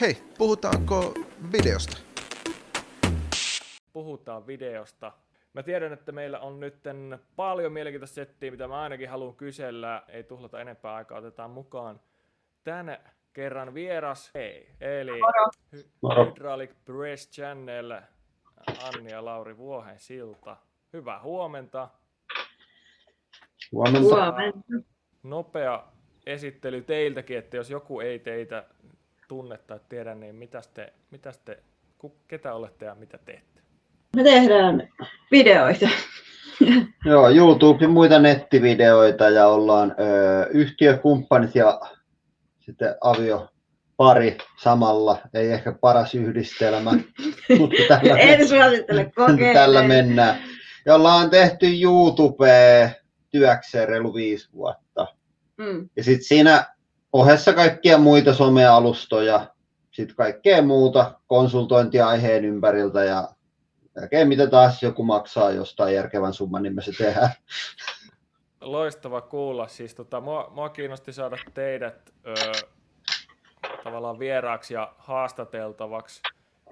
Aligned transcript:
Hei, 0.00 0.16
puhutaanko 0.38 1.14
videosta? 1.52 1.96
Puhutaan 3.92 4.46
videosta. 4.46 5.12
Mä 5.52 5.62
tiedän, 5.62 5.92
että 5.92 6.12
meillä 6.12 6.40
on 6.40 6.60
nyt 6.60 6.74
paljon 7.36 7.72
mielenkiintoista 7.72 8.14
settiä, 8.14 8.50
mitä 8.50 8.68
mä 8.68 8.80
ainakin 8.80 9.08
haluan 9.08 9.34
kysellä. 9.34 10.02
Ei 10.08 10.24
tuhlata 10.24 10.60
enempää 10.60 10.94
aikaa, 10.94 11.18
otetaan 11.18 11.50
mukaan 11.50 12.00
tän 12.64 12.98
kerran 13.32 13.74
vieras. 13.74 14.30
Hei, 14.34 14.68
eli 14.80 15.20
Moro. 16.02 16.24
Hydraulic 16.24 16.70
Press 16.84 17.30
Channel, 17.30 18.00
Anni 18.82 19.10
ja 19.10 19.24
Lauri 19.24 19.56
Vuohen 19.56 19.98
silta. 19.98 20.56
Hyvää 20.92 21.22
huomenta. 21.22 21.88
Huomenta. 23.72 24.00
Huomenta. 24.00 24.58
Nopea 25.22 25.84
esittely 26.26 26.82
teiltäkin, 26.82 27.38
että 27.38 27.56
jos 27.56 27.70
joku 27.70 28.00
ei 28.00 28.18
teitä 28.18 28.64
tunne 29.28 29.58
tai 29.58 29.80
tiedä, 29.88 30.14
niin 30.14 30.34
mitä 30.34 30.62
te, 30.74 30.92
mitäs 31.10 31.38
te 31.38 31.58
ketä 32.28 32.54
olette 32.54 32.84
ja 32.84 32.94
mitä 32.94 33.18
teette? 33.18 33.60
Me 34.16 34.22
tehdään 34.22 34.88
videoita. 35.30 35.88
Joo, 37.04 37.30
YouTube 37.30 37.84
ja 37.84 37.88
muita 37.88 38.18
nettivideoita 38.18 39.28
ja 39.28 39.46
ollaan 39.46 39.94
ö, 40.00 40.46
yhtiökumppanit 40.50 41.54
ja 41.54 41.80
sitten 42.60 42.94
avio 43.00 43.48
pari 43.96 44.38
samalla. 44.62 45.18
Ei 45.34 45.50
ehkä 45.50 45.72
paras 45.72 46.14
yhdistelmä, 46.14 46.90
mutta 47.58 47.76
tällä, 47.88 48.18
en 48.18 48.48
suosittele 48.48 49.12
tällä 49.54 49.82
mennään. 49.82 50.38
Ja 50.86 50.94
ollaan 50.94 51.30
tehty 51.30 51.66
YouTubea 51.82 52.90
työkseen 53.30 53.88
reilu 53.88 54.14
viisi 54.14 54.48
vuotta. 54.52 55.06
Mm. 55.56 55.88
Ja 55.96 56.04
sitten 56.04 56.24
siinä 56.24 56.77
ohessa 57.12 57.52
kaikkia 57.52 57.98
muita 57.98 58.34
somealustoja, 58.34 59.46
sitten 59.90 60.16
kaikkea 60.16 60.62
muuta 60.62 61.20
konsultointia 61.26 62.08
aiheen 62.08 62.44
ympäriltä 62.44 63.04
ja 63.04 63.28
melkein 63.94 64.28
mitä 64.28 64.46
taas 64.46 64.82
joku 64.82 65.04
maksaa 65.04 65.50
jostain 65.50 65.94
järkevän 65.94 66.34
summan, 66.34 66.62
niin 66.62 66.74
me 66.74 66.82
se 66.82 66.92
tehdään. 66.92 67.30
Loistava 68.60 69.20
kuulla. 69.20 69.68
Siis 69.68 69.94
tota, 69.94 70.20
mua, 70.20 70.52
mua 70.54 70.68
kiinnosti 70.68 71.12
saada 71.12 71.36
teidät 71.54 72.14
ö, 72.26 72.34
tavallaan 73.84 74.18
vieraaksi 74.18 74.74
ja 74.74 74.94
haastateltavaksi 74.98 76.20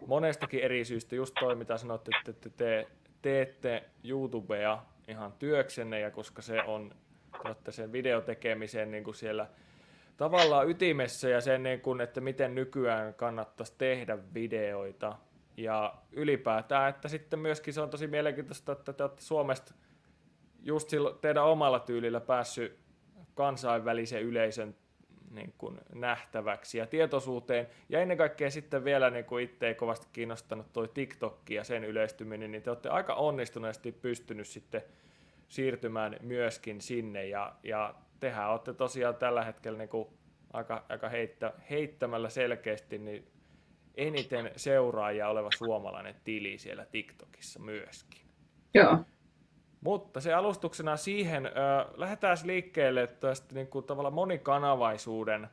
monestakin 0.07 0.61
eri 0.61 0.85
syystä. 0.85 1.17
Just 1.17 1.35
toi, 1.41 1.55
mitä 1.55 1.77
sanoitte, 1.77 2.11
että 2.19 2.33
te, 2.33 2.51
te 2.57 2.87
teette 3.23 3.85
YouTubea 4.05 4.83
ihan 5.09 5.33
työksenne 5.33 6.01
ja 6.01 6.11
koska 6.11 6.43
se 6.43 6.63
on 6.63 6.95
te 7.65 7.73
sen 7.73 7.93
videotekemisen 7.93 8.91
niin 8.91 9.05
kuin 9.05 9.15
siellä 9.15 9.47
tavallaan 10.17 10.71
ytimessä 10.71 11.29
ja 11.29 11.41
sen, 11.41 11.63
niin 11.63 11.81
kuin, 11.81 12.01
että 12.01 12.21
miten 12.21 12.55
nykyään 12.55 13.15
kannattaisi 13.15 13.75
tehdä 13.79 14.19
videoita. 14.35 15.19
Ja 15.57 15.95
ylipäätään, 16.13 16.91
että 16.91 17.09
sitten 17.09 17.39
myöskin 17.39 17.75
se 17.75 17.81
on 17.81 17.91
tosi 17.91 18.07
mielenkiintoista, 18.07 18.73
että 18.73 18.93
te 18.93 19.03
olette 19.03 19.23
Suomesta 19.23 19.75
just 20.63 20.89
silloin 20.89 21.19
teidän 21.19 21.45
omalla 21.45 21.81
tyylillä 21.81 22.21
päässyt 22.21 22.79
kansainvälisen 23.35 24.23
yleisön 24.23 24.75
niin 25.31 25.55
kuin 25.59 25.81
nähtäväksi 25.95 26.79
ja 26.79 26.87
tietoisuuteen. 26.87 27.67
Ja 27.89 28.01
ennen 28.01 28.17
kaikkea 28.17 28.51
sitten 28.51 28.85
vielä 28.85 29.11
niin 29.11 29.25
kuin 29.25 29.45
itse 29.45 29.67
ei 29.67 29.75
kovasti 29.75 30.07
kiinnostanut 30.13 30.73
toi 30.73 30.89
TikTok 30.89 31.51
ja 31.51 31.65
sen 31.65 31.85
yleistyminen, 31.85 32.51
niin 32.51 32.63
te 32.63 32.71
olette 32.71 32.89
aika 32.89 33.15
onnistuneesti 33.15 33.93
pystynyt 33.93 34.47
sitten 34.47 34.83
siirtymään 35.49 36.17
myöskin 36.23 36.81
sinne. 36.81 37.27
Ja, 37.27 37.53
ja 37.63 37.95
tehän 38.21 38.51
olette 38.51 38.75
tosiaan 38.75 39.17
tällä 39.17 39.45
hetkellä 39.45 39.79
niin 39.79 39.89
kuin 39.89 40.09
aika, 40.53 40.85
aika 40.89 41.09
heittä, 41.09 41.53
heittämällä 41.71 42.29
selkeästi 42.29 42.99
niin 42.99 43.33
eniten 43.95 44.51
seuraajia 44.57 45.29
oleva 45.29 45.49
suomalainen 45.59 46.15
tili 46.25 46.59
siellä 46.59 46.85
TikTokissa 46.85 47.61
myöskin. 47.61 48.21
Joo. 48.75 48.99
Mutta 49.81 50.21
se 50.21 50.35
alustuksena 50.35 50.97
siihen, 50.97 51.47
äh, 51.47 51.53
lähdetään 51.97 52.37
liikkeelle 52.45 53.07
tästä 53.07 53.55
niin 53.55 53.67
kuin, 53.67 53.85
tavallaan 53.85 54.15
monikanavaisuuden 54.15 55.49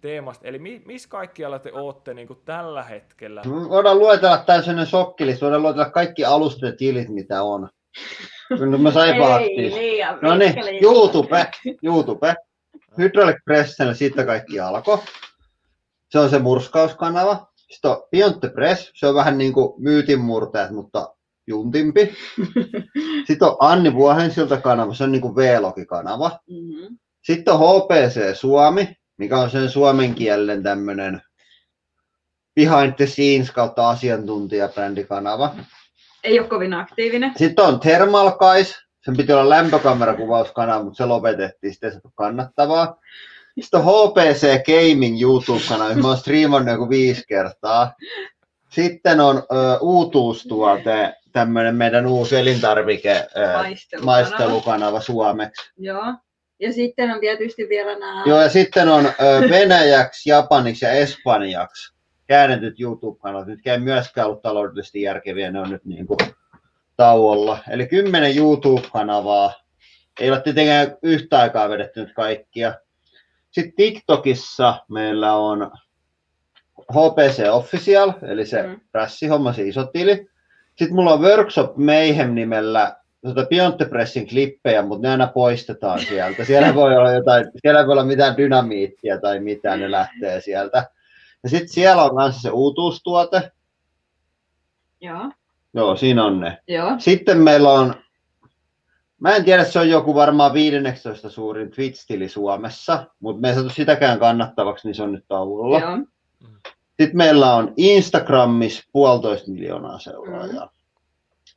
teemasta. 0.00 0.48
Eli 0.48 0.58
mi, 0.58 0.82
missä 0.84 1.08
kaikkialla 1.08 1.58
te 1.58 1.72
ootte 1.72 2.14
niin 2.14 2.28
kuin, 2.28 2.38
tällä 2.44 2.82
hetkellä? 2.82 3.42
Me 3.44 3.68
voidaan 3.68 3.98
luetella 3.98 4.38
tällainen 4.38 4.86
sokkilista, 4.86 5.46
voidaan 5.46 5.62
luetella 5.62 5.90
kaikki 5.90 6.24
alustat 6.24 6.62
ja 6.62 6.76
tilit, 6.76 7.08
mitä 7.08 7.42
on. 7.42 7.68
Kyllä 8.48 8.78
mä 8.78 8.90
sain 8.90 9.16
pahasti. 9.16 9.56
liian 9.56 10.18
No 10.22 10.36
niin. 10.36 10.54
YouTube, 10.82 11.50
YouTube. 11.82 12.34
Hydraulic 12.98 13.36
Press, 13.44 13.76
siitä 13.92 14.26
kaikki 14.26 14.60
alkoi. 14.60 14.98
Se 16.10 16.18
on 16.18 16.30
se 16.30 16.38
murskauskanava. 16.38 17.46
Sitten 17.56 17.90
on 17.90 18.02
Beyond 18.10 18.40
the 18.40 18.48
Press, 18.48 18.90
se 18.94 19.06
on 19.06 19.14
vähän 19.14 19.38
niin 19.38 19.52
kuin 19.52 19.82
myytinmurtajat, 19.82 20.70
mutta 20.70 21.14
juntimpi. 21.46 22.14
Sitten 23.26 23.48
on 23.48 23.56
Anni 23.60 23.94
Vuohensilta 23.94 24.60
kanava, 24.60 24.94
se 24.94 25.04
on 25.04 25.12
niin 25.12 25.22
kuin 25.22 25.36
V-logikanava. 25.36 26.38
Mhm. 26.48 26.94
Sitten 27.22 27.54
on 27.54 27.60
HPC 27.60 28.36
Suomi, 28.36 28.96
mikä 29.16 29.38
on 29.38 29.50
sen 29.50 29.70
suomen 29.70 30.14
kielen 30.14 30.62
tämmöinen 30.62 31.22
behind 32.54 32.92
the 32.92 33.06
scenes 33.06 33.50
kautta 33.50 33.90
asiantuntijabrändikanava. 33.90 35.54
Ei 36.24 36.38
ole 36.40 36.48
kovin 36.48 36.74
aktiivinen. 36.74 37.32
Sitten 37.36 37.64
on 37.64 37.80
Thermal 37.80 38.30
Guys, 38.30 38.74
sen 39.04 39.16
piti 39.16 39.32
olla 39.32 39.48
lämpökamerakuvauskanava, 39.50 40.84
mutta 40.84 40.96
se 40.96 41.04
lopetettiin, 41.04 41.72
sitten 41.72 41.92
saatu 41.92 42.12
kannattavaa. 42.14 42.96
Sitten 43.60 43.80
on 43.80 43.86
HPC 43.86 44.46
Gaming 44.66 45.22
YouTube-kanava, 45.22 45.94
mä 45.94 46.08
oon 46.08 46.16
striimannut 46.16 46.72
joku 46.72 46.88
viisi 46.88 47.24
kertaa. 47.28 47.94
Sitten 48.70 49.20
on 49.20 49.36
ö, 49.36 49.78
uutuustuote, 49.80 51.12
tämmöinen 51.32 51.74
meidän 51.76 52.06
uusi 52.06 52.36
elintarvike 52.36 53.26
ö, 53.36 53.52
Maistelukanava. 53.52 54.04
maistelukanava 54.04 55.00
suomeksi. 55.00 55.70
Joo. 55.78 56.14
Ja 56.60 56.72
sitten 56.72 57.10
on 57.10 57.20
tietysti 57.20 57.66
vielä 57.68 57.98
nämä... 57.98 58.22
Joo, 58.26 58.40
ja 58.42 58.48
sitten 58.48 58.88
on 58.88 59.06
ö, 59.06 59.50
venäjäksi, 59.50 60.30
japaniksi 60.30 60.84
ja 60.84 60.90
espanjaksi 60.90 61.93
käännetyt 62.26 62.80
YouTube-kanavat, 62.80 63.46
mitkä 63.46 63.72
ei 63.72 63.80
myöskään 63.80 64.26
ollut 64.26 64.42
taloudellisesti 64.42 65.02
järkeviä, 65.02 65.50
ne 65.50 65.60
on 65.60 65.70
nyt 65.70 65.84
niin 65.84 66.06
kuin 66.06 66.18
tauolla. 66.96 67.58
Eli 67.70 67.86
kymmenen 67.86 68.36
YouTube-kanavaa. 68.36 69.52
Ei 70.20 70.30
ole 70.30 70.40
tietenkään 70.40 70.96
yhtä 71.02 71.38
aikaa 71.38 71.68
vedetty 71.68 72.00
nyt 72.00 72.14
kaikkia. 72.14 72.74
Sitten 73.50 73.74
TikTokissa 73.76 74.84
meillä 74.88 75.32
on 75.32 75.70
HPC 76.92 77.48
Official, 77.50 78.12
eli 78.22 78.46
se 78.46 78.62
Mm. 78.62 78.68
mm. 78.68 78.80
prässihomma, 78.92 79.52
se 79.52 79.62
iso 79.62 79.84
tili. 79.84 80.28
Sitten 80.76 80.94
mulla 80.94 81.12
on 81.12 81.20
Workshop 81.22 81.76
Mayhem 81.76 82.34
nimellä 82.34 82.96
tuota 83.22 83.46
Beyond 83.50 83.74
the 83.76 83.84
Pressin 83.84 84.28
klippejä, 84.28 84.82
mutta 84.82 85.02
ne 85.02 85.10
aina 85.10 85.26
poistetaan 85.26 86.00
sieltä. 86.00 86.44
Siellä 86.44 86.74
voi 86.74 86.96
olla 86.96 87.12
jotain, 87.12 87.50
siellä 87.62 87.86
voi 87.86 87.92
olla 87.92 88.04
mitään 88.04 88.36
dynamiittia 88.36 89.20
tai 89.20 89.40
mitään, 89.40 89.80
ne 89.80 89.90
lähtee 89.90 90.40
sieltä. 90.40 90.90
Ja 91.44 91.50
sitten 91.50 91.68
siellä 91.68 92.04
on 92.04 92.14
myös 92.14 92.42
se 92.42 92.50
uutuustuote. 92.50 93.52
Joo. 95.00 95.30
Joo, 95.74 95.96
siinä 95.96 96.24
on 96.24 96.40
ne. 96.40 96.58
Joo. 96.68 96.94
Sitten 96.98 97.38
meillä 97.38 97.70
on, 97.70 97.94
mä 99.20 99.36
en 99.36 99.44
tiedä, 99.44 99.64
se 99.64 99.78
on 99.78 99.88
joku 99.88 100.14
varmaan 100.14 100.52
15 100.52 101.30
suurin 101.30 101.70
Twitch-tili 101.70 102.28
Suomessa, 102.28 103.06
mutta 103.20 103.40
me 103.40 103.48
ei 103.48 103.54
saatu 103.54 103.70
sitäkään 103.70 104.18
kannattavaksi, 104.18 104.88
niin 104.88 104.94
se 104.94 105.02
on 105.02 105.12
nyt 105.12 105.24
tauolla. 105.28 105.78
Joo. 105.78 105.98
Sitten 107.00 107.16
meillä 107.16 107.54
on 107.54 107.72
Instagramissa 107.76 108.84
puolitoista 108.92 109.50
miljoonaa 109.50 109.98
seuraajaa. 109.98 110.70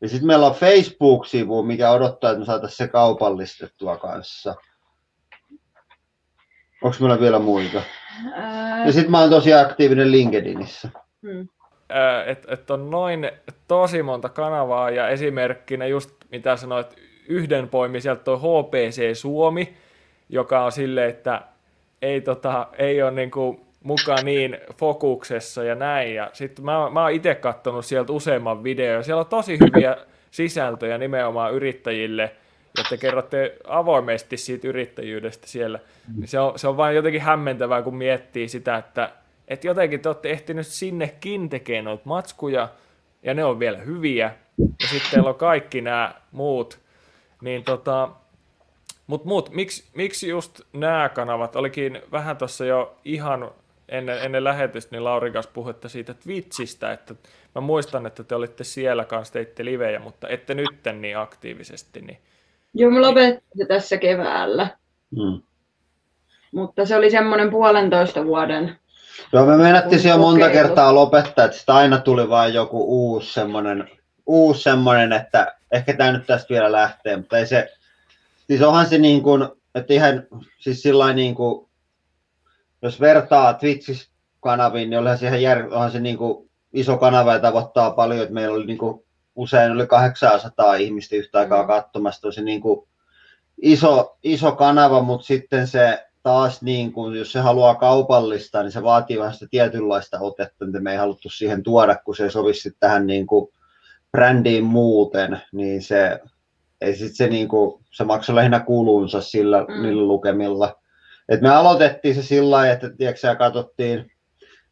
Ja 0.02 0.10
sitten 0.10 0.28
meillä 0.28 0.48
on 0.48 0.56
Facebook-sivu, 0.56 1.64
mikä 1.64 1.92
odottaa, 1.92 2.32
että 2.32 2.40
me 2.40 2.46
saataisiin 2.46 2.78
se 2.78 2.88
kaupallistettua 2.88 3.98
kanssa. 3.98 4.56
Onko 6.84 6.98
meillä 7.00 7.20
vielä 7.20 7.40
muita? 7.40 7.82
Ää, 8.34 8.86
Ja 8.86 8.92
sitten 8.92 9.12
mä 9.12 9.20
oon 9.20 9.30
tosi 9.30 9.54
aktiivinen 9.54 10.12
LinkedInissä. 10.12 10.90
mm. 11.22 11.48
että 12.26 12.54
et 12.54 12.72
on 12.72 12.90
noin 12.90 13.32
tosi 13.68 14.04
monta 14.04 14.30
kanavaa 14.30 14.90
ja 14.90 15.10
esimerkkinä 15.10 15.86
just 15.86 16.10
mitä 16.32 16.56
sanoit, 16.56 16.96
yhden 17.28 17.70
poimi 17.70 18.02
sieltä 18.02 18.24
toi 18.24 18.38
HPC 18.38 19.16
Suomi, 19.16 19.74
joka 20.30 20.66
on 20.66 20.72
silleen, 20.72 21.10
että 21.10 21.42
ei, 22.02 22.22
tota, 22.22 22.68
ei 22.78 23.02
ole 23.02 23.12
niinku 23.12 23.68
mukaan 23.84 24.26
niin 24.26 24.58
fokuksessa 24.78 25.64
ja 25.64 25.76
näin. 25.76 26.16
Ja 26.16 26.30
sitten 26.34 26.66
mä, 26.66 26.90
mä 26.90 27.02
oon 27.02 27.12
itse 27.12 27.36
katsonut 27.36 27.86
sieltä 27.86 28.14
useamman 28.14 28.64
videon. 28.64 29.04
Siellä 29.04 29.20
on 29.20 29.26
tosi 29.28 29.58
hyviä 29.60 29.98
sisältöjä 30.32 30.98
nimenomaan 30.98 31.54
yrittäjille, 31.54 32.36
ja 32.78 32.84
te 32.90 32.98
kerrotte 32.98 33.58
avoimesti 33.68 34.38
siitä 34.38 34.68
yrittäjyydestä 34.68 35.48
siellä. 35.48 35.80
Niin 36.18 36.28
Se 36.28 36.40
on, 36.40 36.60
se 36.60 36.68
on 36.68 36.78
vain 36.78 36.96
jotenkin 36.96 37.22
hämmentävää, 37.22 37.82
kun 37.82 37.96
miettii 37.96 38.50
sitä, 38.50 38.78
että, 38.78 39.12
että 39.48 39.68
jotenkin 39.68 40.00
te 40.00 40.10
olette 40.10 40.30
ehtinyt 40.30 40.68
sinnekin 40.68 41.50
tekemään 41.50 41.86
noita 41.86 42.04
matskuja, 42.06 42.70
ja 43.24 43.34
ne 43.34 43.46
on 43.46 43.60
vielä 43.60 43.78
hyviä, 43.78 44.36
ja 44.58 44.88
sitten 44.88 45.12
teillä 45.12 45.30
on 45.30 45.36
kaikki 45.36 45.82
nämä 45.82 46.16
muut. 46.32 46.80
Niin 47.42 47.64
tota, 47.64 48.10
mut 49.08 49.26
muut, 49.26 49.50
miksi, 49.50 49.90
miksi 49.94 50.30
just 50.30 50.62
nämä 50.74 51.10
kanavat, 51.10 51.56
olikin 51.56 52.02
vähän 52.12 52.38
tuossa 52.38 52.66
jo 52.66 52.98
ihan 53.06 53.52
ennen, 53.90 54.24
ennen 54.24 54.44
lähetystä 54.44 54.96
niin 54.96 55.04
Laurin 55.04 55.34
kanssa 55.34 55.52
puhutte 55.54 55.90
siitä 55.90 56.14
Twitchistä, 56.14 56.94
että 56.94 57.16
mä 57.56 57.62
muistan, 57.62 58.06
että 58.06 58.24
te 58.24 58.36
olitte 58.36 58.64
siellä 58.64 59.06
kanssa, 59.06 59.34
teitte 59.34 59.66
livejä, 59.66 60.00
mutta 60.00 60.28
ette 60.28 60.54
nytten 60.54 61.02
niin 61.02 61.18
aktiivisesti. 61.18 62.02
Niin... 62.02 62.18
Joo, 62.78 62.92
mä 62.92 63.02
lopetin 63.02 63.42
se 63.58 63.66
tässä 63.66 63.98
keväällä, 63.98 64.68
Mm. 65.12 65.42
mutta 66.52 66.86
se 66.86 66.96
oli 66.96 67.12
semmoinen 67.12 67.50
puolentoista 67.50 68.26
vuoden. 68.26 68.76
Joo, 69.34 69.46
me 69.46 69.58
meinattiin 69.58 70.02
siellä 70.02 70.18
monta 70.20 70.46
Kokeilu. 70.46 70.68
kertaa 70.68 70.96
lopettaa, 70.96 71.46
että 71.46 71.58
sitä 71.58 71.76
aina 71.76 71.98
tuli 71.98 72.30
vain 72.30 72.54
joku 72.54 72.84
uusi 72.88 73.34
semmoinen, 73.34 73.90
uusi 74.26 74.64
semmoinen, 74.64 75.14
että 75.14 75.56
ehkä 75.72 75.94
tämä 75.94 76.12
nyt 76.12 76.28
tästä 76.28 76.50
vielä 76.54 76.72
lähtee, 76.72 77.18
mutta 77.18 77.38
ei 77.38 77.46
se, 77.48 77.70
siis 78.48 78.62
onhan 78.62 78.86
se 78.86 78.98
niin 78.98 79.24
kuin, 79.24 79.48
että 79.76 79.94
ihan 79.94 80.24
siis 80.60 80.82
sillä 80.82 81.14
niin 81.14 81.36
kuin, 81.36 81.68
jos 82.82 83.00
vertaa 83.02 83.54
Twitchissä 83.54 84.10
kanaviin, 84.40 84.90
niin 84.90 85.00
olihan 85.00 85.18
se 85.18 85.28
ihan 85.28 85.42
jär, 85.42 85.66
onhan 85.72 85.92
se 85.92 86.00
niin 86.00 86.18
kuin 86.18 86.50
iso 86.74 86.98
kanava 86.98 87.34
ja 87.34 87.40
tavoittaa 87.40 87.92
paljon, 87.92 88.22
että 88.22 88.34
meillä 88.34 88.56
oli 88.56 88.66
niin 88.66 88.78
kuin 88.78 89.04
usein 89.38 89.72
yli 89.72 89.88
800 89.88 90.76
ihmistä 90.76 91.16
yhtä 91.16 91.40
aikaa 91.40 91.62
Mm. 91.62 91.68
katsomassa, 91.68 92.22
tosi 92.22 92.44
niin 92.44 92.62
kuin 92.62 92.88
iso, 93.62 94.18
iso 94.24 94.52
kanava, 94.52 95.02
mutta 95.02 95.26
sitten 95.26 95.68
se 95.68 96.08
taas 96.24 96.62
niin 96.62 96.92
kuin, 96.94 97.16
jos 97.16 97.32
se 97.32 97.40
haluaa 97.40 97.76
kaupallistaa, 97.76 98.64
niin 98.64 98.72
se 98.72 98.84
vaatii 98.84 99.20
vähän 99.20 99.34
sitä 99.34 99.48
tietynlaista 99.52 100.20
otetta, 100.20 100.66
mitä 100.66 100.80
me 100.80 100.92
ei 100.92 100.98
haluttu 100.98 101.30
siihen 101.30 101.64
tuoda, 101.64 101.96
kun 101.96 102.16
se 102.16 102.24
ei 102.24 102.32
sovi 102.32 102.54
sitten 102.54 102.80
tähän 102.80 103.08
niin 103.08 103.28
kuin 103.28 103.52
brändiin 104.12 104.64
muuten, 104.64 105.42
niin 105.52 105.82
se, 105.82 106.20
ei 106.82 106.96
sit 106.96 107.16
se, 107.16 107.28
niin 107.28 107.48
kuin, 107.48 107.84
se 107.92 108.04
maksoi 108.04 108.36
lähinnä 108.36 108.60
kuluunsa 108.60 109.22
sillä, 109.22 109.66
Mm. 109.68 109.82
niillä 109.82 110.04
lukemilla. 110.04 110.76
Et 111.30 111.42
me 111.42 111.50
aloitettiin 111.50 112.16
se 112.16 112.24
sillä 112.24 112.52
lailla, 112.52 112.74
että 112.74 112.90
tiedätkö, 112.90 113.36
katsottiin, 113.36 114.12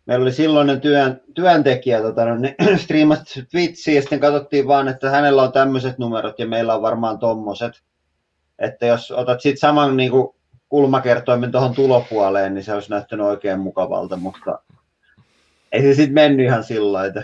meillä 0.05 0.23
oli 0.23 0.31
silloinen 0.31 0.81
työn, 0.81 1.21
työntekijä, 1.33 2.01
tota, 2.01 2.25
no, 2.25 2.35
niin, 2.35 2.55
striimasi 2.83 3.45
Twitchiin 3.51 3.95
ja 3.95 4.01
sitten 4.01 4.19
katsottiin 4.19 4.67
vaan, 4.67 4.87
että 4.87 5.09
hänellä 5.09 5.41
on 5.41 5.51
tämmöiset 5.51 5.97
numerot 5.97 6.39
ja 6.39 6.47
meillä 6.47 6.75
on 6.75 6.81
varmaan 6.81 7.19
tommoset. 7.19 7.81
Että 8.59 8.85
jos 8.85 9.11
otat 9.11 9.41
sitten 9.41 9.59
saman 9.59 9.97
niin 9.97 10.11
kuin, 10.11 10.35
kulmakertoimen 10.69 11.51
tuohon 11.51 11.75
tulopuoleen, 11.75 12.53
niin 12.53 12.63
se 12.63 12.73
olisi 12.73 12.89
näyttänyt 12.89 13.25
oikein 13.25 13.59
mukavalta, 13.59 14.17
mutta 14.17 14.59
ei 15.71 15.81
se 15.81 15.93
sitten 15.93 16.13
mennyt 16.13 16.45
ihan 16.45 16.63
sillä 16.63 16.93
lailla. 16.93 17.23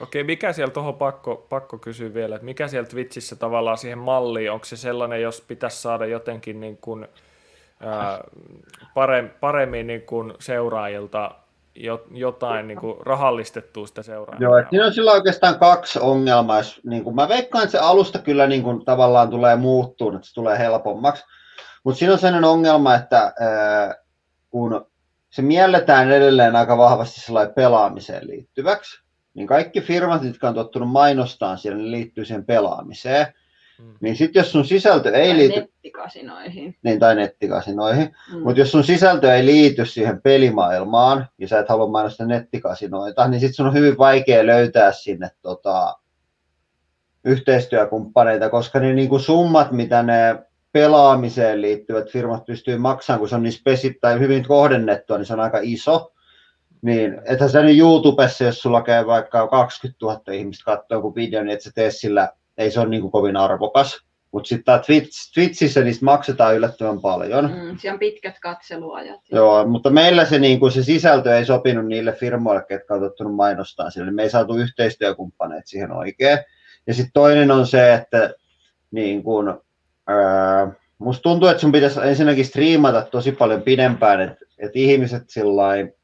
Okei, 0.00 0.24
mikä 0.24 0.52
siellä 0.52 0.72
tuohon 0.72 0.94
pakko, 0.94 1.46
pakko 1.48 1.78
kysyä 1.78 2.14
vielä, 2.14 2.34
että 2.34 2.44
mikä 2.44 2.68
siellä 2.68 2.88
Twitchissä 2.88 3.36
tavallaan 3.36 3.78
siihen 3.78 3.98
malliin, 3.98 4.50
onko 4.50 4.64
se 4.64 4.76
sellainen, 4.76 5.22
jos 5.22 5.40
pitäisi 5.40 5.82
saada 5.82 6.06
jotenkin 6.06 6.60
niin 6.60 6.76
kuin, 6.76 7.08
ää, 7.84 8.24
parem, 8.94 9.30
paremmin 9.40 9.86
niin 9.86 10.02
kuin 10.02 10.34
seuraajilta 10.40 11.30
jo, 11.74 12.04
jotain 12.10 12.68
niin 12.68 12.78
kuin 12.78 12.96
rahallistettua 13.06 13.86
sitä 13.86 14.02
seuraajaa? 14.02 14.42
Joo, 14.42 14.56
että 14.56 14.70
siinä 14.70 14.86
on 14.86 14.92
sillä 14.92 15.12
oikeastaan 15.12 15.58
kaksi 15.58 15.98
ongelmaa. 15.98 16.58
Jos, 16.58 16.80
niin 16.84 17.04
kuin, 17.04 17.16
mä 17.16 17.28
veikkaan, 17.28 17.64
että 17.64 17.78
se 17.78 17.84
alusta 17.84 18.18
kyllä 18.18 18.46
niin 18.46 18.62
kuin, 18.62 18.84
tavallaan 18.84 19.30
tulee 19.30 19.56
muuttua, 19.56 20.14
että 20.14 20.26
se 20.26 20.34
tulee 20.34 20.58
helpommaksi. 20.58 21.24
Mutta 21.84 21.98
siinä 21.98 22.12
on 22.12 22.18
sellainen 22.18 22.50
ongelma, 22.50 22.94
että 22.94 23.34
kun 24.50 24.86
se 25.30 25.42
mielletään 25.42 26.12
edelleen 26.12 26.56
aika 26.56 26.78
vahvasti 26.78 27.32
pelaamiseen 27.54 28.26
liittyväksi, 28.26 29.04
niin 29.34 29.46
kaikki 29.46 29.80
firmat, 29.80 30.24
jotka 30.24 30.48
on 30.48 30.54
tottunut 30.54 30.90
mainostaan 30.90 31.58
siellä, 31.58 31.78
ne 31.78 31.90
liittyy 31.90 32.24
siihen 32.24 32.46
pelaamiseen. 32.46 33.26
Mm. 33.78 33.94
Niin 34.00 34.16
sitten 34.16 34.40
jos 34.40 34.52
sun 34.52 34.64
sisältö 34.64 35.10
ei 35.12 35.28
Tai 35.28 35.36
liity, 35.38 35.60
Nettikasinoihin. 35.60 36.76
niin, 36.82 36.98
tai 36.98 37.14
nettikasinoihin, 37.14 38.16
Mm. 38.32 38.42
mutta 38.42 38.60
jos 38.60 38.70
sun 38.70 38.84
sisältö 38.84 39.34
ei 39.34 39.44
liity 39.46 39.86
siihen 39.86 40.22
pelimaailmaan 40.22 41.28
ja 41.38 41.48
sä 41.48 41.58
et 41.58 41.68
halua 41.68 41.86
mainostaa 41.86 42.26
nettikasinoita, 42.26 43.28
niin 43.28 43.40
sitten 43.40 43.54
sun 43.54 43.66
on 43.66 43.74
hyvin 43.74 43.98
vaikea 43.98 44.46
löytää 44.46 44.92
sinne 44.92 45.30
tota, 45.42 45.96
yhteistyökumppaneita, 47.24 48.50
koska 48.50 48.80
ne 48.80 48.92
niinku 48.92 49.18
summat, 49.18 49.72
mitä 49.72 50.02
ne 50.02 50.38
pelaamiseen 50.72 51.62
liittyvät 51.62 52.10
firmat 52.10 52.44
pystyy 52.44 52.78
maksamaan, 52.78 53.18
kun 53.20 53.28
se 53.28 53.34
on 53.34 53.42
niin 53.42 53.52
spesi- 53.52 53.98
tai 54.00 54.18
hyvin 54.18 54.44
kohdennettua, 54.48 55.16
niin 55.18 55.26
se 55.26 55.32
on 55.32 55.40
aika 55.40 55.58
iso. 55.62 56.10
Niin, 56.82 57.20
ethän 57.24 57.50
sä 57.50 57.62
nyt 57.62 57.78
YouTubessa, 57.78 58.44
jos 58.44 58.62
sulla 58.62 58.82
käy 58.82 59.06
vaikka 59.06 59.48
20 59.48 60.06
000 60.06 60.20
ihmistä 60.32 60.64
katsoa 60.64 60.96
joku 60.96 61.14
video, 61.14 61.42
niin 61.42 61.54
et 61.54 61.60
sä 61.62 61.70
tee 61.74 61.90
sillä, 61.90 62.28
ei 62.58 62.70
se 62.70 62.80
ole 62.80 62.88
niin 62.88 63.00
kuin 63.00 63.12
kovin 63.12 63.36
arvokas. 63.36 64.04
Mutta 64.32 64.48
sitten 64.48 64.80
Twitch, 64.86 65.34
Twitchissä 65.34 65.80
niistä 65.80 66.04
maksetaan 66.04 66.56
yllättävän 66.56 67.00
paljon. 67.00 67.44
Mm, 67.44 67.78
siellä 67.78 67.94
on 67.94 67.98
pitkät 67.98 68.38
katseluajat. 68.40 69.20
Joo, 69.32 69.66
mutta 69.66 69.90
meillä 69.90 70.24
se, 70.24 70.38
niin 70.38 70.60
kuin, 70.60 70.72
se 70.72 70.82
sisältö 70.82 71.36
ei 71.36 71.44
sopinut 71.44 71.86
niille 71.86 72.12
firmoille, 72.12 72.64
ketkä 72.68 72.94
on 72.94 73.00
tottunut 73.00 73.34
mainostaa 73.34 73.90
sille. 73.90 74.10
Me 74.10 74.22
ei 74.22 74.30
saatu 74.30 74.56
yhteistyökumppaneita 74.56 75.66
siihen 75.66 75.92
oikein. 75.92 76.38
Ja 76.86 76.94
sitten 76.94 77.12
toinen 77.12 77.50
on 77.50 77.66
se, 77.66 77.94
että 77.94 78.34
niin 78.90 79.22
kuin, 79.22 79.54
ää, 80.06 80.72
musta 80.98 81.22
tuntuu, 81.22 81.48
että 81.48 81.60
sun 81.60 81.72
pitäisi 81.72 82.00
ensinnäkin 82.02 82.44
striimata 82.44 83.02
tosi 83.02 83.32
paljon 83.32 83.62
pidempään, 83.62 84.20
että, 84.20 84.44
että 84.58 84.78
ihmiset 84.78 85.22
sillain 85.30 85.94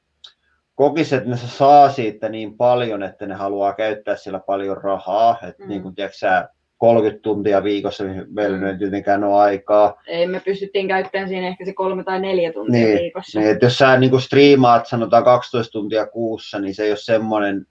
kokis, 0.81 1.13
että 1.13 1.29
ne 1.29 1.37
saa 1.37 1.91
siitä 1.91 2.29
niin 2.29 2.57
paljon, 2.57 3.03
että 3.03 3.27
ne 3.27 3.35
haluaa 3.35 3.73
käyttää 3.75 4.17
sillä 4.17 4.41
paljon 4.47 4.77
rahaa. 4.77 5.39
Että 5.49 5.63
Mm. 5.63 5.69
niin 5.69 5.83
kuin, 5.83 5.95
tiedätkö, 5.95 6.19
sä, 6.19 6.49
30 6.79 7.23
tuntia 7.23 7.65
viikossa, 7.65 8.05
niin 8.05 8.25
meillä 8.31 8.57
Mm. 8.59 8.67
ei 8.67 8.79
tietenkään 8.79 9.25
ole 9.25 9.41
aikaa. 9.43 10.01
Ei, 10.07 10.27
me 10.27 10.41
pystyttiin 10.41 10.89
käyttämään 10.89 11.29
siinä 11.29 11.49
ehkä 11.49 11.65
se 11.65 11.73
kolme 11.73 12.05
tai 12.05 12.21
neljä 12.21 12.53
tuntia 12.53 12.73
Niin, 12.87 12.99
viikossa. 12.99 13.41
Niin, 13.41 13.51
että 13.51 13.67
jos 13.67 13.79
sä 13.79 13.97
niin 13.97 14.21
striimaat 14.21 14.87
sanotaan 14.87 15.25
12 15.25 15.73
tuntia 15.73 16.07
kuussa, 16.07 16.59
niin 16.59 16.75
se 16.75 16.83
ei 16.85 16.91
ole 16.91 16.97
semmoinen, 16.99 17.67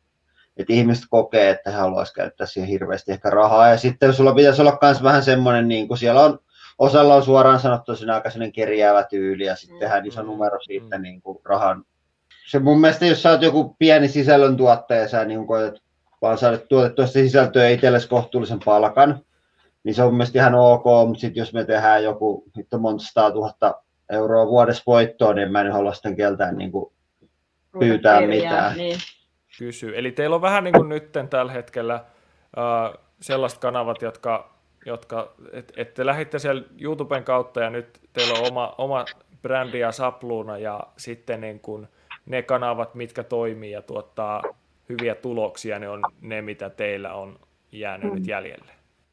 että 0.58 0.74
ihmiset 0.74 1.04
kokee, 1.10 1.50
että 1.50 1.72
he 1.72 1.78
haluaisivat 1.78 2.16
käyttää 2.16 2.48
siihen 2.48 2.70
hirveästi 2.70 3.12
ehkä 3.12 3.30
rahaa. 3.30 3.70
Ja 3.70 3.78
sitten 3.78 4.14
sulla 4.14 4.34
pitäisi 4.34 4.62
olla 4.62 4.78
myös 4.82 5.04
vähän 5.04 5.24
semmoinen, 5.24 5.68
niin 5.68 5.88
kuin 5.88 5.98
siellä 5.98 6.22
on, 6.22 6.40
osalla 6.80 7.16
on 7.16 7.24
suoraan 7.24 7.60
sanottu 7.60 7.96
siinä 7.96 8.14
aika 8.16 8.30
kerjäävä 8.54 9.04
tyyli 9.04 9.46
ja 9.46 9.56
sitten 9.56 9.76
Mm. 9.76 9.80
tehdään 9.80 10.06
iso 10.06 10.22
Mm. 10.24 10.28
numero 10.28 10.60
siitä 10.60 10.98
Mm. 10.98 11.02
niin 11.02 11.22
kuin 11.22 11.38
rahan. 11.46 11.84
Se 12.50 12.60
mun 12.60 12.82
mielestä, 12.82 13.06
jos 13.06 13.22
sä 13.22 13.30
oot 13.30 13.42
joku 13.42 13.76
pieni 13.80 14.08
sisällöntuottaja 14.08 15.02
ja 15.02 15.08
sä 15.08 15.26
niin 15.26 15.48
koetat 15.48 15.82
vaan 16.22 16.38
saada 16.38 16.58
tuotettua 16.58 17.08
sitä 17.08 17.20
sisältöä 17.20 17.70
itsellesi 17.70 18.10
kohtuullisen 18.10 18.60
palkan, 18.66 19.20
niin 19.84 19.96
se 19.96 20.04
on 20.04 20.08
mun 20.08 20.18
mielestä 20.18 20.40
ihan 20.40 20.56
ok, 20.56 20.84
mutta 21.08 21.22
sitten 21.22 21.42
jos 21.42 21.54
me 21.54 21.66
tehdään 21.66 22.04
joku 22.04 22.44
hitto 22.58 22.78
monta 22.78 23.04
sataa 23.04 23.32
tuhatta 23.32 23.82
euroa 24.10 24.48
vuodessa 24.48 24.84
voittoa, 24.88 25.34
niin 25.34 25.52
mä 25.52 25.62
en 25.62 25.72
halua 25.72 25.94
sitten 25.94 26.16
keltään 26.16 26.58
niin 26.58 26.72
kuin 26.72 26.94
pyytää 27.80 28.20
kerjää, 28.20 28.44
mitään. 28.44 28.78
Niin. 28.78 28.98
kysyy. 29.58 29.98
Eli 29.98 30.12
teillä 30.12 30.36
on 30.36 30.42
vähän 30.42 30.64
niin 30.64 30.74
kuin 30.74 30.90
nytten 30.90 31.28
tällä 31.28 31.52
hetkellä 31.52 31.96
äh, 31.96 33.00
sellaiset 33.22 33.60
kanavat, 33.60 34.02
jotka, 34.02 34.56
jotka 34.86 35.34
et, 35.52 35.74
et 35.78 35.94
te 35.94 36.06
lähditte 36.06 36.40
siellä 36.40 36.64
YouTuben 36.82 37.24
kautta 37.24 37.60
ja 37.60 37.70
nyt 37.70 38.00
teillä 38.14 38.40
on 38.40 38.48
oma, 38.48 38.76
oma 38.78 39.06
brändi 39.42 39.80
ja 39.80 39.92
sapluuna 39.92 40.58
ja 40.58 40.84
sitten 40.98 41.42
niin 41.42 41.60
kuin 41.60 41.88
ne 42.30 42.42
kanavat, 42.42 42.96
mitkä 42.96 43.24
toimii 43.24 43.72
ja 43.72 43.82
tuottaa 43.82 44.44
hyviä 44.90 45.16
tuloksia, 45.16 45.80
ne 45.80 45.90
on 45.90 46.02
ne, 46.22 46.42
mitä 46.42 46.70
teillä 46.70 47.14
on 47.14 47.40
jäänyt 47.72 48.10
Mm. 48.10 48.16
nyt 48.16 48.28
jäljelle. 48.28 48.72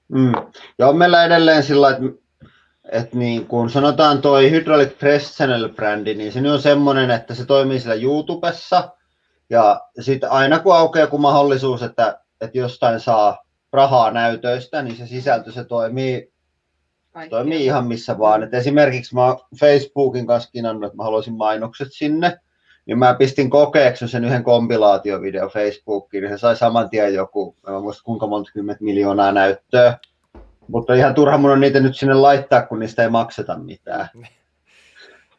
Mm. 0.08 0.32
Ja 0.78 0.88
on 0.88 0.96
meillä 0.96 1.24
edelleen 1.24 1.62
sillä 1.62 1.90
että, 1.90 2.02
että 2.92 3.16
niin 3.16 3.46
kun 3.46 3.70
sanotaan 3.70 4.22
toi 4.22 4.50
Hydraulic 4.50 4.98
Press 4.98 5.38
Channel-brändi, 5.38 6.14
niin 6.14 6.32
se 6.32 6.40
nyt 6.40 6.52
on 6.52 6.62
semmoinen, 6.62 7.10
että 7.10 7.34
se 7.34 7.46
toimii 7.46 7.80
siellä 7.80 8.02
YouTubessa. 8.02 8.92
Ja 9.50 9.80
sitten 10.00 10.30
aina 10.30 10.58
kun 10.58 10.76
aukeaa 10.76 11.04
joku 11.04 11.18
mahdollisuus, 11.18 11.82
että, 11.82 12.20
että 12.40 12.58
jostain 12.58 13.00
saa 13.00 13.44
rahaa 13.72 14.10
näytöistä, 14.10 14.82
niin 14.82 14.96
se 14.96 15.06
sisältö 15.06 15.52
se 15.52 15.64
toimii, 15.64 16.32
toimii 17.30 17.64
ihan 17.64 17.86
missä 17.86 18.18
vaan. 18.18 18.42
Et 18.42 18.54
esimerkiksi 18.54 19.14
mä 19.14 19.36
Facebookin 19.60 20.26
kanssa 20.26 20.50
kinannut, 20.50 20.84
että 20.84 20.96
mä 20.96 21.04
haluaisin 21.04 21.34
mainokset 21.34 21.88
sinne. 21.90 22.40
Niin 22.86 22.98
mä 22.98 23.14
pistin 23.14 23.50
kokeeksi 23.50 24.08
sen 24.08 24.24
yhden 24.24 24.42
kompilaatiovideo 24.42 25.48
Facebookiin, 25.48 26.22
niin 26.22 26.32
se 26.32 26.38
sai 26.38 26.56
saman 26.56 26.90
tien 26.90 27.14
joku, 27.14 27.56
en 27.68 27.82
muista 27.82 28.02
kuinka 28.04 28.26
monta 28.26 28.50
kymmentä 28.52 28.84
miljoonaa 28.84 29.32
näyttöä. 29.32 29.98
Mutta 30.68 30.94
ihan 30.94 31.14
turha 31.14 31.38
mun 31.38 31.50
on 31.50 31.60
niitä 31.60 31.80
nyt 31.80 31.96
sinne 31.96 32.14
laittaa, 32.14 32.62
kun 32.62 32.78
niistä 32.78 33.02
ei 33.02 33.08
makseta 33.08 33.58
mitään. 33.58 34.08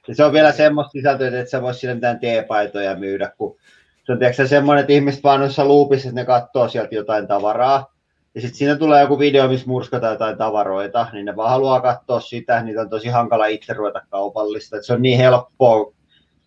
Ja 0.07 0.15
se 0.15 0.23
on 0.23 0.33
vielä 0.33 0.51
semmoista 0.51 0.91
sisältöä, 0.91 1.27
että 1.27 1.51
sä 1.51 1.61
vois 1.61 1.79
sille 1.79 1.93
mitään 1.93 2.19
teepaitoja 2.19 2.95
myydä, 2.95 3.31
kun 3.37 3.57
se 4.03 4.11
on 4.11 4.19
tiedätkö, 4.19 4.47
semmoinen, 4.47 4.81
että 4.81 4.93
ihmiset 4.93 5.23
vaan 5.23 5.39
noissa 5.39 5.67
loopissa, 5.67 6.09
että 6.09 6.21
ne 6.21 6.25
katsoo 6.25 6.67
sieltä 6.67 6.95
jotain 6.95 7.27
tavaraa. 7.27 7.93
Ja 8.35 8.41
sitten 8.41 8.57
siinä 8.57 8.75
tulee 8.75 9.01
joku 9.01 9.19
video, 9.19 9.47
missä 9.47 9.67
murskataan 9.67 10.13
jotain 10.13 10.37
tavaroita, 10.37 11.07
niin 11.13 11.25
ne 11.25 11.35
vaan 11.35 11.49
haluaa 11.49 11.81
katsoa 11.81 12.19
sitä, 12.19 12.63
niitä 12.63 12.81
on 12.81 12.89
tosi 12.89 13.07
hankala 13.09 13.45
itse 13.45 13.73
ruveta 13.73 14.01
kaupallista. 14.09 14.77
Et 14.77 14.85
se 14.85 14.93
on 14.93 15.01
niin 15.01 15.17
helppoa, 15.17 15.93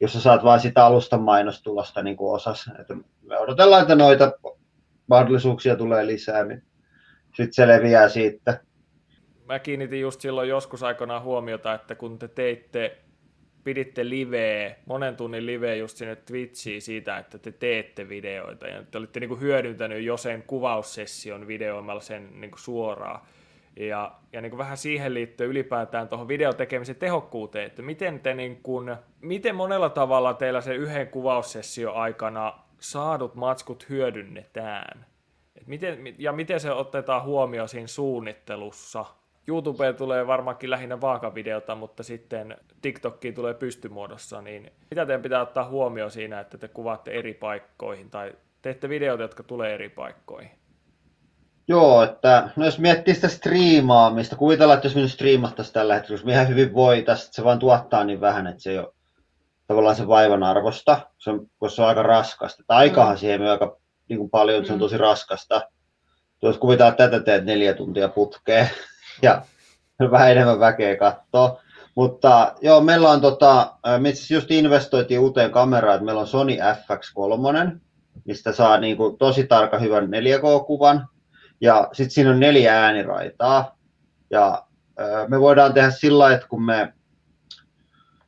jos 0.01 0.13
sä 0.13 0.21
saat 0.21 0.45
vaan 0.45 0.61
sitä 0.61 0.87
alustan 0.87 1.21
mainostulosta 1.23 2.03
niin 2.03 2.17
kuin 2.17 2.35
osas. 2.35 2.71
Et 2.81 2.99
me 3.23 3.39
odotellaan, 3.39 3.83
että 3.83 3.95
noita 3.95 4.33
mahdollisuuksia 5.07 5.77
tulee 5.77 6.07
lisää, 6.07 6.45
niin 6.45 6.63
sitten 7.27 7.53
se 7.53 7.69
leviää 7.69 8.09
siitä. 8.09 8.61
Mä 9.45 9.59
kiinnitin 9.59 10.01
just 10.01 10.21
silloin 10.21 10.49
joskus 10.49 10.83
aikoinaan 10.83 11.23
huomiota, 11.23 11.75
että 11.75 11.95
kun 11.95 12.19
te 12.19 12.29
teitte 12.29 12.99
piditte 13.65 14.09
liveä, 14.09 14.77
monen 14.87 15.17
tunnin 15.17 15.47
liveä 15.47 15.75
just 15.75 15.97
sinne 15.97 16.17
Twitchiin 16.17 16.83
siitä, 16.83 17.19
että 17.19 17.39
te 17.39 17.53
teette 17.53 18.09
videoita 18.09 18.67
ja 18.67 18.83
te 18.91 18.99
olitte 18.99 19.21
niin 19.21 19.29
kuin 19.29 19.41
hyödyntänyt 19.41 20.05
jo 20.05 20.17
sen 20.17 20.43
kuvaussession 20.43 21.47
videoimalla 21.47 22.01
sen 22.01 22.41
niin 22.41 22.51
kuin 22.51 22.61
suoraan. 22.61 23.21
Ja, 23.77 24.13
ja 24.33 24.41
niin 24.41 24.51
kuin 24.51 24.59
vähän 24.59 24.77
siihen 24.77 25.15
liittyen 25.15 25.51
ylipäätään 25.51 26.09
tuohon 26.09 26.29
videotekemisen 26.29 26.97
tehokkuuteen, 26.97 27.67
että 27.67 27.83
miten, 27.83 28.21
te 28.21 28.35
niin 28.35 28.63
kuin, 28.63 28.97
miten 29.21 29.55
monella 29.55 29.91
tavalla 29.91 30.35
teillä 30.35 30.61
se 30.61 30.75
yhden 30.75 31.09
kuvaussessio 31.09 31.93
aikana 31.93 32.59
saadut 32.79 33.35
matskut 33.35 33.89
hyödynnetään? 33.89 35.07
Et 35.57 35.67
miten, 35.67 36.15
ja 36.19 36.33
miten 36.33 36.61
se 36.61 36.71
otetaan 36.71 37.23
huomioon 37.23 37.69
siinä 37.69 37.87
suunnittelussa? 37.87 39.05
YouTubeen 39.47 39.97
tulee 39.97 40.27
varmaankin 40.27 40.71
lähinnä 40.71 41.01
vaakavideota, 41.01 41.75
mutta 41.75 42.03
sitten 42.03 42.57
TikTokkiin 42.83 43.35
tulee 43.35 43.55
pystymuodossa, 43.55 44.43
niin 44.43 44.73
mitä 44.91 45.07
teidän 45.07 45.23
pitää 45.23 45.43
ottaa 45.43 45.69
huomioon 45.69 46.11
siinä, 46.11 46.41
että 46.41 46.59
te 46.59 46.69
kuvaatte 46.69 47.11
eri 47.11 47.35
paikkoihin 47.35 48.11
tai 48.11 48.33
teette 48.63 48.89
videoita, 48.89 49.23
jotka 49.23 49.43
tulee 49.43 49.75
eri 49.75 49.89
paikkoihin? 49.89 50.60
Joo, 51.71 52.03
että 52.03 52.51
no 52.57 52.65
jos 52.65 52.79
miettii 52.79 53.15
sitä 53.15 53.29
striimaamista, 53.29 54.37
kuvitellaan, 54.37 54.77
että 54.77 54.87
jos 54.87 54.95
minun 54.95 55.09
striimattaisiin 55.09 55.75
tällä 55.75 55.95
hetkellä, 55.95 56.15
jos 56.15 56.25
me 56.25 56.33
ihan 56.33 56.49
hyvin 56.49 56.75
voitaisiin, 56.75 57.27
että 57.27 57.37
se 57.37 57.45
vaan 57.45 57.59
tuottaa 57.59 58.05
niin 58.05 58.21
vähän, 58.21 58.47
että 58.47 58.63
se 58.63 58.71
ei 58.71 58.79
ole 58.79 58.93
tavallaan 59.67 59.97
se 59.97 60.09
vaivan 60.09 60.43
arvosta, 60.43 61.01
se 61.19 61.31
on, 61.31 61.47
koska 61.59 61.77
se 61.77 61.83
on 61.83 61.89
aika 61.89 62.03
raskasta. 62.03 62.63
Tai 62.67 62.77
aikahan 62.77 63.15
mm. 63.15 63.19
siihen 63.19 63.43
aika 63.43 63.77
niin 64.09 64.19
kuin 64.19 64.31
paljon, 64.31 64.67
se 64.67 64.73
on 64.73 64.79
mm. 64.79 64.81
tosi 64.81 64.99
raskasta. 64.99 65.63
Jos 66.43 66.59
kuvitellaan, 66.59 66.93
että 66.93 67.09
tätä 67.09 67.25
teet 67.25 67.45
neljä 67.45 67.75
tuntia 67.75 68.09
putkeen 68.09 68.71
ja 69.23 69.43
vähän 70.11 70.31
enemmän 70.31 70.61
väkeä 70.61 70.97
katsoo. 70.97 71.61
Mutta 71.95 72.55
joo, 72.63 72.81
meillä 72.81 73.11
on 73.11 73.21
tota, 73.21 73.75
me 73.99 74.09
itse 74.09 74.35
just 74.35 74.51
investoitiin 74.51 75.21
uuteen 75.21 75.51
kameraan, 75.51 75.95
että 75.95 76.05
meillä 76.05 76.21
on 76.21 76.27
Sony 76.27 76.57
FX3, 76.57 77.79
mistä 78.25 78.53
saa 78.53 78.79
niin 78.79 78.97
kuin 78.97 79.19
tosi 79.19 79.47
tarkka 79.47 79.79
hyvän 79.79 80.05
4K-kuvan. 80.05 81.20
Ja 81.61 81.89
sitten 81.93 82.11
siinä 82.11 82.31
on 82.31 82.41
neljä 82.41 82.85
ääniraitaa. 82.85 83.77
Ja 84.31 84.65
me 85.29 85.41
voidaan 85.41 85.75
tehdä 85.75 85.91
sillä 85.91 86.33
että 86.33 86.49
kun 86.49 86.63
me 86.65 86.93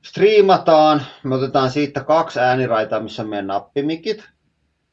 striimataan, 0.02 1.02
me 1.22 1.34
otetaan 1.34 1.70
siitä 1.70 2.04
kaksi 2.04 2.40
ääniraitaa, 2.40 3.00
missä 3.00 3.22
on 3.22 3.28
meidän 3.28 3.46
nappimikit. 3.46 4.28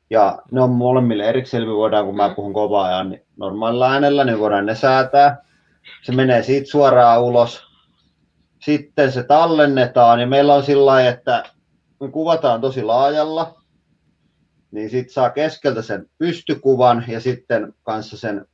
Ja 0.10 0.42
ne 0.52 0.62
on 0.62 0.70
molemmille 0.70 1.24
erikseen, 1.24 1.68
me 1.68 1.76
voidaan, 1.76 2.06
kun 2.06 2.16
mä 2.16 2.34
puhun 2.36 2.54
kovaa 2.54 2.92
ja 2.92 3.06
normaalilla 3.38 3.92
äänellä, 3.92 4.24
niin 4.24 4.40
voidaan 4.40 4.66
ne 4.66 4.76
säätää. 4.76 5.44
Se 6.04 6.12
menee 6.12 6.44
siitä 6.44 6.72
suoraan 6.72 7.22
ulos. 7.22 7.70
Sitten 8.60 9.12
se 9.12 9.24
tallennetaan 9.24 10.20
ja 10.20 10.28
meillä 10.28 10.54
on 10.54 10.64
sillä 10.64 11.08
että 11.08 11.44
me 12.00 12.08
kuvataan 12.08 12.62
tosi 12.62 12.84
laajalla, 12.84 13.59
niin 14.72 14.90
sitten 14.90 15.14
saa 15.14 15.30
keskeltä 15.30 15.82
sen 15.82 16.10
pystykuvan 16.18 17.06
ja 17.08 17.20
sitten 17.20 17.74
kanssa 17.84 18.18
sen 18.18 18.46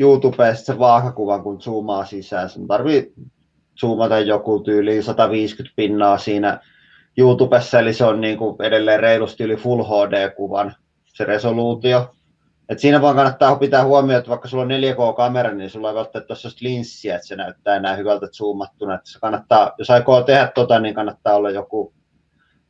YouTubesta 0.00 0.64
sen 0.64 0.78
vaakakuvan, 0.78 1.42
kun 1.42 1.60
zoomaa 1.60 2.04
sisään. 2.04 2.50
Sen 2.50 2.66
tarvii 2.66 3.12
zoomata 3.80 4.18
joku 4.18 4.60
tyyli 4.60 5.02
150 5.02 5.76
pinnaa 5.76 6.18
siinä 6.18 6.60
YouTubessa, 7.18 7.78
eli 7.78 7.92
se 7.92 8.04
on 8.04 8.20
niin 8.20 8.38
kuin 8.38 8.62
edelleen 8.62 9.00
reilusti 9.00 9.44
yli 9.44 9.56
Full 9.56 9.82
HD-kuvan 9.82 10.74
se 11.14 11.24
resoluutio. 11.24 12.14
Et 12.68 12.78
siinä 12.78 13.02
vaan 13.02 13.16
kannattaa 13.16 13.56
pitää 13.56 13.84
huomioon, 13.84 14.18
että 14.18 14.30
vaikka 14.30 14.48
sulla 14.48 14.62
on 14.62 14.70
4K-kamera, 14.70 15.54
niin 15.54 15.70
sulla 15.70 15.88
ei 15.88 15.94
välttämättä 15.94 16.34
ole 16.34 16.52
linssiä, 16.60 17.14
että 17.14 17.26
se 17.26 17.36
näyttää 17.36 17.76
enää 17.76 17.96
hyvältä 17.96 18.26
zoomattuna. 18.26 18.94
Että 18.94 19.10
se 19.10 19.18
kannattaa, 19.20 19.72
jos 19.78 19.90
aikoo 19.90 20.22
tehdä 20.22 20.52
tota, 20.54 20.80
niin 20.80 20.94
kannattaa 20.94 21.34
olla 21.34 21.50
joku 21.50 21.94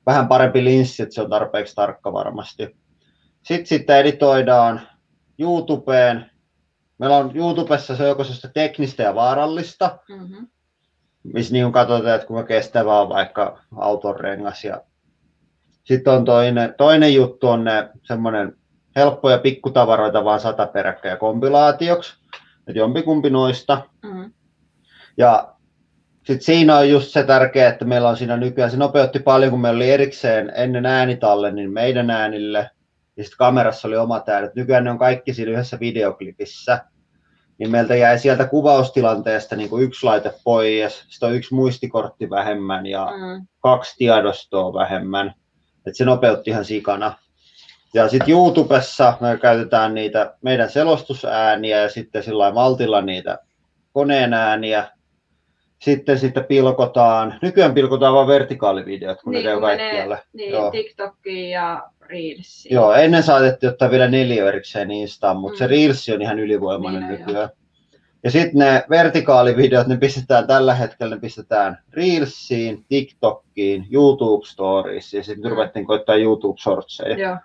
vähän 0.08 0.28
parempi 0.28 0.64
linssi, 0.64 1.02
että 1.02 1.14
se 1.14 1.22
on 1.22 1.30
tarpeeksi 1.30 1.74
tarkka 1.74 2.12
varmasti. 2.12 2.76
Sitten 3.42 3.66
sitten 3.66 3.96
editoidaan 3.96 4.80
YouTubeen. 5.38 6.30
Meillä 6.98 7.16
on 7.16 7.36
YouTubessa 7.36 7.96
se 7.96 8.08
joko 8.08 8.22
teknistä 8.54 9.02
ja 9.02 9.14
vaarallista, 9.14 9.98
mm-hmm. 10.08 10.46
missä 11.34 11.52
niin 11.52 11.72
katsotaan, 11.72 12.14
että 12.14 12.26
kuinka 12.26 12.46
kestävää 12.46 13.00
on 13.00 13.08
vaikka 13.08 13.62
auton 13.76 14.20
rengas. 14.20 14.64
Ja 14.64 14.82
sitten 15.84 16.12
on 16.12 16.24
toinen, 16.24 16.74
toinen 16.78 17.14
juttu 17.14 17.48
on 17.48 17.64
ne 17.64 17.90
semmoinen 18.02 18.56
helppoja 18.96 19.38
pikkutavaroita 19.38 20.24
vaan 20.24 20.40
sata 20.40 20.66
peräkkäin 20.66 21.18
kompilaatioksi, 21.18 22.16
että 22.58 22.78
jompikumpi 22.78 23.30
noista. 23.30 23.82
Mm-hmm. 24.02 24.32
Ja 25.16 25.54
sitten 26.28 26.44
siinä 26.44 26.76
on 26.76 26.90
just 26.90 27.08
se 27.10 27.22
tärkeä, 27.22 27.68
että 27.68 27.84
meillä 27.84 28.08
on 28.08 28.16
siinä 28.16 28.36
nykyään, 28.36 28.70
se 28.70 28.76
nopeutti 28.76 29.18
paljon, 29.18 29.50
kun 29.50 29.60
meillä 29.60 29.76
oli 29.76 29.90
erikseen 29.90 30.52
ennen 30.54 30.86
äänitalle, 30.86 31.52
niin 31.52 31.72
meidän 31.72 32.10
äänille, 32.10 32.70
ja 33.16 33.24
sitten 33.24 33.38
kamerassa 33.38 33.88
oli 33.88 33.96
omat 33.96 34.28
äänet. 34.28 34.54
Nykyään 34.54 34.84
ne 34.84 34.90
on 34.90 34.98
kaikki 34.98 35.34
siinä 35.34 35.52
yhdessä 35.52 35.80
videoklipissä. 35.80 36.84
Niin 37.58 37.70
meiltä 37.70 37.96
jäi 37.96 38.18
sieltä 38.18 38.44
kuvaustilanteesta 38.44 39.56
niin 39.56 39.70
kuin 39.70 39.84
yksi 39.84 40.06
laite 40.06 40.34
pois, 40.44 41.04
sitten 41.08 41.28
on 41.28 41.34
yksi 41.34 41.54
muistikortti 41.54 42.30
vähemmän 42.30 42.86
ja 42.86 43.06
mm. 43.06 43.46
kaksi 43.60 43.94
tiedostoa 43.98 44.74
vähemmän. 44.74 45.34
Et 45.86 45.96
se 45.96 46.04
nopeutti 46.04 46.50
ihan 46.50 46.64
sikana. 46.64 47.14
Ja 47.94 48.08
sitten 48.08 48.30
YouTubessa 48.30 49.14
me 49.20 49.38
käytetään 49.42 49.94
niitä 49.94 50.34
meidän 50.42 50.70
selostusääniä 50.70 51.82
ja 51.82 51.88
sitten 51.88 52.22
sillä 52.22 52.52
maltilla 52.52 53.02
niitä 53.02 53.38
koneen 53.92 54.34
ääniä 54.34 54.97
sitten 55.78 56.18
sitten 56.18 56.44
pilkotaan, 56.44 57.38
nykyään 57.42 57.74
pilkotaan 57.74 58.14
vain 58.14 58.28
vertikaalivideot, 58.28 59.22
kun 59.22 59.32
niin, 59.32 59.44
ne 59.44 59.50
käy 59.50 59.60
kaikkialle. 59.60 60.18
Niin, 60.32 60.52
Joo. 60.52 60.70
TikTokiin 60.70 61.50
ja 61.50 61.82
Reelsiin. 62.00 62.74
Joo, 62.74 62.92
ennen 62.92 63.22
saatettiin 63.22 63.70
ottaa 63.70 63.90
vielä 63.90 64.08
neljä 64.08 64.48
erikseen 64.48 64.90
Instaan, 64.90 65.36
mutta 65.36 65.54
mm. 65.54 65.58
se 65.58 65.66
Reels 65.66 66.08
on 66.08 66.22
ihan 66.22 66.38
ylivoimainen 66.38 67.00
niin, 67.02 67.20
nykyään. 67.20 67.42
Jo. 67.42 67.48
Ja 68.24 68.30
sitten 68.30 68.58
ne 68.58 68.84
vertikaalivideot, 68.90 69.86
ne 69.86 69.96
pistetään 69.96 70.46
tällä 70.46 70.74
hetkellä, 70.74 71.14
ne 71.14 71.20
pistetään 71.20 71.78
Reelsiin, 71.92 72.84
TikTokiin, 72.88 73.86
YouTube 73.90 74.46
Stories 74.46 75.14
ja 75.14 75.22
sitten 75.22 75.44
mm. 75.44 75.50
ruvettiin 75.50 75.86
koittaa 75.86 76.16
YouTube 76.16 76.60
Shortseja. 76.60 77.18
Joo. 77.18 77.36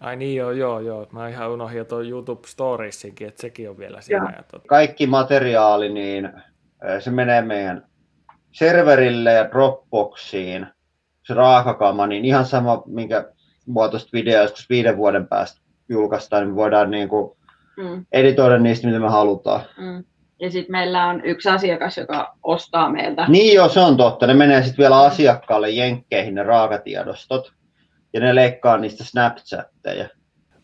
Ai 0.00 0.16
niin 0.16 0.36
joo, 0.36 0.50
joo, 0.50 0.80
joo. 0.80 1.06
Mä 1.12 1.28
ihan 1.28 1.50
unohdin 1.50 1.86
tuon 1.86 2.08
YouTube 2.08 2.46
Storiesinkin, 2.46 3.28
että 3.28 3.40
sekin 3.40 3.70
on 3.70 3.78
vielä 3.78 4.00
siinä. 4.00 4.32
Ja 4.36 4.42
tuota. 4.50 4.68
Kaikki 4.68 5.06
materiaali, 5.06 5.88
niin 5.88 6.32
se 7.00 7.10
menee 7.10 7.42
meidän 7.42 7.86
serverille 8.52 9.32
ja 9.32 9.50
Dropboxiin, 9.50 10.66
se 11.22 11.34
raakakama, 11.34 12.06
niin 12.06 12.24
ihan 12.24 12.46
sama, 12.46 12.82
minkä 12.86 13.32
muotoista 13.66 14.10
videoa 14.12 14.42
joskus 14.42 14.70
viiden 14.70 14.96
vuoden 14.96 15.28
päästä 15.28 15.60
julkaistaan, 15.88 16.42
niin 16.42 16.50
me 16.50 16.56
voidaan 16.56 16.90
niin 16.90 17.08
kuin 17.08 17.36
mm. 17.76 18.06
editoida 18.12 18.58
niistä, 18.58 18.86
mitä 18.86 18.98
me 18.98 19.08
halutaan. 19.08 19.60
Mm. 19.78 20.04
Ja 20.40 20.50
sitten 20.50 20.72
meillä 20.72 21.06
on 21.06 21.24
yksi 21.24 21.48
asiakas, 21.48 21.96
joka 21.96 22.36
ostaa 22.42 22.90
meiltä. 22.90 23.24
Niin 23.28 23.54
joo, 23.54 23.68
se 23.68 23.80
on 23.80 23.96
totta. 23.96 24.26
Ne 24.26 24.34
menee 24.34 24.62
sitten 24.62 24.82
vielä 24.82 25.00
asiakkaalle 25.00 25.70
jenkkeihin 25.70 26.34
ne 26.34 26.42
raakatiedostot. 26.42 27.52
Ja 28.12 28.20
ne 28.20 28.34
leikkaa 28.34 28.78
niistä 28.78 29.04
Snapchatteja. 29.04 30.08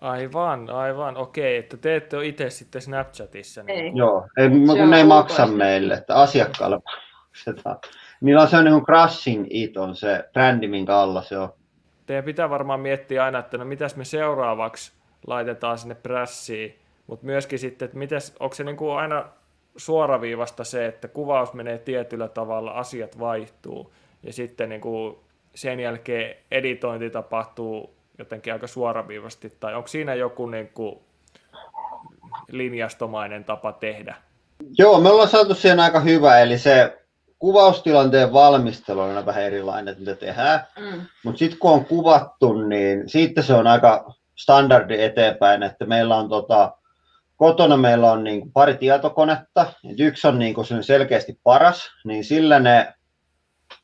Aivan, 0.02 0.70
aivan. 0.70 1.16
Okei, 1.16 1.56
että 1.56 1.76
te 1.76 1.96
ette 1.96 2.16
ole 2.16 2.26
itse 2.26 2.50
sitten 2.50 2.82
Snapchatissa. 2.82 3.62
Niin... 3.62 3.84
Ei. 3.84 3.92
Joo, 3.94 4.28
ei, 4.36 4.48
kun 4.48 4.90
ne 4.90 4.96
ei 4.96 5.04
maksa 5.04 5.46
meille, 5.46 5.94
että 5.94 6.14
asiakkaalle 6.14 6.78
maksetaan. 7.24 7.76
Niillä 8.20 8.42
on 8.42 8.48
se 8.48 8.62
niin 8.62 8.72
kuin 8.72 8.84
Crashing 8.84 9.46
It 9.50 9.76
on 9.76 9.96
se 9.96 10.24
brändi, 10.32 10.68
minkä 10.68 10.96
alla 10.96 11.22
se 11.22 11.38
on. 11.38 11.52
Teidän 12.06 12.24
pitää 12.24 12.50
varmaan 12.50 12.80
miettiä 12.80 13.24
aina, 13.24 13.38
että 13.38 13.58
no 13.58 13.64
mitäs 13.64 13.96
me 13.96 14.04
seuraavaksi 14.04 14.92
laitetaan 15.26 15.78
sinne 15.78 15.94
prässiin, 15.94 16.78
mutta 17.06 17.26
myöskin 17.26 17.58
sitten, 17.58 17.86
että 17.86 17.98
mitäs, 17.98 18.34
onko 18.40 18.54
se 18.54 18.64
niin 18.64 18.76
kuin 18.76 18.96
aina 18.96 19.24
suoraviivasta 19.76 20.64
se, 20.64 20.86
että 20.86 21.08
kuvaus 21.08 21.52
menee 21.52 21.78
tietyllä 21.78 22.28
tavalla, 22.28 22.70
asiat 22.70 23.18
vaihtuu 23.18 23.92
ja 24.22 24.32
sitten 24.32 24.68
niin 24.68 24.80
kuin 24.80 25.16
sen 25.54 25.80
jälkeen 25.80 26.36
editointi 26.50 27.10
tapahtuu 27.10 27.94
jotenkin 28.22 28.52
aika 28.52 28.66
suoraviivasti, 28.66 29.52
tai 29.60 29.74
onko 29.74 29.88
siinä 29.88 30.14
joku 30.14 30.46
niin 30.46 30.68
kuin 30.68 30.98
linjastomainen 32.48 33.44
tapa 33.44 33.72
tehdä? 33.72 34.14
Joo, 34.78 35.00
me 35.00 35.08
ollaan 35.08 35.28
saatu 35.28 35.54
siihen 35.54 35.80
aika 35.80 36.00
hyvä, 36.00 36.38
eli 36.38 36.58
se 36.58 36.98
kuvaustilanteen 37.38 38.32
valmistelu 38.32 39.00
on 39.00 39.26
vähän 39.26 39.42
erilainen, 39.42 39.92
että 39.92 40.04
mitä 40.04 40.26
tehdään. 40.26 40.66
Mm. 40.78 41.00
Mutta 41.24 41.38
sitten 41.38 41.58
kun 41.58 41.70
on 41.70 41.84
kuvattu, 41.84 42.52
niin 42.52 43.08
siitä 43.08 43.42
se 43.42 43.54
on 43.54 43.66
aika 43.66 44.14
standardi 44.34 45.02
eteenpäin, 45.02 45.62
että 45.62 45.84
meillä 45.86 46.16
on 46.16 46.28
tota, 46.28 46.76
kotona 47.36 47.76
meillä 47.76 48.12
on 48.12 48.24
niin 48.24 48.52
pari 48.52 48.74
tietokonetta, 48.74 49.72
yksi 49.98 50.26
on 50.26 50.38
niin 50.38 50.54
selkeästi 50.80 51.38
paras, 51.44 51.90
niin 52.04 52.24
sillä 52.24 52.60
ne 52.60 52.94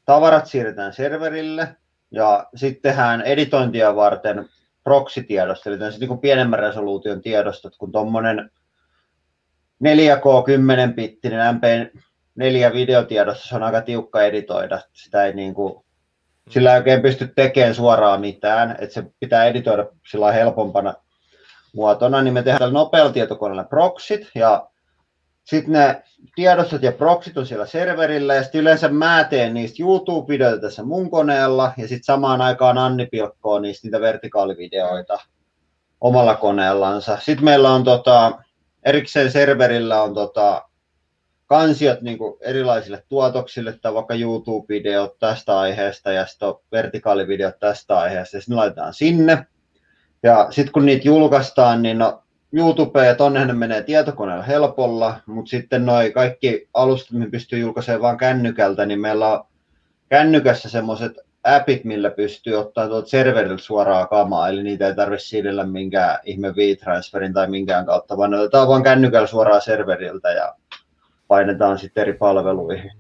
tavarat 0.04 0.46
siirretään 0.46 0.92
serverille, 0.92 1.76
ja 2.10 2.46
sitten 2.54 2.82
tehdään 2.82 3.20
editointia 3.22 3.96
varten 3.96 4.48
proxy-tiedosto, 4.84 5.70
eli 5.70 5.78
niin 5.78 6.08
kuin 6.08 6.20
pienemmän 6.20 6.58
resoluution 6.58 7.22
tiedostot, 7.22 7.76
kun 7.76 7.92
tuommoinen 7.92 8.50
4K 9.84 10.44
10 10.44 10.94
bittinen 10.94 11.54
MP4 11.54 12.72
videotiedosto, 12.72 13.48
se 13.48 13.56
on 13.56 13.62
aika 13.62 13.80
tiukka 13.80 14.22
editoida. 14.22 14.80
Sitä 14.92 15.24
ei 15.24 15.34
niin 15.34 15.54
kuin, 15.54 15.84
Sillä 16.50 16.72
ei 16.72 16.78
oikein 16.78 17.02
pysty 17.02 17.32
tekemään 17.36 17.74
suoraan 17.74 18.20
mitään, 18.20 18.70
että 18.70 18.94
se 18.94 19.04
pitää 19.20 19.44
editoida 19.44 19.86
sillä 20.10 20.32
helpompana 20.32 20.94
muotona, 21.74 22.22
niin 22.22 22.34
me 22.34 22.42
tehdään 22.42 22.72
nopealla 22.72 23.12
tietokoneella 23.12 23.64
proxit 23.64 24.30
ja 24.34 24.68
sitten 25.48 25.72
ne 25.72 26.02
tiedostot 26.34 26.82
ja 26.82 26.92
proxit 26.92 27.38
on 27.38 27.46
siellä 27.46 27.66
serverillä 27.66 28.34
ja 28.34 28.42
sitten 28.42 28.60
yleensä 28.60 28.88
mä 28.88 29.24
teen 29.24 29.54
niistä 29.54 29.82
YouTube-videoita 29.82 30.60
tässä 30.60 30.82
mun 30.82 31.10
koneella 31.10 31.72
ja 31.76 31.88
sitten 31.88 32.04
samaan 32.04 32.40
aikaan 32.40 32.78
Anni 32.78 33.06
pilkkoo 33.06 33.58
niistä 33.58 33.86
niitä 33.86 34.00
vertikaalivideoita 34.00 35.18
omalla 36.00 36.34
koneellansa. 36.34 37.18
Sitten 37.20 37.44
meillä 37.44 37.70
on 37.70 37.84
tota, 37.84 38.38
erikseen 38.82 39.32
serverillä 39.32 40.02
on 40.02 40.14
tota, 40.14 40.68
kansiot 41.46 42.00
niin 42.00 42.18
erilaisille 42.40 43.04
tuotoksille, 43.08 43.72
tai 43.72 43.94
vaikka 43.94 44.14
YouTube-videot 44.14 45.18
tästä 45.18 45.58
aiheesta 45.58 46.12
ja 46.12 46.26
sitten 46.26 46.54
vertikaalivideot 46.72 47.58
tästä 47.58 47.98
aiheesta, 47.98 48.36
ja 48.36 48.40
sitten 48.40 48.56
laitetaan 48.56 48.94
sinne. 48.94 49.46
Ja 50.22 50.46
sitten 50.50 50.72
kun 50.72 50.86
niitä 50.86 51.08
julkaistaan, 51.08 51.82
niin 51.82 51.98
no, 51.98 52.22
YouTube 52.52 53.06
ja 53.06 53.14
tonne 53.14 53.44
ne 53.44 53.52
menee 53.52 53.82
tietokoneella 53.82 54.42
helpolla, 54.42 55.20
mutta 55.26 55.50
sitten 55.50 55.86
noi 55.86 56.10
kaikki 56.12 56.68
alustat, 56.74 57.18
me 57.18 57.30
pystyy 57.30 57.58
julkaisemaan 57.58 58.02
vain 58.02 58.18
kännykältä, 58.18 58.86
niin 58.86 59.00
meillä 59.00 59.28
on 59.28 59.44
kännykässä 60.08 60.68
semmoiset 60.68 61.12
appit, 61.44 61.84
millä 61.84 62.10
pystyy 62.10 62.54
ottaa 62.54 62.88
tuolta 62.88 63.08
serveriltä 63.08 63.62
suoraa 63.62 64.06
kamaa, 64.06 64.48
eli 64.48 64.62
niitä 64.62 64.86
ei 64.86 64.94
tarvitse 64.94 65.26
siirrellä 65.26 65.66
minkään 65.66 66.18
ihme 66.24 66.54
V-transferin 66.56 67.32
tai 67.32 67.50
minkään 67.50 67.86
kautta, 67.86 68.16
vaan 68.16 68.30
ne 68.30 68.38
otetaan 68.38 68.68
vaan 68.68 68.82
kännykällä 68.82 69.26
suoraan 69.26 69.62
serveriltä 69.62 70.30
ja 70.30 70.54
painetaan 71.28 71.78
sitten 71.78 72.02
eri 72.02 72.12
palveluihin. 72.12 72.92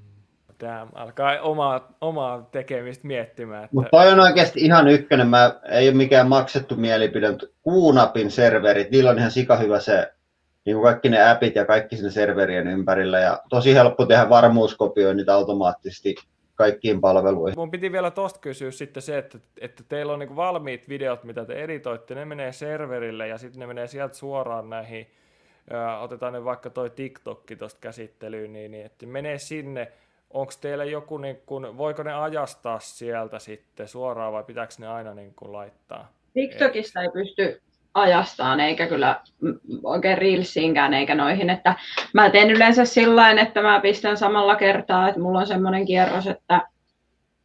Tämä 0.58 0.86
alkaa 0.94 1.40
omaa, 1.40 1.88
omaa 2.00 2.48
tekemistä 2.52 3.06
miettimään. 3.06 3.64
Että... 3.64 3.76
Mutta 3.76 3.90
toi 3.90 4.12
on 4.12 4.20
oikeasti 4.20 4.60
ihan 4.60 4.88
ykkönen. 4.88 5.28
Mä, 5.28 5.60
ei 5.70 5.88
ole 5.88 5.96
mikään 5.96 6.28
maksettu 6.28 6.76
mielipide, 6.76 7.30
mutta 7.30 7.46
Kuunapin 7.62 8.30
serverit, 8.30 8.90
niillä 8.90 9.10
on 9.10 9.18
ihan 9.18 9.30
sika 9.30 9.56
hyvä 9.56 9.80
se, 9.80 10.12
niin 10.64 10.76
kuin 10.76 10.84
kaikki 10.84 11.08
ne 11.08 11.30
appit 11.30 11.54
ja 11.54 11.64
kaikki 11.64 11.96
sinne 11.96 12.10
serverien 12.10 12.68
ympärillä. 12.68 13.18
Ja 13.18 13.42
tosi 13.48 13.74
helppo 13.74 14.06
tehdä 14.06 14.28
varmuuskopioinnit 14.28 15.28
automaattisesti 15.28 16.14
kaikkiin 16.54 17.00
palveluihin. 17.00 17.58
Mun 17.58 17.70
piti 17.70 17.92
vielä 17.92 18.10
tosta 18.10 18.40
kysyä 18.40 18.70
sitten 18.70 19.02
se, 19.02 19.18
että, 19.18 19.38
että 19.60 19.82
teillä 19.88 20.12
on 20.12 20.18
niin 20.18 20.36
valmiit 20.36 20.88
videot, 20.88 21.24
mitä 21.24 21.44
te 21.44 21.54
editoitte, 21.54 22.14
ne 22.14 22.24
menee 22.24 22.52
serverille 22.52 23.28
ja 23.28 23.38
sitten 23.38 23.60
ne 23.60 23.66
menee 23.66 23.86
sieltä 23.86 24.14
suoraan 24.14 24.70
näihin 24.70 25.06
otetaan 26.00 26.32
nyt 26.32 26.44
vaikka 26.44 26.70
toi 26.70 26.90
TikTokki 26.90 27.56
tuosta 27.56 27.78
käsittelyyn, 27.80 28.52
niin, 28.52 28.70
niin 28.70 28.86
että 28.86 29.06
menee 29.06 29.38
sinne, 29.38 29.92
onko 30.30 30.52
teillä 30.60 30.84
joku, 30.84 31.18
niin 31.18 31.42
kun, 31.46 31.78
voiko 31.78 32.02
ne 32.02 32.12
ajastaa 32.12 32.80
sieltä 32.80 33.38
sitten 33.38 33.88
suoraan 33.88 34.32
vai 34.32 34.44
pitääkö 34.44 34.74
ne 34.78 34.88
aina 34.88 35.14
niin 35.14 35.34
kun 35.34 35.52
laittaa? 35.52 36.12
TikTokista 36.34 37.02
ei 37.02 37.08
pysty 37.08 37.62
ajastaan, 37.94 38.60
eikä 38.60 38.86
kyllä 38.86 39.20
oikein 39.82 40.18
Reelsiinkään 40.18 40.94
eikä 40.94 41.14
noihin. 41.14 41.50
Että 41.50 41.74
mä 42.14 42.30
teen 42.30 42.50
yleensä 42.50 42.84
sillä 42.84 43.30
että 43.30 43.62
mä 43.62 43.80
pistän 43.80 44.16
samalla 44.16 44.56
kertaa, 44.56 45.08
että 45.08 45.20
mulla 45.20 45.38
on 45.38 45.46
semmoinen 45.46 45.84
kierros, 45.84 46.26
että 46.26 46.68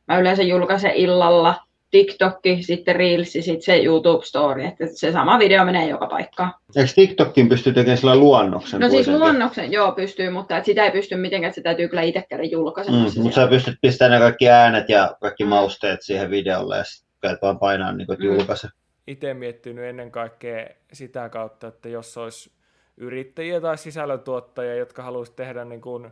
mä 0.07 0.17
yleensä 0.17 0.43
julkaisen 0.43 0.95
illalla 0.95 1.55
TikTokki, 1.93 2.63
sitten 2.63 2.95
Reels, 2.95 3.31
sitten 3.31 3.62
se 3.62 3.83
YouTube 3.83 4.25
Story, 4.25 4.63
että 4.63 4.85
se 4.95 5.12
sama 5.12 5.39
video 5.39 5.65
menee 5.65 5.89
joka 5.89 6.07
paikkaan. 6.07 6.53
Eikö 6.75 6.91
TikTokkin 6.95 7.50
pysty 7.50 7.73
tekemään 7.73 7.97
sillä 7.97 8.15
luonnoksen? 8.15 8.79
No 8.79 8.89
siis 8.89 9.07
luonnoksen, 9.07 9.71
joo, 9.71 9.91
pystyy, 9.91 10.29
mutta 10.29 10.57
et 10.57 10.65
sitä 10.65 10.85
ei 10.85 10.91
pysty 10.91 11.15
mitenkään, 11.15 11.50
että 11.50 11.55
se 11.55 11.62
täytyy 11.62 11.88
kyllä 11.88 12.01
itse 12.01 12.25
käydä 12.29 12.43
julkaisemassa. 12.43 13.19
Mm, 13.19 13.23
mutta 13.23 13.35
sä 13.35 13.47
pystyt 13.47 13.75
pistämään 13.81 14.12
ne 14.12 14.19
kaikki 14.19 14.50
äänet 14.50 14.89
ja 14.89 15.17
kaikki 15.21 15.43
mm. 15.43 15.50
mausteet 15.50 16.01
siihen 16.01 16.29
videolle 16.29 16.77
ja 16.77 16.83
sitten 16.83 17.38
vaan 17.41 17.59
painaa 17.59 17.91
niin 17.91 18.07
kuin, 18.07 18.19
mm. 18.19 18.25
julkaise. 18.25 18.67
Itse 19.07 19.33
miettinyt 19.33 19.85
ennen 19.85 20.12
kaikkea 20.12 20.67
sitä 20.93 21.29
kautta, 21.29 21.67
että 21.67 21.89
jos 21.89 22.17
olisi 22.17 22.51
yrittäjiä 22.97 23.62
tai 23.62 23.77
sisällöntuottajia, 23.77 24.75
jotka 24.75 25.03
haluaisivat 25.03 25.36
tehdä 25.36 25.65
niin 25.65 25.82
kuin 25.82 26.12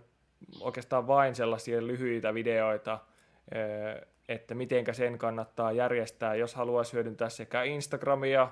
oikeastaan 0.59 1.07
vain 1.07 1.35
sellaisia 1.35 1.87
lyhyitä 1.87 2.33
videoita, 2.33 2.99
että 4.31 4.55
mitenkä 4.55 4.93
sen 4.93 5.17
kannattaa 5.17 5.71
järjestää, 5.71 6.35
jos 6.35 6.55
haluaisi 6.55 6.93
hyödyntää 6.93 7.29
sekä 7.29 7.63
Instagramia 7.63 8.49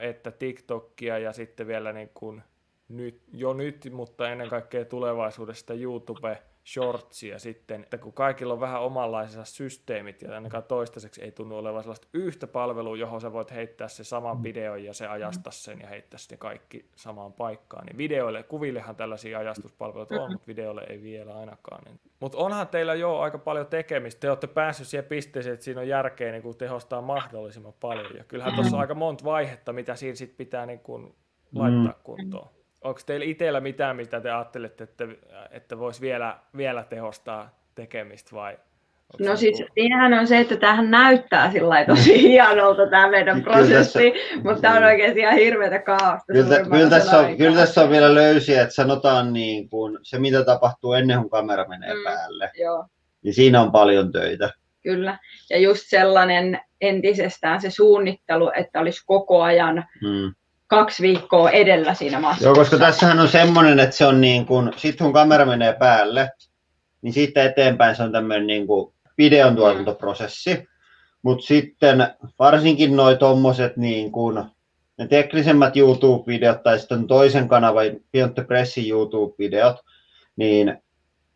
että 0.00 0.30
TikTokia 0.30 1.18
ja 1.18 1.32
sitten 1.32 1.66
vielä 1.66 1.92
niin 1.92 2.10
kuin 2.14 2.42
nyt, 2.88 3.22
jo 3.32 3.52
nyt, 3.52 3.88
mutta 3.92 4.30
ennen 4.30 4.48
kaikkea 4.48 4.84
tulevaisuudesta 4.84 5.74
YouTube 5.74 6.42
shortsia 6.66 7.38
sitten, 7.38 7.82
että 7.82 7.98
kun 7.98 8.12
kaikilla 8.12 8.52
on 8.52 8.60
vähän 8.60 8.82
omanlaisensa 8.82 9.44
systeemit 9.44 10.22
ja 10.22 10.34
ainakaan 10.34 10.64
toistaiseksi 10.64 11.22
ei 11.22 11.32
tunnu 11.32 11.56
olevan 11.56 11.82
sellaista 11.82 12.08
yhtä 12.12 12.46
palvelua, 12.46 12.96
johon 12.96 13.20
sä 13.20 13.32
voit 13.32 13.50
heittää 13.50 13.88
se 13.88 14.04
saman 14.04 14.36
mm. 14.36 14.42
videon 14.42 14.84
ja 14.84 14.94
se 14.94 15.06
ajastaa 15.06 15.52
sen 15.52 15.80
ja 15.80 15.88
heittää 15.88 16.18
sitten 16.18 16.38
kaikki 16.38 16.88
samaan 16.96 17.32
paikkaan, 17.32 17.86
niin 17.86 17.98
videoille, 17.98 18.42
kuvillehan 18.42 18.96
tällaisia 18.96 19.38
ajastuspalveluita 19.38 20.22
on, 20.22 20.32
mutta 20.32 20.46
videoille 20.46 20.86
ei 20.88 21.02
vielä 21.02 21.34
ainakaan. 21.34 21.84
Niin. 21.84 22.00
Mutta 22.20 22.38
onhan 22.38 22.68
teillä 22.68 22.94
jo 22.94 23.18
aika 23.18 23.38
paljon 23.38 23.66
tekemistä, 23.66 24.20
te 24.20 24.28
olette 24.28 24.46
päässyt 24.46 24.88
siihen 24.88 25.04
pisteeseen, 25.04 25.54
että 25.54 25.64
siinä 25.64 25.80
on 25.80 25.88
järkeä 25.88 26.32
niin 26.32 26.42
kuin 26.42 26.56
tehostaa 26.56 27.02
mahdollisimman 27.02 27.74
paljon 27.80 28.16
ja 28.16 28.24
kyllähän 28.24 28.54
tuossa 28.54 28.76
on 28.76 28.80
aika 28.80 28.94
monta 28.94 29.24
vaihetta, 29.24 29.72
mitä 29.72 29.96
siinä 29.96 30.14
sitten 30.14 30.36
pitää 30.36 30.66
niin 30.66 30.80
kuin 30.80 31.14
laittaa 31.54 31.92
mm. 31.92 32.02
kuntoon 32.02 32.55
onko 32.86 33.00
teillä 33.06 33.26
itsellä 33.26 33.60
mitään, 33.60 33.96
mitä 33.96 34.20
te 34.20 34.30
ajattelette, 34.30 34.84
että, 34.84 35.04
että 35.50 35.78
voisi 35.78 36.00
vielä, 36.00 36.38
vielä 36.56 36.84
tehostaa 36.84 37.50
tekemistä 37.74 38.30
vai 38.32 38.58
No 39.20 39.36
siis 39.36 39.62
siinähän 39.74 40.12
on 40.12 40.26
se, 40.26 40.38
että 40.38 40.56
tähän 40.56 40.90
näyttää 40.90 41.52
sillä 41.52 41.84
tosi 41.84 42.22
hienolta 42.28 42.90
tämä 42.90 43.10
meidän 43.10 43.42
prosessi, 43.42 44.12
mutta 44.44 44.60
tämä 44.60 44.76
on 44.76 44.84
oikeasti 44.84 45.20
ihan 45.20 45.34
hirveätä 45.34 45.78
kaaosta. 45.78 46.32
Kyllä, 46.32 46.60
kyllä, 46.62 46.90
tässä 46.90 47.18
on, 47.18 47.36
kyllä 47.36 47.56
tässä 47.56 47.82
on 47.82 47.90
vielä 47.90 48.14
löysiä, 48.14 48.62
että 48.62 48.74
sanotaan 48.74 49.32
niin 49.32 49.68
kuin 49.68 49.98
se, 50.02 50.18
mitä 50.18 50.44
tapahtuu 50.44 50.92
ennen 50.92 51.18
kuin 51.18 51.30
kamera 51.30 51.68
menee 51.68 51.94
mm, 51.94 52.04
päälle. 52.04 52.50
Joo. 52.54 52.86
Niin 53.22 53.34
siinä 53.34 53.60
on 53.60 53.72
paljon 53.72 54.12
töitä. 54.12 54.50
Kyllä, 54.82 55.18
ja 55.50 55.58
just 55.58 55.82
sellainen 55.86 56.60
entisestään 56.80 57.60
se 57.60 57.70
suunnittelu, 57.70 58.52
että 58.56 58.80
olisi 58.80 59.02
koko 59.06 59.42
ajan 59.42 59.84
mm 60.02 60.34
kaksi 60.66 61.02
viikkoa 61.02 61.50
edellä 61.50 61.94
siinä 61.94 62.20
massassa. 62.20 62.44
Joo, 62.44 62.54
koska 62.54 62.78
tässähän 62.78 63.20
on 63.20 63.28
semmoinen, 63.28 63.80
että 63.80 63.96
se 63.96 64.06
on 64.06 64.20
niin 64.20 64.46
kuin, 64.46 64.72
sit 64.76 64.96
kun 64.98 65.12
kamera 65.12 65.46
menee 65.46 65.72
päälle, 65.72 66.30
niin 67.02 67.12
siitä 67.12 67.44
eteenpäin 67.44 67.96
se 67.96 68.02
on 68.02 68.12
tämmöinen 68.12 68.46
niin 68.46 68.66
kuin 68.66 68.94
videon 69.18 69.56
tuotantoprosessi. 69.56 70.68
Mutta 71.22 71.46
sitten 71.46 72.08
varsinkin 72.38 72.96
noi 72.96 73.16
tommoset 73.16 73.76
niin 73.76 74.12
kuin, 74.12 74.44
ne 74.98 75.06
teknisemmät 75.06 75.76
YouTube-videot 75.76 76.62
tai 76.62 76.78
sitten 76.78 77.06
toisen 77.06 77.48
kanavan 77.48 77.86
Beyond 78.12 78.44
Pressin 78.44 78.90
YouTube-videot, 78.90 79.76
niin 80.36 80.78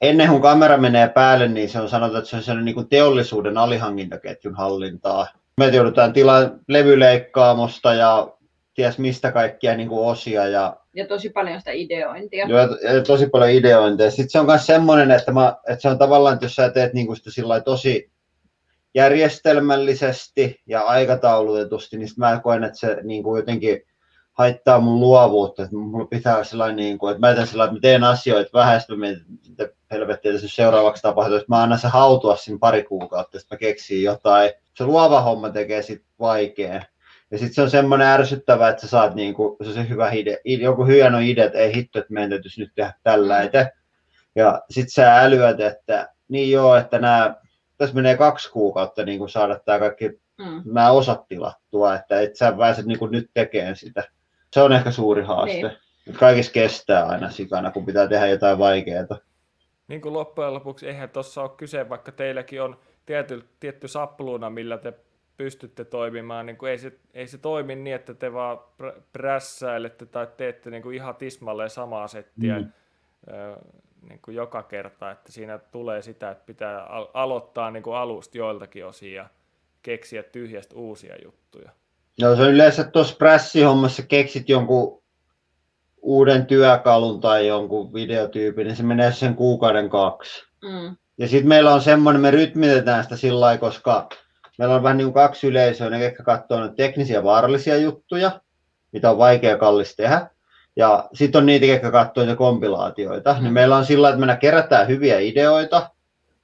ennen 0.00 0.28
kuin 0.28 0.42
kamera 0.42 0.76
menee 0.76 1.08
päälle, 1.08 1.48
niin 1.48 1.68
se 1.68 1.80
on 1.80 1.88
sanottu, 1.88 2.18
että 2.18 2.30
se 2.30 2.36
on 2.36 2.42
sellainen 2.42 2.64
niin 2.64 2.74
kuin 2.74 2.88
teollisuuden 2.88 3.58
alihankintaketjun 3.58 4.54
hallintaa. 4.54 5.26
Me 5.56 5.68
joudutaan 5.68 6.12
tilaa 6.12 6.50
levyleikkaamosta 6.68 7.94
ja 7.94 8.28
ties 8.74 8.98
mistä 8.98 9.32
kaikkia 9.32 9.76
niin 9.76 9.88
kuin 9.88 10.06
osia. 10.06 10.48
Ja, 10.48 10.76
ja 10.94 11.06
tosi 11.06 11.30
paljon 11.30 11.58
sitä 11.58 11.70
ideointia. 11.70 12.46
Joo, 12.48 12.60
ja 12.60 13.02
tosi 13.06 13.26
paljon 13.26 13.50
ideointia. 13.50 14.10
Sitten 14.10 14.30
se 14.30 14.40
on 14.40 14.46
myös 14.46 14.66
semmoinen, 14.66 15.10
että, 15.10 15.32
mä, 15.32 15.56
että 15.68 15.82
se 15.82 15.88
on 15.88 15.98
tavallaan, 15.98 16.34
että 16.34 16.44
jos 16.44 16.54
sä 16.54 16.70
teet 16.70 16.92
niin 16.92 17.06
kuin 17.06 17.16
sitä 17.16 17.30
sillä 17.30 17.60
tosi 17.60 18.10
järjestelmällisesti 18.94 20.60
ja 20.66 20.80
aikataulutetusti, 20.80 21.98
niin 21.98 22.08
mä 22.16 22.40
koen, 22.42 22.64
että 22.64 22.78
se 22.78 22.98
niin 23.02 23.22
kuin 23.22 23.38
jotenkin 23.38 23.82
haittaa 24.32 24.80
mun 24.80 25.00
luovuutta, 25.00 25.62
että 25.62 25.76
mulla 25.76 26.06
pitää 26.06 26.44
sellainen, 26.44 26.76
niin 26.76 26.98
kuin, 26.98 27.10
että 27.10 27.26
mä 27.26 27.34
teen 27.34 27.46
sellainen, 27.46 27.76
että 27.76 27.88
mä 27.88 27.90
teen 27.90 28.04
asioita 28.04 28.50
vähän, 28.54 28.76
että 28.76 28.96
mä 28.96 29.06
että 29.58 29.76
helvettiä, 29.90 30.38
se 30.38 30.48
seuraavaksi 30.48 31.02
tapahtuu, 31.02 31.36
että 31.36 31.46
mä 31.48 31.62
annan 31.62 31.78
se 31.78 31.88
hautua 31.88 32.36
siinä 32.36 32.58
pari 32.58 32.82
kuukautta, 32.82 33.38
että 33.38 33.54
mä 33.54 33.58
keksin 33.58 34.02
jotain. 34.02 34.52
Se 34.74 34.84
luova 34.84 35.20
homma 35.20 35.50
tekee 35.50 35.82
sit 35.82 36.02
vaikea. 36.20 36.82
Ja 37.30 37.38
sitten 37.38 37.54
se 37.54 37.62
on 37.62 37.70
semmoinen 37.70 38.06
ärsyttävä, 38.06 38.68
että 38.68 38.82
sä 38.82 38.88
saat 38.88 39.14
niinku, 39.14 39.56
se, 39.64 39.72
se 39.72 39.88
hyvä 39.88 40.10
ide, 40.10 40.38
joku 40.44 40.84
hieno 40.84 41.18
ide, 41.18 41.44
että 41.44 41.58
ei 41.58 41.74
hitto, 41.74 41.98
että 41.98 42.12
meidän 42.12 42.30
täytyisi 42.30 42.60
nyt 42.60 42.72
tehdä 42.74 42.92
tällä 43.02 43.42
ite. 43.42 43.72
Ja 44.34 44.62
sitten 44.70 44.90
sä 44.90 45.18
älyät, 45.18 45.60
että 45.60 46.08
niin 46.28 46.50
joo, 46.50 46.76
että 46.76 46.98
nämä, 46.98 47.34
tässä 47.76 47.94
menee 47.94 48.16
kaksi 48.16 48.50
kuukautta 48.50 49.04
niin 49.04 49.18
kuin 49.18 49.30
saada 49.30 49.58
tämä 49.58 49.78
kaikki 49.78 50.08
mm. 50.38 50.62
nämä 50.64 50.90
osat 50.90 51.28
tilattua, 51.28 51.94
että 51.94 52.20
et 52.20 52.36
sä 52.36 52.52
pääset 52.52 52.86
niin 52.86 52.98
kuin 52.98 53.12
nyt 53.12 53.30
tekemään 53.34 53.76
sitä. 53.76 54.04
Se 54.52 54.60
on 54.60 54.72
ehkä 54.72 54.90
suuri 54.90 55.22
haaste. 55.22 55.78
Niin. 56.06 56.16
Kaikissa 56.18 56.52
kestää 56.52 57.06
aina 57.06 57.30
sikana, 57.30 57.70
kun 57.70 57.86
pitää 57.86 58.08
tehdä 58.08 58.26
jotain 58.26 58.58
vaikeaa. 58.58 59.06
Niin 59.88 60.00
kuin 60.00 60.12
loppujen 60.12 60.54
lopuksi, 60.54 60.86
eihän 60.86 61.10
tuossa 61.10 61.42
ole 61.42 61.50
kyse, 61.56 61.88
vaikka 61.88 62.12
teilläkin 62.12 62.62
on 62.62 62.78
tietty, 63.06 63.44
tietty 63.60 63.88
sapluuna, 63.88 64.50
millä 64.50 64.78
te 64.78 64.94
pystytte 65.40 65.84
toimimaan, 65.84 66.46
niin 66.46 66.56
kuin 66.56 66.70
ei, 66.70 66.78
se, 66.78 66.92
ei 67.14 67.26
se 67.26 67.38
toimi 67.38 67.76
niin, 67.76 67.96
että 67.96 68.14
te 68.14 68.32
vaan 68.32 68.58
prässäilette 69.12 70.06
tai 70.06 70.28
teette 70.36 70.70
niin 70.70 70.82
kuin 70.82 70.96
ihan 70.96 71.14
tismalleen 71.16 71.70
samaa 71.70 72.08
settiä 72.08 72.58
mm. 72.58 72.72
niin 74.08 74.20
kuin 74.24 74.34
joka 74.34 74.62
kerta, 74.62 75.10
että 75.10 75.32
siinä 75.32 75.58
tulee 75.58 76.02
sitä, 76.02 76.30
että 76.30 76.44
pitää 76.46 76.86
aloittaa 77.14 77.70
niin 77.70 77.82
kuin 77.82 77.96
alusta 77.96 78.38
joiltakin 78.38 78.86
osin 78.86 79.14
ja 79.14 79.26
keksiä 79.82 80.22
tyhjästä 80.22 80.74
uusia 80.74 81.14
juttuja. 81.24 81.70
No 82.20 82.36
se 82.36 82.42
on 82.42 82.50
yleensä 82.50 82.84
tuossa 82.84 83.16
pressihommassa 83.16 84.02
keksit 84.02 84.48
jonkun 84.48 85.02
uuden 86.02 86.46
työkalun 86.46 87.20
tai 87.20 87.46
jonkun 87.46 87.94
videotyypin, 87.94 88.66
niin 88.66 88.76
se 88.76 88.82
menee 88.82 89.12
sen 89.12 89.36
kuukauden 89.36 89.88
kaksi. 89.88 90.46
Mm. 90.62 90.96
Ja 91.18 91.28
sitten 91.28 91.48
meillä 91.48 91.74
on 91.74 91.80
semmoinen, 91.80 92.22
me 92.22 92.30
rytmitetään 92.30 93.02
sitä 93.04 93.16
sillä 93.16 93.40
lailla, 93.40 93.60
koska 93.60 94.08
meillä 94.60 94.74
on 94.74 94.82
vähän 94.82 94.96
niin 94.96 95.06
kuin 95.06 95.14
kaksi 95.14 95.46
yleisöä, 95.46 95.90
ne 95.90 96.04
jotka 96.04 96.22
katsoo 96.22 96.68
teknisiä 96.68 97.22
vaarallisia 97.22 97.76
juttuja, 97.76 98.40
mitä 98.92 99.10
on 99.10 99.18
vaikea 99.18 99.58
kallis 99.58 99.96
tehdä. 99.96 100.26
Ja 100.76 101.08
sitten 101.12 101.38
on 101.38 101.46
niitä, 101.46 101.66
jotka 101.66 101.90
katsoo 101.90 102.24
niitä 102.24 102.36
kompilaatioita. 102.36 103.34
Mm. 103.34 103.42
Niin 103.42 103.52
meillä 103.52 103.76
on 103.76 103.84
sillä 103.84 104.08
että 104.08 104.26
me 104.26 104.36
kerätään 104.36 104.88
hyviä 104.88 105.18
ideoita 105.18 105.90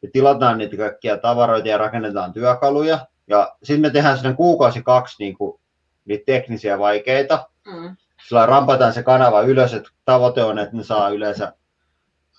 ja 0.02 0.08
tilataan 0.12 0.58
niitä 0.58 0.76
kaikkia 0.76 1.16
tavaroita 1.16 1.68
ja 1.68 1.78
rakennetaan 1.78 2.32
työkaluja. 2.32 2.98
Ja 3.26 3.56
sitten 3.62 3.80
me 3.80 3.90
tehdään 3.90 4.18
sen 4.18 4.36
kuukausi 4.36 4.82
kaksi 4.82 5.16
niin 5.18 5.38
kuin, 5.38 5.60
niitä 6.04 6.24
teknisiä 6.26 6.78
vaikeita. 6.78 7.48
Mm. 7.66 7.96
Sillä 8.28 8.46
rampataan 8.46 8.92
se 8.92 9.02
kanava 9.02 9.42
ylös, 9.42 9.74
että 9.74 9.90
tavoite 10.04 10.42
on, 10.42 10.58
että 10.58 10.76
ne 10.76 10.82
saa 10.82 11.08
yleensä 11.08 11.52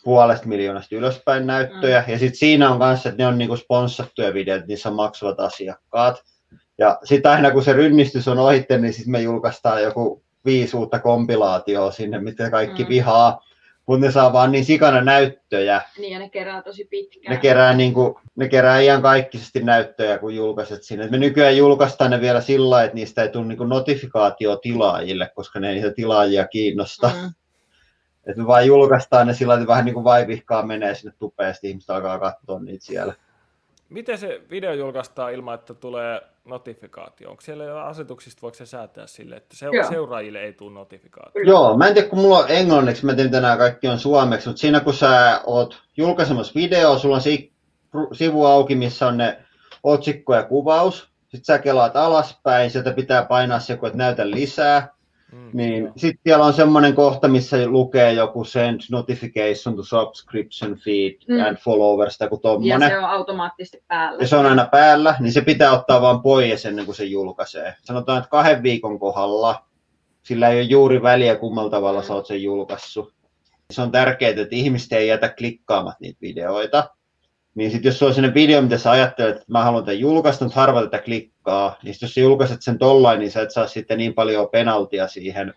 puolesta 0.04 0.48
miljoonasta 0.48 0.96
ylöspäin 0.96 1.48
näyttöjä. 1.48 2.04
Mm. 2.08 2.12
Ja 2.12 2.20
sitten 2.20 2.40
siinä 2.40 2.70
on 2.70 2.80
kanssa, 2.80 3.10
että 3.10 3.24
ne 3.24 3.28
on 3.28 3.38
niinku 3.38 3.58
sponssattuja 3.58 4.34
videoita, 4.34 4.66
niissä 4.66 4.90
on 4.90 4.96
maksavat 4.96 5.40
asiakkaat. 5.40 6.24
Ja 6.78 7.00
sitten 7.04 7.32
aina 7.32 7.52
kun 7.52 7.64
se 7.64 7.74
rynnistys 7.74 8.28
on 8.28 8.40
ohitte, 8.40 8.78
niin 8.78 8.94
sitten 8.94 9.12
me 9.12 9.22
julkaistaan 9.22 9.84
joku 9.84 10.24
viisi 10.46 10.78
uutta 10.78 11.00
kompilaatioa 11.00 11.92
sinne, 11.92 12.20
mitä 12.20 12.50
kaikki 12.50 12.84
mm. 12.84 12.90
vihaa. 12.90 13.48
Mutta 13.86 14.06
ne 14.06 14.12
saa 14.12 14.34
vaan 14.34 14.52
niin 14.52 14.66
sikana 14.66 15.02
näyttöjä. 15.02 15.82
Niin, 15.98 16.14
ja 16.14 16.20
ne 16.20 16.30
kerää 16.30 16.62
tosi 16.62 16.86
pitkään. 16.86 17.36
Ne 17.36 17.38
kerää, 17.42 17.74
niin 17.74 17.94
kuin, 17.94 18.16
ne 18.36 18.50
kerää 18.50 18.80
ihan 18.80 19.02
kaikkisesti 19.02 19.64
näyttöjä, 19.64 20.18
kun 20.18 20.36
julkaiset 20.36 20.84
sinne. 20.84 21.06
Et 21.06 21.12
me 21.12 21.18
nykyään 21.18 21.58
julkaistaan 21.58 22.12
ne 22.12 22.22
vielä 22.22 22.42
sillä 22.42 22.84
että 22.84 22.96
niistä 22.96 23.22
ei 23.22 23.30
tule 23.30 23.46
niin 23.46 23.70
notifikaatio 23.70 24.56
tilaajille, 24.56 25.32
koska 25.36 25.60
ne 25.60 25.70
ei 25.70 25.76
niitä 25.76 25.92
tilaajia 25.92 26.48
kiinnosta. 26.48 27.12
Mm. 27.22 27.34
Että 28.28 28.42
me 28.42 28.48
vaan 28.48 28.68
julkaistaan 28.68 29.28
ne 29.28 29.34
sillä 29.34 29.54
että 29.54 29.68
vähän 29.68 29.86
niin 29.86 29.94
kuin 29.94 30.04
vaivihkaa 30.04 30.66
menee 30.66 30.96
sinne 30.96 31.14
tupeasti, 31.20 31.70
ihmiset 31.70 31.90
alkaa 31.90 32.20
katsoa 32.20 32.60
niitä 32.60 32.86
siellä. 32.86 33.14
Miten 33.90 34.18
se 34.18 34.42
video 34.50 34.74
julkaistaan 34.74 35.34
ilman, 35.34 35.56
että 35.56 35.74
tulee 35.74 36.22
notifikaatio? 36.46 37.30
Onko 37.30 37.42
siellä 37.42 37.84
asetuksista, 37.84 38.42
voiko 38.42 38.56
se 38.56 38.66
säätää 38.66 39.08
sille, 39.08 39.36
että 39.36 39.56
se- 39.56 39.90
seuraajille 39.90 40.40
ei 40.40 40.54
tule 40.54 40.74
notifikaatio? 40.74 41.42
Joo, 41.42 41.78
mä 41.78 41.88
en 41.88 41.94
tiedä, 41.94 42.10
kun 42.10 42.20
mulla 42.20 42.38
on 42.38 42.46
englanniksi, 42.50 43.06
mä 43.06 43.14
tiedän, 43.14 43.26
että 43.26 43.42
nämä 43.42 43.58
kaikki 43.58 43.88
on 43.88 44.00
suomeksi, 44.00 44.48
mutta 44.50 44.60
siinä 44.60 44.80
kun 44.80 44.94
sä 44.94 45.42
oot 45.46 45.82
julkaisemassa 45.98 46.54
video, 46.56 46.98
sulla 46.98 47.16
on 47.16 47.22
si- 47.22 47.54
sivu 48.14 48.46
auki, 48.46 48.76
missä 48.76 49.08
on 49.08 49.18
ne 49.18 49.40
otsikko 49.84 50.36
ja 50.36 50.44
kuvaus, 50.44 51.10
sitten 51.22 51.46
sä 51.46 51.60
kelaat 51.60 51.96
alaspäin, 51.96 52.72
sieltä 52.72 52.92
pitää 52.92 53.26
painaa 53.26 53.60
se, 53.60 53.74
että 53.74 53.90
näytä 53.94 54.30
lisää, 54.30 54.97
niin 55.54 55.92
sitten 55.96 56.20
siellä 56.24 56.46
on 56.46 56.54
semmoinen 56.54 56.96
kohta, 56.96 57.28
missä 57.28 57.68
lukee 57.68 58.14
joku 58.14 58.44
send 58.44 58.82
notification 58.92 59.76
to 59.76 59.84
subscription 59.84 60.76
feed 60.76 61.14
mm. 61.28 61.46
and 61.46 61.58
followers 61.58 62.18
tai 62.18 62.30
tommonen. 62.42 62.82
Ja 62.82 62.90
se 62.90 62.98
on 62.98 63.06
automaattisesti 63.06 63.84
päällä. 63.88 64.18
Ja 64.22 64.28
se 64.28 64.36
on 64.36 64.46
aina 64.46 64.68
päällä, 64.72 65.16
niin 65.20 65.32
se 65.32 65.42
pitää 65.42 65.72
ottaa 65.72 66.02
vaan 66.02 66.22
pois 66.22 66.66
ennen 66.66 66.86
kuin 66.86 66.96
se 66.96 67.04
julkaisee. 67.04 67.76
Sanotaan, 67.84 68.18
että 68.18 68.30
kahden 68.30 68.64
viikon 68.64 69.00
kohdalla 69.00 69.66
sillä 70.24 70.50
ei 70.50 70.60
ole 70.60 70.64
juuri 70.64 71.02
väliä, 71.02 71.36
kummalla 71.36 71.70
tavalla 71.70 72.04
sä 72.04 72.14
oot 72.14 72.26
sen 72.26 72.44
julkaissut. 72.44 73.14
Se 73.72 73.82
on 73.82 73.92
tärkeää, 73.92 74.32
että 74.32 74.56
ihmiset 74.56 74.94
ei 74.94 75.08
jätä 75.08 75.30
klikkaamat 75.30 76.00
niitä 76.00 76.18
videoita. 76.22 76.90
Niin 77.58 77.72
sitten 77.72 77.90
jos 77.90 78.04
on 78.04 78.14
sellainen 78.14 78.34
video, 78.34 78.62
mitä 78.62 78.78
sä 78.78 78.92
ajattelet, 78.92 79.36
että 79.36 79.46
mä 79.48 79.64
haluan 79.64 79.86
tämän 79.86 80.00
julkaista, 80.00 80.46
mutta 80.46 80.60
harva 80.60 80.82
tätä 80.82 81.00
klikkaa, 81.00 81.76
niin 81.84 81.96
jos 82.02 82.14
sä 82.14 82.22
julkaiset 82.22 82.62
sen 82.62 82.78
tollain, 82.78 83.20
niin 83.20 83.32
sä 83.32 83.42
et 83.42 83.52
saa 83.52 83.68
sitten 83.68 83.98
niin 83.98 84.14
paljon 84.14 84.50
penaltia 84.50 85.08
siihen 85.08 85.54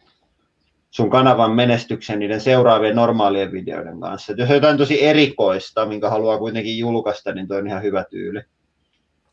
sun 0.91 1.11
kanavan 1.11 1.53
menestyksen 1.53 2.19
niiden 2.19 2.41
seuraavien 2.41 2.97
normaalien 2.97 3.53
videoiden 3.53 4.01
kanssa. 4.01 4.33
Et 4.33 4.39
jos 4.39 4.49
on 4.49 4.55
jotain 4.55 4.79
tosi 4.79 5.05
erikoista, 5.05 5.87
minkä 5.87 6.11
haluaa 6.11 6.39
kuitenkin 6.39 6.79
julkaista, 6.79 7.33
niin 7.33 7.49
toi 7.49 7.59
on 7.59 7.67
ihan 7.67 7.83
hyvä 7.83 8.05
tyyli. 8.11 8.41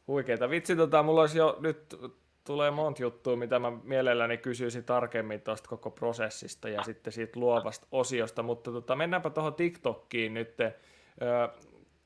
Huikeeta. 0.07 0.49
Vitsi, 0.49 0.75
tota, 0.75 1.03
mulla 1.03 1.21
olisi 1.21 1.37
jo 1.37 1.57
nyt 1.59 1.95
tulee 2.43 2.71
monta 2.71 3.01
juttua, 3.01 3.35
mitä 3.35 3.59
mä 3.59 3.71
mielelläni 3.83 4.37
kysyisin 4.37 4.83
tarkemmin 4.83 5.41
tuosta 5.41 5.69
koko 5.69 5.91
prosessista 5.91 6.69
ja 6.69 6.83
sitten 6.83 7.13
siitä 7.13 7.39
luovasta 7.39 7.87
osiosta, 7.91 8.43
mutta 8.43 8.71
tota, 8.71 8.95
mennäänpä 8.95 9.29
tuohon 9.29 9.53
TikTokkiin 9.53 10.33
nyt. 10.33 10.55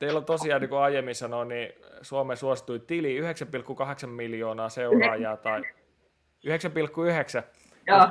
Teillä 0.01 0.17
on 0.17 0.25
tosiaan, 0.25 0.61
niin 0.61 0.69
kuin 0.69 0.79
aiemmin 0.79 1.15
sanoin, 1.15 1.47
niin 1.47 1.73
Suomen 2.01 2.37
suositui 2.37 2.79
tili 2.79 3.21
9,8 3.21 4.07
miljoonaa 4.07 4.69
seuraajaa 4.69 5.37
tai 5.37 5.61
9,9. 5.61 7.43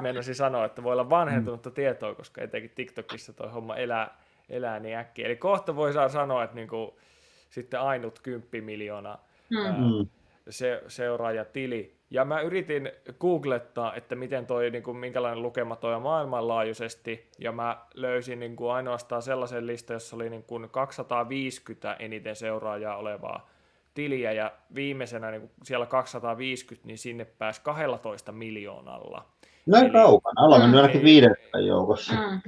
Meinasin 0.00 0.34
sanoa, 0.34 0.64
että 0.64 0.82
voi 0.82 0.92
olla 0.92 1.10
vanhentunutta 1.10 1.70
tietoa, 1.70 2.14
koska 2.14 2.42
etenkin 2.42 2.70
TikTokissa 2.74 3.32
toi 3.32 3.50
homma 3.50 3.76
elää, 3.76 4.18
elää 4.48 4.80
niin 4.80 4.96
äkkiä. 4.96 5.26
Eli 5.26 5.36
kohta 5.36 5.76
voi 5.76 5.92
sanoa, 6.08 6.44
että 6.44 6.56
niin 6.56 6.68
kuin, 6.68 6.90
sitten 7.48 7.80
ainut 7.80 8.20
10 8.20 8.64
miljoonaa 8.64 9.24
mm. 9.50 10.06
Se, 10.50 10.82
seuraajatili. 10.88 12.00
Ja 12.10 12.24
mä 12.24 12.40
yritin 12.40 12.92
googlettaa, 13.20 13.94
että 13.94 14.14
miten 14.14 14.46
toi, 14.46 14.70
niin 14.70 14.82
kuin, 14.82 14.96
minkälainen 14.96 15.42
lukema 15.42 15.76
toi 15.76 15.94
on 15.94 16.02
maailmanlaajuisesti, 16.02 17.30
ja 17.38 17.52
mä 17.52 17.86
löysin 17.94 18.40
niin 18.40 18.56
kuin, 18.56 18.72
ainoastaan 18.72 19.22
sellaisen 19.22 19.66
listan, 19.66 19.94
jossa 19.94 20.16
oli 20.16 20.30
niin 20.30 20.42
kuin, 20.42 20.70
250 20.70 21.96
eniten 21.98 22.36
seuraajaa 22.36 22.96
olevaa 22.96 23.50
tiliä, 23.94 24.32
ja 24.32 24.52
viimeisenä 24.74 25.30
niin 25.30 25.40
kuin, 25.40 25.50
siellä 25.62 25.86
250, 25.86 26.86
niin 26.86 26.98
sinne 26.98 27.24
pääsi 27.24 27.60
12 27.64 28.32
miljoonalla. 28.32 29.26
Näin 29.66 29.84
Eli, 29.84 29.92
kaukana, 29.92 30.42
ollaan 30.42 30.70
mm, 30.70 30.76
ainakin 30.76 31.04
viidettä 31.04 31.58
joukossa. 31.58 32.14
Mm. 32.14 32.40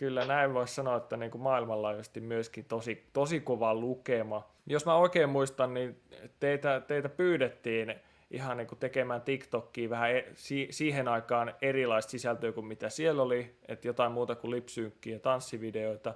Kyllä 0.00 0.24
näin 0.24 0.54
voisi 0.54 0.74
sanoa, 0.74 0.96
että 0.96 1.16
niin 1.16 1.30
kuin 1.30 1.42
maailmanlaajuisesti 1.42 2.20
myöskin 2.20 2.64
tosi, 2.64 3.06
tosi 3.12 3.40
kova 3.40 3.74
lukema. 3.74 4.48
Jos 4.66 4.86
mä 4.86 4.94
oikein 4.94 5.28
muistan, 5.28 5.74
niin 5.74 6.00
teitä, 6.40 6.80
teitä 6.86 7.08
pyydettiin 7.08 7.94
ihan 8.30 8.56
niin 8.56 8.66
kuin 8.66 8.78
tekemään 8.78 9.22
TikTokia 9.22 9.90
vähän 9.90 10.10
e- 10.10 10.26
si- 10.34 10.68
siihen 10.70 11.08
aikaan 11.08 11.54
erilaista 11.62 12.10
sisältöä 12.10 12.52
kuin 12.52 12.66
mitä 12.66 12.88
siellä 12.88 13.22
oli, 13.22 13.56
että 13.68 13.88
jotain 13.88 14.12
muuta 14.12 14.34
kuin 14.34 14.50
lipsynkkiä 14.50 15.12
ja 15.12 15.20
tanssivideoita, 15.20 16.14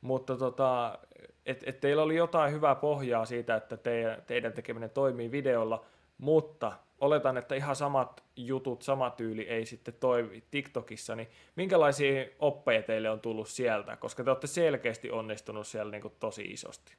mutta 0.00 0.36
tota, 0.36 0.98
et, 1.46 1.64
et 1.66 1.80
teillä 1.80 2.02
oli 2.02 2.16
jotain 2.16 2.52
hyvää 2.52 2.74
pohjaa 2.74 3.24
siitä, 3.24 3.56
että 3.56 3.76
teidän, 3.76 4.22
teidän 4.26 4.52
tekeminen 4.52 4.90
toimii 4.90 5.30
videolla, 5.30 5.84
mutta 6.18 6.72
oletan, 7.04 7.36
että 7.36 7.54
ihan 7.54 7.76
samat 7.76 8.22
jutut, 8.36 8.82
sama 8.82 9.10
tyyli 9.10 9.42
ei 9.42 9.66
sitten 9.66 9.94
toimi 10.00 10.42
TikTokissa, 10.50 11.16
niin 11.16 11.28
minkälaisia 11.56 12.24
oppeja 12.38 12.82
teille 12.82 13.10
on 13.10 13.20
tullut 13.20 13.48
sieltä, 13.48 13.96
koska 13.96 14.24
te 14.24 14.30
olette 14.30 14.46
selkeästi 14.46 15.10
onnistunut 15.10 15.66
siellä 15.66 15.90
niin 15.90 16.02
kuin 16.02 16.14
tosi 16.20 16.42
isosti? 16.42 16.94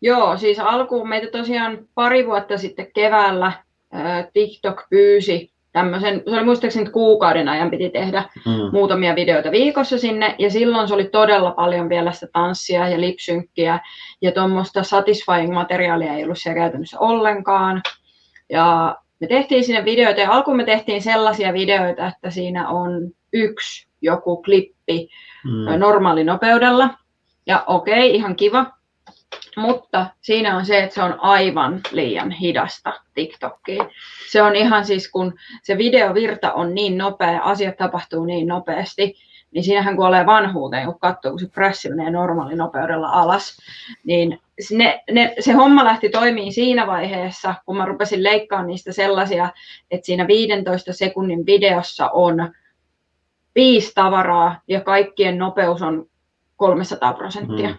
Joo, 0.00 0.36
siis 0.36 0.58
alkuun 0.58 1.08
meitä 1.08 1.38
tosiaan 1.38 1.88
pari 1.94 2.26
vuotta 2.26 2.58
sitten 2.58 2.92
keväällä 2.92 3.52
TikTok 4.32 4.82
pyysi 4.90 5.52
tämmöisen, 5.72 6.22
se 6.24 6.36
oli 6.36 6.44
muistaakseni 6.44 6.90
kuukauden 6.90 7.48
ajan 7.48 7.70
piti 7.70 7.90
tehdä 7.90 8.24
mm. 8.46 8.52
muutamia 8.72 9.14
videoita 9.14 9.50
viikossa 9.50 9.98
sinne, 9.98 10.34
ja 10.38 10.50
silloin 10.50 10.88
se 10.88 10.94
oli 10.94 11.04
todella 11.04 11.50
paljon 11.50 11.88
vielä 11.88 12.12
sitä 12.12 12.26
tanssia 12.32 12.88
ja 12.88 13.00
lipsynkkiä, 13.00 13.80
ja 14.22 14.32
tuommoista 14.32 14.82
satisfying-materiaalia 14.82 16.14
ei 16.14 16.24
ollut 16.24 16.38
siellä 16.38 16.60
käytännössä 16.60 16.98
ollenkaan. 16.98 17.82
Ja 18.50 18.96
me 19.20 19.26
tehtiin 19.26 19.64
sinne 19.64 19.84
videoita, 19.84 20.20
ja 20.20 20.32
alkuun 20.32 20.56
me 20.56 20.64
tehtiin 20.64 21.02
sellaisia 21.02 21.52
videoita, 21.52 22.06
että 22.06 22.30
siinä 22.30 22.68
on 22.68 23.10
yksi 23.32 23.88
joku 24.02 24.42
klippi 24.42 25.08
mm. 25.44 25.78
normaalinopeudella, 25.80 26.90
ja 27.46 27.64
okei, 27.66 28.14
ihan 28.14 28.36
kiva, 28.36 28.66
mutta 29.56 30.06
siinä 30.20 30.56
on 30.56 30.66
se, 30.66 30.78
että 30.82 30.94
se 30.94 31.02
on 31.02 31.20
aivan 31.20 31.80
liian 31.90 32.30
hidasta 32.30 33.00
TikTokiin. 33.14 33.82
Se 34.30 34.42
on 34.42 34.56
ihan 34.56 34.84
siis, 34.84 35.10
kun 35.10 35.34
se 35.62 35.78
videovirta 35.78 36.52
on 36.52 36.74
niin 36.74 36.98
nopea, 36.98 37.42
asiat 37.42 37.76
tapahtuu 37.76 38.24
niin 38.24 38.46
nopeasti, 38.46 39.14
niin 39.50 39.64
siinähän 39.64 39.96
kuolee 39.96 40.26
vanhuuteen, 40.26 40.86
kun 40.86 41.00
katsoo, 41.00 41.30
kun 41.30 41.40
se 41.40 41.48
pressi 41.48 41.88
menee 41.88 42.10
normaalinopeudella 42.10 43.08
alas. 43.08 43.56
Niin 44.04 44.40
ne, 44.70 45.02
ne, 45.10 45.34
se 45.40 45.52
homma 45.52 45.84
lähti 45.84 46.08
toimii 46.08 46.52
siinä 46.52 46.86
vaiheessa, 46.86 47.54
kun 47.66 47.76
mä 47.76 47.84
rupesin 47.84 48.22
leikkaamaan 48.22 48.66
niistä 48.66 48.92
sellaisia, 48.92 49.50
että 49.90 50.06
siinä 50.06 50.26
15 50.26 50.92
sekunnin 50.92 51.46
videossa 51.46 52.10
on 52.10 52.52
viisi 53.54 53.92
tavaraa 53.94 54.60
ja 54.68 54.80
kaikkien 54.80 55.38
nopeus 55.38 55.82
on 55.82 56.06
300 56.56 57.12
prosenttia. 57.12 57.68
Mm. 57.68 57.76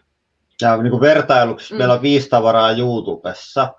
Ja 0.62 0.78
niin 0.78 0.92
kuin 0.92 1.02
vertailuksi 1.02 1.74
mm. 1.74 1.78
meillä 1.78 1.94
on 1.94 2.02
viisi 2.02 2.30
tavaraa 2.30 2.72
YouTubessa. 2.72 3.74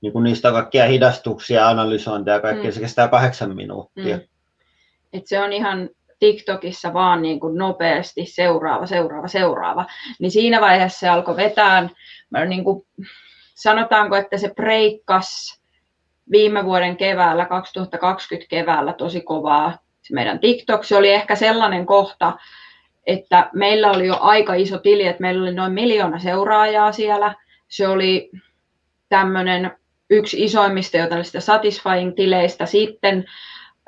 Niin 0.00 0.12
kuin 0.12 0.22
niistä 0.22 0.48
on 0.48 0.54
kaikkia 0.54 0.86
hidastuksia, 0.86 1.68
analysointia 1.68 2.34
ja 2.34 2.40
kaikkea. 2.40 2.70
Mm. 2.70 2.72
Se 2.72 2.80
kestää 2.80 3.08
kahdeksan 3.08 3.56
minuuttia. 3.56 4.16
Mm. 4.16 4.22
Et 5.12 5.26
se 5.26 5.40
on 5.40 5.52
ihan 5.52 5.90
TikTokissa 6.18 6.92
vaan 6.92 7.22
niin 7.22 7.40
kuin 7.40 7.58
nopeasti 7.58 8.26
seuraava, 8.26 8.86
seuraava, 8.86 9.28
seuraava, 9.28 9.86
niin 10.20 10.30
siinä 10.30 10.60
vaiheessa 10.60 10.98
se 10.98 11.08
alkoi 11.08 11.36
vetää, 11.36 11.88
niin 12.48 12.64
kuin, 12.64 12.86
sanotaanko, 13.54 14.16
että 14.16 14.38
se 14.38 14.54
breikkas 14.54 15.60
viime 16.30 16.64
vuoden 16.64 16.96
keväällä, 16.96 17.46
2020 17.46 18.50
keväällä 18.50 18.92
tosi 18.92 19.20
kovaa. 19.20 19.78
Se 20.02 20.14
meidän 20.14 20.38
TikTok, 20.38 20.84
se 20.84 20.96
oli 20.96 21.10
ehkä 21.10 21.34
sellainen 21.34 21.86
kohta, 21.86 22.38
että 23.06 23.50
meillä 23.54 23.90
oli 23.90 24.06
jo 24.06 24.18
aika 24.20 24.54
iso 24.54 24.78
tili, 24.78 25.06
että 25.06 25.20
meillä 25.20 25.42
oli 25.42 25.54
noin 25.54 25.72
miljoona 25.72 26.18
seuraajaa 26.18 26.92
siellä. 26.92 27.34
Se 27.68 27.88
oli 27.88 28.30
tämmöinen 29.08 29.76
yksi 30.10 30.44
isoimmista 30.44 30.96
jo 30.96 31.06
tällaista 31.06 31.40
satisfying-tileistä. 31.40 32.66
Sitten 32.66 33.24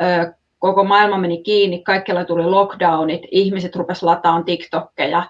ö, 0.03 0.33
koko 0.61 0.85
maailma 0.85 1.19
meni 1.19 1.43
kiinni, 1.43 1.83
kaikilla 1.83 2.25
tuli 2.25 2.45
lockdownit, 2.45 3.23
ihmiset 3.31 3.77
rupesivat 3.77 4.17
lataamaan 4.17 4.45
TikTokkeja. 4.45 5.23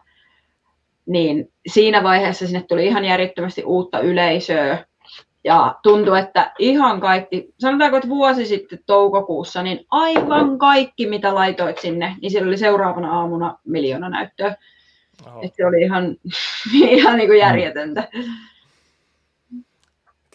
Niin 1.07 1.53
siinä 1.67 2.03
vaiheessa 2.03 2.47
sinne 2.47 2.65
tuli 2.69 2.87
ihan 2.87 3.05
järjettömästi 3.05 3.65
uutta 3.65 4.01
yleisöä. 4.01 4.85
Ja 5.45 5.75
tuntui, 5.83 6.19
että 6.19 6.53
ihan 6.59 7.01
kaikki, 7.01 7.55
sanotaanko, 7.59 7.97
että 7.97 8.09
vuosi 8.09 8.47
sitten 8.47 8.79
toukokuussa, 8.87 9.63
niin 9.63 9.87
aivan 9.91 10.59
kaikki, 10.59 11.07
mitä 11.09 11.35
laitoit 11.35 11.79
sinne, 11.79 12.17
niin 12.23 12.31
siellä 12.31 12.49
oli 12.49 12.57
seuraavana 12.57 13.19
aamuna 13.19 13.59
miljoona 13.65 14.09
näyttöä. 14.09 14.57
Oho. 15.27 15.41
Että 15.43 15.57
se 15.57 15.67
oli 15.67 15.83
ihan, 15.83 16.17
ihan 16.99 17.19
niin 17.19 17.29
kuin 17.29 17.39
järjetöntä. 17.39 18.09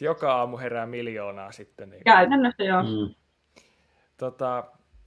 Joka 0.01 0.35
aamu 0.35 0.57
herää 0.57 0.85
miljoonaa 0.85 1.51
sitten. 1.51 1.89
Niin 1.89 2.03
Käytännössä 2.03 2.63
joo. 2.63 2.83
Mm. 2.83 3.15
Tota, 4.17 4.63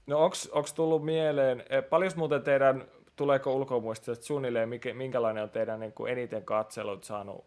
no 0.09 0.19
onko 0.53 0.69
tullut 0.75 1.05
mieleen, 1.05 1.65
eh, 1.71 1.85
paljon 1.91 2.13
muuten 2.17 2.43
teidän, 2.43 2.85
tuleeko 3.17 3.55
ulkomuistista 3.55 4.25
suunnilleen, 4.25 4.69
minkälainen 4.93 5.43
on 5.43 5.51
teidän 5.51 5.81
niin 5.81 5.93
kuin 5.93 6.13
eniten 6.13 6.45
katselut 6.45 7.05
saanut 7.05 7.45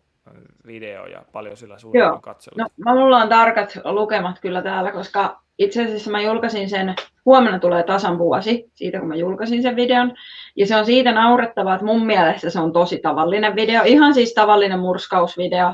video 0.66 1.06
ja 1.06 1.24
paljon 1.32 1.58
sillä 1.58 1.78
suurella 1.78 2.20
katselua? 2.20 2.66
No, 2.86 2.94
mulla 2.94 3.18
on 3.18 3.30
tarkat 3.30 3.80
lukemat 3.84 4.40
kyllä 4.40 4.62
täällä, 4.62 4.92
koska 4.92 5.42
itse 5.58 5.84
asiassa 5.84 6.12
mä 6.12 6.22
julkaisin 6.22 6.70
sen, 6.70 6.96
huomenna 7.26 7.60
tulee 7.60 7.84
tasan 7.84 8.18
vuosi 8.18 8.72
siitä, 8.74 9.00
kun 9.00 9.08
mä 9.08 9.16
julkaisin 9.16 9.62
sen 9.62 9.76
videon. 9.76 10.14
Ja 10.56 10.68
se 10.68 10.76
on 10.76 10.86
siitä 10.86 11.12
naurettavaa, 11.12 11.74
että 11.74 11.86
mun 11.86 12.06
mielestä 12.06 12.50
se 12.50 12.60
on 12.60 12.74
tosi 12.74 13.00
tavallinen 13.00 13.56
video, 13.56 13.82
ihan 13.86 14.14
siis 14.14 14.34
tavallinen 14.34 14.80
murskausvideo, 14.80 15.74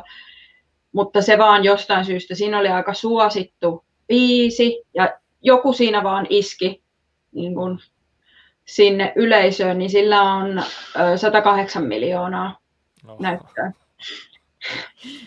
mutta 0.91 1.21
se 1.21 1.37
vaan 1.37 1.63
jostain 1.63 2.05
syystä, 2.05 2.35
siinä 2.35 2.59
oli 2.59 2.67
aika 2.67 2.93
suosittu 2.93 3.85
biisi 4.07 4.83
ja 4.93 5.17
joku 5.41 5.73
siinä 5.73 6.03
vaan 6.03 6.27
iski 6.29 6.83
niin 7.31 7.55
kun 7.55 7.79
sinne 8.65 9.13
yleisöön, 9.15 9.77
niin 9.77 9.89
sillä 9.89 10.21
on 10.21 10.63
108 11.15 11.83
miljoonaa 11.83 12.59
no. 13.03 13.17
näyttöä. 13.19 13.71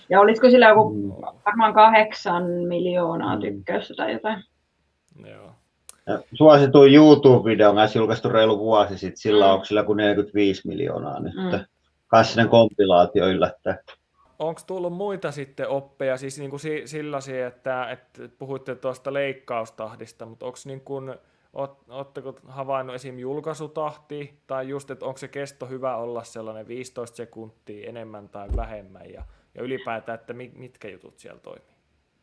Ja 0.09 0.21
olisiko 0.21 0.51
sillä 0.51 0.69
joku 0.69 0.95
mm. 0.95 1.13
varmaan 1.47 1.75
kahdeksan 1.75 2.45
miljoonaa 2.45 3.37
mm. 3.37 3.41
tykkäystä 3.41 3.95
tai 3.95 4.13
jotain. 4.13 4.45
Joo. 5.27 5.53
Ja 6.07 6.23
suosituin 6.35 6.95
YouTube-video 6.95 7.69
on 7.71 7.89
julkaistu 7.95 8.29
reilu 8.29 8.59
vuosi 8.59 8.99
sitten, 8.99 9.17
sillä 9.17 9.47
mm. 9.47 9.53
onko 9.53 9.65
sillä 9.65 9.83
kuin 9.83 9.97
45 9.97 10.69
miljoonaa 10.69 11.21
nyt. 11.21 11.35
Mm. 11.35 11.65
Kassinen 12.07 12.49
kompilaatio 12.49 13.29
yllättää. 13.29 13.79
Onko 14.41 14.61
tullut 14.67 14.93
muita 14.93 15.31
sitten 15.31 15.69
oppeja, 15.69 16.17
siis 16.17 16.39
niin 16.39 16.51
kuin 16.51 16.61
sellaisia, 16.85 17.47
että, 17.47 17.91
että 17.91 18.29
puhuitte 18.39 18.75
tuosta 18.75 19.13
leikkaustahdista, 19.13 20.27
mutta 20.27 20.47
onko 20.47 20.59
niin 20.65 20.81
kuin, 20.81 21.15
Oletteko 21.53 22.39
havainnut 22.49 22.95
esim. 22.97 23.19
julkaisutahti, 23.19 24.35
tai 24.47 24.69
just, 24.69 24.91
että 24.91 25.07
onko 25.07 25.19
se 25.19 25.29
kesto 25.29 25.67
hyvä 25.67 25.97
olla 25.97 26.25
sellainen 26.25 26.69
15 26.69 27.17
sekuntia 27.17 27.89
enemmän 27.89 28.29
tai 28.29 28.49
vähemmän, 28.57 29.11
ja, 29.13 29.23
ja 29.55 29.63
ylipäätään, 29.63 30.19
että 30.19 30.33
mitkä 30.33 30.89
jutut 30.89 31.19
siellä 31.19 31.41
toimii? 31.41 31.75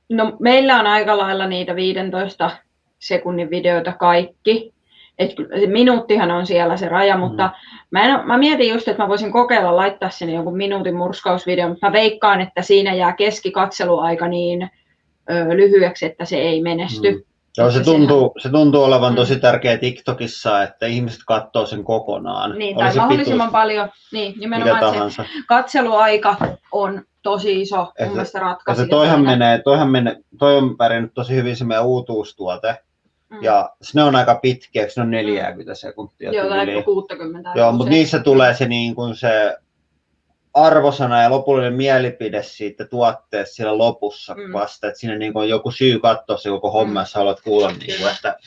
No 0.10 0.38
meillä 0.40 0.80
on 0.80 0.88
aika 0.88 1.18
lailla 1.18 1.48
niitä 1.48 1.76
15 1.76 2.52
sekunnin 3.00 3.50
videoita 3.50 3.94
kaikki, 3.94 4.74
et 5.20 5.36
minuuttihan 5.68 6.32
on 6.32 6.46
siellä 6.46 6.78
se 6.78 6.90
raja, 6.90 7.16
mm. 7.16 7.20
mutta 7.20 7.50
mä, 7.92 8.02
en, 8.02 8.28
mä 8.28 8.38
mietin 8.38 8.70
just, 8.70 8.88
että 8.88 9.04
mä 9.04 9.10
voisin 9.10 9.32
kokeilla 9.32 9.76
laittaa 9.76 10.10
sinne 10.10 10.34
jonkun 10.34 10.58
minuutin 10.58 10.96
murskausvideo, 10.96 11.70
mutta 11.70 11.88
mä 11.88 11.94
veikkaan, 11.94 12.42
että 12.42 12.62
siinä 12.62 12.94
jää 12.94 13.14
keskikatseluaika 13.14 14.28
niin 14.28 14.70
ö, 15.32 15.58
lyhyeksi, 15.58 16.06
että 16.06 16.26
se 16.26 16.38
ei 16.38 16.62
menesty. 16.62 17.12
Mm. 17.12 17.24
Joo, 17.58 17.72
se 17.72 17.84
tuntuu, 17.84 18.34
se 18.38 18.50
tuntuu 18.50 18.84
olevan 18.84 19.16
tosi 19.16 19.34
mm. 19.34 19.42
tärkeä 19.42 19.78
TikTokissa, 19.78 20.64
että 20.64 20.86
ihmiset 20.86 21.20
katsoo 21.28 21.66
sen 21.66 21.84
kokonaan. 21.84 22.58
Niin, 22.58 22.78
tai 22.78 22.96
mahdollisimman 22.96 23.48
pituus, 23.48 23.52
paljon, 23.52 23.90
niin, 24.12 24.34
nimenomaan 24.40 25.12
se 25.12 25.24
katseluaika 25.48 26.36
on 26.72 27.02
tosi 27.24 27.62
iso 27.62 27.78
mun 27.78 27.92
se, 28.00 28.06
mielestä 28.06 28.40
ratkaisu. 28.40 28.82
Se 28.82 28.88
toihan 28.88 29.22
menee, 29.22 29.62
toihan 29.62 29.90
menee, 29.90 30.16
toi 30.40 30.58
on 30.58 30.78
pärjännyt 30.78 31.14
tosi 31.14 31.36
hyvin 31.36 31.56
se 31.56 31.66
meidän 31.66 31.86
uutuustuote. 31.86 32.76
Mm. 33.30 33.44
Ja 33.44 33.70
ne 33.94 34.04
on 34.04 34.16
aika 34.16 34.36
pitkiä, 34.36 34.90
se 34.90 35.02
on 35.02 35.12
40 35.12 35.76
sekuntia. 35.76 36.32
Joo, 36.32 36.50
tai 36.50 36.84
60. 36.84 37.50
Joo, 37.56 37.72
mutta 37.72 37.90
niissä 37.90 38.20
tulee 38.20 38.54
se, 38.54 38.68
niin 38.68 38.96
kuin 38.96 39.16
se 39.16 39.58
arvosana 40.54 41.22
ja 41.22 41.30
lopullinen 41.30 41.74
mielipide 41.74 42.44
siitä 42.44 42.86
tuotteesta 42.86 43.56
siellä 43.56 43.78
lopussa 43.78 44.34
mm. 44.34 44.54
vasta, 44.54 44.88
että 44.88 45.00
siinä 45.00 45.16
niin 45.16 45.38
on 45.38 45.50
joku 45.50 45.72
syy 45.72 46.00
katsoa 46.00 46.38
se 46.38 46.50
koko 46.50 46.72
homma, 46.72 47.00
mm. 47.00 47.04
jos 47.04 47.16
haluat 47.16 47.42
kuulla, 47.42 47.72
niin 47.72 48.00
kuin, 48.00 48.12
että 48.12 48.38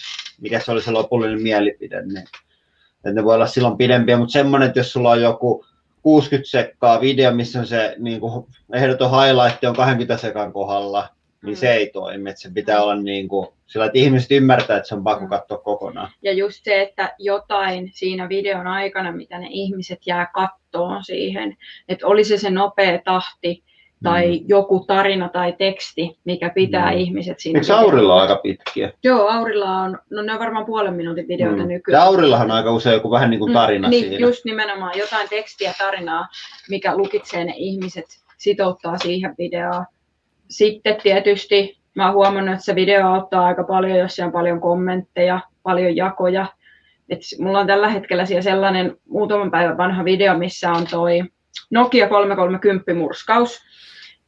mikä 0.40 0.60
se 0.60 0.72
oli 0.72 0.82
se 0.82 0.90
lopullinen 0.90 1.42
mielipide. 1.42 2.02
Niin, 2.02 2.18
että 2.18 3.12
ne 3.12 3.24
voi 3.24 3.34
olla 3.34 3.46
silloin 3.46 3.76
pidempiä, 3.76 4.18
mutta 4.18 4.32
semmoinen, 4.32 4.66
että 4.68 4.80
jos 4.80 4.92
sulla 4.92 5.10
on 5.10 5.22
joku 5.22 5.64
60 6.02 6.50
sekkaa 6.50 7.00
video, 7.00 7.32
missä 7.32 7.58
on 7.58 7.66
se 7.66 7.94
niin 7.98 8.20
kuin, 8.20 8.46
ehdoton 8.72 9.10
highlight 9.10 9.64
on 9.64 9.76
20 9.76 10.16
sekan 10.16 10.52
kohdalla, 10.52 11.08
niin 11.42 11.54
mm. 11.54 11.56
se 11.56 11.72
ei 11.72 11.90
toimi. 11.90 12.30
Että 12.30 12.42
se 12.42 12.50
pitää 12.54 12.82
olla 12.82 12.96
niin 12.96 13.28
kuin, 13.28 13.48
sillä, 13.66 13.86
että 13.86 13.98
ihmiset 13.98 14.30
ymmärtää, 14.30 14.76
että 14.76 14.88
se 14.88 14.94
on 14.94 15.04
pakko 15.04 15.24
mm. 15.24 15.30
katsoa 15.30 15.58
kokonaan. 15.58 16.10
Ja 16.22 16.32
just 16.32 16.64
se, 16.64 16.82
että 16.82 17.14
jotain 17.18 17.90
siinä 17.94 18.28
videon 18.28 18.66
aikana, 18.66 19.12
mitä 19.12 19.38
ne 19.38 19.46
ihmiset 19.50 20.06
jää 20.06 20.30
kattoon 20.34 21.04
siihen, 21.04 21.56
että 21.88 22.06
oli 22.06 22.24
se 22.24 22.38
se 22.38 22.50
nopea 22.50 22.98
tahti, 23.04 23.62
tai 24.02 24.38
mm. 24.38 24.44
joku 24.48 24.84
tarina 24.86 25.28
tai 25.28 25.52
teksti, 25.58 26.18
mikä 26.24 26.50
pitää 26.50 26.90
mm. 26.90 26.98
ihmiset 26.98 27.40
siinä. 27.40 27.60
Eikö 27.60 27.76
Aurilla 27.76 28.14
on 28.14 28.20
aika 28.20 28.36
pitkiä? 28.36 28.92
Joo, 29.04 29.28
Aurilla 29.28 29.70
on, 29.70 29.98
no 30.10 30.22
ne 30.22 30.32
on 30.32 30.38
varmaan 30.38 30.66
puolen 30.66 30.94
minuutin 30.94 31.28
videoita 31.28 31.62
mm. 31.62 31.68
nykyään. 31.68 32.00
Ja 32.00 32.06
Aurillahan 32.06 32.50
on 32.50 32.56
aika 32.56 32.72
usein 32.72 32.94
joku 32.94 33.10
vähän 33.10 33.30
niin 33.30 33.40
kuin 33.40 33.50
mm. 33.50 33.54
tarina 33.54 33.88
mm, 33.88 33.92
siinä. 33.92 34.16
Just 34.16 34.44
nimenomaan 34.44 34.98
jotain 34.98 35.28
tekstiä, 35.28 35.74
tarinaa, 35.78 36.28
mikä 36.68 36.96
lukitsee 36.96 37.44
ne 37.44 37.54
ihmiset, 37.56 38.06
sitouttaa 38.36 38.98
siihen 38.98 39.34
videoon. 39.38 39.84
Sitten 40.50 40.96
tietysti 41.02 41.80
mä 41.94 42.04
oon 42.06 42.14
huomannut, 42.14 42.52
että 42.52 42.64
se 42.64 42.74
video 42.74 43.06
auttaa 43.06 43.46
aika 43.46 43.64
paljon, 43.64 43.98
jos 43.98 44.16
siellä 44.16 44.28
on 44.28 44.32
paljon 44.32 44.60
kommentteja, 44.60 45.40
paljon 45.62 45.96
jakoja. 45.96 46.46
Et 47.08 47.20
mulla 47.38 47.60
on 47.60 47.66
tällä 47.66 47.88
hetkellä 47.88 48.26
siellä 48.26 48.42
sellainen 48.42 48.96
muutaman 49.08 49.50
päivän 49.50 49.76
vanha 49.76 50.04
video, 50.04 50.38
missä 50.38 50.72
on 50.72 50.86
toi 50.90 51.22
Nokia 51.70 52.08
330 52.08 52.94
murskaus. 52.94 53.60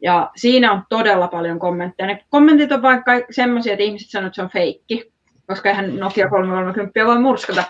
Ja 0.03 0.31
siinä 0.37 0.73
on 0.73 0.83
todella 0.89 1.29
paljon 1.29 1.59
kommentteja. 1.59 2.07
Ne 2.07 2.25
kommentit 2.31 2.73
on 2.73 2.83
vaikka 2.83 3.13
semmoisia, 3.31 3.73
että 3.73 3.83
ihmiset 3.85 4.11
sanoo, 4.11 4.27
että 4.27 4.37
se 4.37 4.43
on 4.43 4.51
feikki, 4.51 5.13
koska 5.47 5.69
eihän 5.69 5.97
Nokia 5.97 6.29
330 6.29 7.07
voi 7.07 7.21
murskata. 7.21 7.65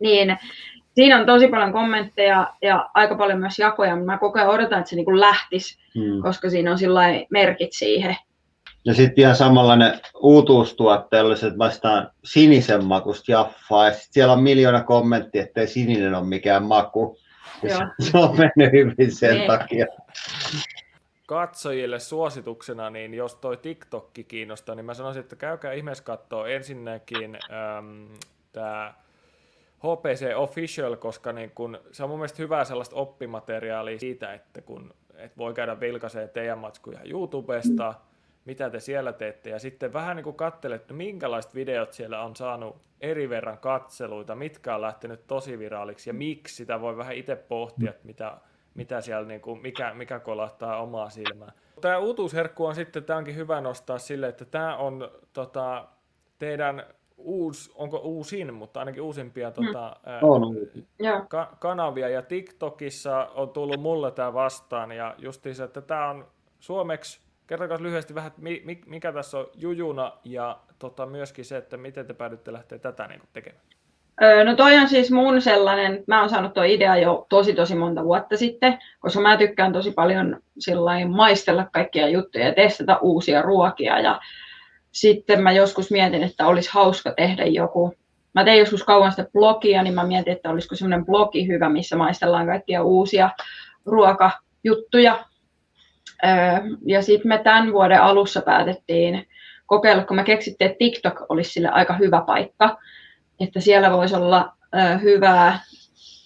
Niin 0.00 0.36
siinä 0.94 1.20
on 1.20 1.26
tosi 1.26 1.48
paljon 1.48 1.72
kommentteja 1.72 2.54
ja 2.62 2.90
aika 2.94 3.14
paljon 3.14 3.40
myös 3.40 3.58
jakoja, 3.58 3.96
mutta 3.96 4.12
mä 4.12 4.18
koko 4.18 4.38
ajan 4.38 4.50
odotan, 4.50 4.78
että 4.78 4.90
se 4.90 4.96
niin 4.96 5.20
lähtisi, 5.20 5.78
hmm. 5.94 6.22
koska 6.22 6.50
siinä 6.50 6.70
on 6.70 6.78
merkit 7.30 7.72
siihen. 7.72 8.16
Ja 8.86 8.94
sitten 8.94 9.22
ihan 9.22 9.36
samanlainen 9.36 10.00
uutuustuotte 10.14 11.20
olisi, 11.20 11.46
että 11.46 11.58
vastaan 11.58 12.10
sinisen 12.24 12.84
makusta 12.84 13.32
jaffaa, 13.32 13.86
ja 13.86 13.92
sitten 13.92 14.12
siellä 14.12 14.32
on 14.32 14.42
miljoona 14.42 14.82
kommenttia, 14.82 15.42
että 15.42 15.60
ei 15.60 15.66
sininen 15.66 16.14
ole 16.14 16.26
mikään 16.26 16.62
maku. 16.62 17.18
Joo. 17.62 17.80
Se 18.00 18.18
on 18.18 18.36
mennyt 18.38 18.72
hyvin 18.72 19.14
sen 19.14 19.38
ne. 19.38 19.46
takia. 19.46 19.86
Katsojille 21.26 21.98
suosituksena, 21.98 22.90
niin 22.90 23.14
jos 23.14 23.34
toi 23.34 23.56
TikTokki 23.56 24.24
kiinnostaa, 24.24 24.74
niin 24.74 24.86
mä 24.86 24.94
sanoisin, 24.94 25.20
että 25.20 25.36
käykää 25.36 25.72
ihmeessä 25.72 26.04
katsoa 26.04 26.48
ensinnäkin 26.48 27.38
ähm, 27.50 28.04
tämä 28.52 28.94
HPC 29.84 30.32
Official, 30.36 30.96
koska 30.96 31.32
niin 31.32 31.50
kun, 31.54 31.78
se 31.92 32.02
on 32.02 32.10
mun 32.10 32.18
mielestä 32.18 32.42
hyvää 32.42 32.64
sellaista 32.64 32.96
oppimateriaalia 32.96 33.98
siitä, 33.98 34.34
että 34.34 34.62
kun 34.62 34.94
et 35.14 35.38
voi 35.38 35.54
käydä 35.54 35.80
vilkaisee 35.80 36.28
teidän 36.28 36.58
matskuja 36.58 37.00
YouTubesta, 37.04 37.94
mitä 38.44 38.70
te 38.70 38.80
siellä 38.80 39.12
teette, 39.12 39.50
ja 39.50 39.58
sitten 39.58 39.92
vähän 39.92 40.16
niin 40.16 40.24
kuin 40.24 40.36
katselet, 40.36 40.80
että 40.80 40.94
minkälaiset 40.94 41.54
videot 41.54 41.92
siellä 41.92 42.22
on 42.22 42.36
saanut 42.36 42.76
eri 43.00 43.28
verran 43.28 43.58
katseluita, 43.58 44.34
mitkä 44.34 44.74
on 44.74 44.80
lähtenyt 44.80 45.26
tosi 45.26 45.58
viraaliksi, 45.58 46.10
ja 46.10 46.14
miksi 46.14 46.54
sitä 46.54 46.80
voi 46.80 46.96
vähän 46.96 47.16
itse 47.16 47.36
pohtia, 47.36 47.90
että 47.90 48.06
mitä, 48.06 48.36
mitä 48.74 49.00
siellä, 49.00 49.28
niin 49.28 49.40
kuin, 49.40 49.62
mikä, 49.62 49.94
mikä 49.94 50.18
kolahtaa 50.18 50.82
omaa 50.82 51.10
silmää. 51.10 51.52
Tämä 51.80 51.98
uutuusherkku 51.98 52.66
on 52.66 52.74
sitten, 52.74 53.04
tämä 53.04 53.18
onkin 53.18 53.36
hyvä 53.36 53.60
nostaa 53.60 53.98
sille, 53.98 54.28
että 54.28 54.44
tämä 54.44 54.76
on 54.76 55.10
tota, 55.32 55.88
teidän 56.38 56.86
uus, 57.24 57.72
onko 57.74 57.98
uusin, 57.98 58.54
mutta 58.54 58.80
ainakin 58.80 59.02
uusimpia 59.02 59.50
tota, 59.50 59.96
ää, 60.06 60.20
On. 60.22 60.56
Ka- 61.28 61.56
kanavia 61.60 62.08
ja 62.08 62.22
TikTokissa 62.22 63.28
on 63.34 63.48
tullut 63.50 63.80
mulle 63.80 64.10
tämä 64.10 64.32
vastaan 64.34 64.92
ja 64.92 65.14
justiinsa, 65.18 65.64
että 65.64 65.80
tämä 65.80 66.10
on 66.10 66.26
suomeksi, 66.60 67.20
kertokaa 67.46 67.78
lyhyesti 67.80 68.14
vähän, 68.14 68.28
että 68.28 68.42
mi- 68.42 68.62
mi- 68.64 68.80
mikä 68.86 69.12
tässä 69.12 69.38
on 69.38 69.46
jujuna 69.54 70.12
ja 70.24 70.58
tota, 70.78 71.06
myöskin 71.06 71.44
se, 71.44 71.56
että 71.56 71.76
miten 71.76 72.06
te 72.06 72.14
päädytte 72.14 72.52
lähteä 72.52 72.78
tätä 72.78 73.06
niin 73.06 73.20
tekemään. 73.32 73.64
Öö, 74.22 74.44
No 74.44 74.56
toi 74.56 74.76
on 74.76 74.88
siis 74.88 75.10
mun 75.10 75.40
sellainen, 75.40 76.04
mä 76.06 76.20
oon 76.20 76.30
saanut 76.30 76.54
tuo 76.54 76.62
idea 76.62 76.96
jo 76.96 77.26
tosi 77.28 77.54
tosi 77.54 77.74
monta 77.74 78.04
vuotta 78.04 78.36
sitten, 78.36 78.78
koska 79.00 79.20
mä 79.20 79.36
tykkään 79.36 79.72
tosi 79.72 79.90
paljon 79.92 80.40
maistella 81.08 81.66
kaikkia 81.72 82.08
juttuja 82.08 82.46
ja 82.46 82.54
testata 82.54 82.98
uusia 83.02 83.42
ruokia 83.42 83.98
ja 83.98 84.20
sitten 84.94 85.42
mä 85.42 85.52
joskus 85.52 85.90
mietin, 85.90 86.22
että 86.22 86.46
olisi 86.46 86.70
hauska 86.72 87.12
tehdä 87.16 87.44
joku, 87.44 87.94
mä 88.34 88.44
tein 88.44 88.58
joskus 88.58 88.82
kauan 88.84 89.10
sitä 89.10 89.26
blogia, 89.32 89.82
niin 89.82 89.94
mä 89.94 90.06
mietin, 90.06 90.32
että 90.32 90.50
olisiko 90.50 90.74
semmoinen 90.74 91.06
blogi 91.06 91.46
hyvä, 91.46 91.68
missä 91.68 91.96
maistellaan 91.96 92.46
kaikkia 92.46 92.82
uusia 92.82 93.30
ruokajuttuja. 93.86 95.24
Öö, 96.24 96.30
Ja 96.86 97.02
sitten 97.02 97.28
me 97.28 97.38
tämän 97.38 97.72
vuoden 97.72 98.02
alussa 98.02 98.42
päätettiin 98.42 99.28
kokeilla, 99.66 100.04
kun 100.04 100.16
me 100.16 100.24
keksittiin, 100.24 100.70
että 100.70 100.78
TikTok 100.78 101.14
olisi 101.28 101.50
sille 101.50 101.68
aika 101.68 101.94
hyvä 101.96 102.22
paikka, 102.26 102.78
että 103.40 103.60
siellä 103.60 103.92
voisi 103.92 104.16
olla 104.16 104.52
ö, 104.74 104.98
hyvää 104.98 105.60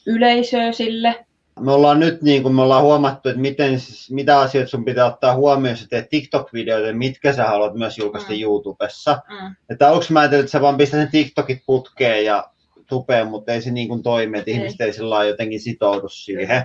yleisöä 0.06 0.72
sille. 0.72 1.26
Me 1.60 1.72
ollaan 1.72 2.00
nyt, 2.00 2.22
niin 2.22 2.42
kuin 2.42 2.54
me 2.54 2.62
ollaan 2.62 2.82
huomattu, 2.82 3.28
että 3.28 3.40
miten, 3.40 3.80
siis- 3.80 4.10
mitä 4.10 4.38
asioita 4.40 4.70
sun 4.70 4.84
pitää 4.84 5.06
ottaa 5.06 5.34
huomioon, 5.34 5.76
jos 5.78 5.86
teet 5.88 6.08
TikTok-videoita, 6.10 6.92
mitkä 6.96 7.32
sä 7.32 7.44
haluat 7.44 7.74
myös 7.74 7.98
julkaista 7.98 8.32
Mm. 8.32 8.40
YouTubessa. 8.40 9.22
Mm. 9.28 9.54
Että 9.70 9.88
aluksi 9.88 10.12
mä 10.12 10.20
ajattelin, 10.20 10.40
että 10.40 10.50
sä 10.52 10.60
vaan 10.60 10.76
pistät 10.76 11.00
ne 11.00 11.08
TikTokit 11.10 11.62
putkeen 11.66 12.24
ja 12.24 12.50
tupeen, 12.86 13.26
mutta 13.26 13.52
ei 13.52 13.62
se 13.62 13.70
niin 13.70 13.88
kuin 13.88 14.02
toimi, 14.02 14.38
että 14.38 14.50
Ei. 14.50 14.56
ihmiset 14.56 14.80
ei 14.80 14.92
sillä 14.92 15.24
jotenkin 15.24 15.60
sitoudu 15.60 16.08
siihen. 16.08 16.64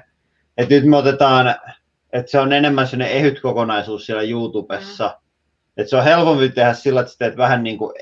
Et 0.57 0.69
nyt 0.69 0.85
me 0.85 0.97
otetaan, 0.97 1.55
että 2.13 2.31
se 2.31 2.39
on 2.39 2.53
enemmän 2.53 2.87
sellainen 2.87 3.17
ehyt 3.17 3.41
kokonaisuus 3.41 4.05
siellä 4.05 4.23
YouTubessa. 4.23 5.07
Mm. 5.07 5.23
Että 5.77 5.89
se 5.89 5.97
on 5.97 6.03
helpompi 6.03 6.49
tehdä 6.49 6.73
sillä, 6.73 6.99
että 7.01 7.11
sä 7.11 7.19
teet 7.19 7.37
vähän 7.37 7.63
niin 7.63 7.77
kuin 7.77 7.93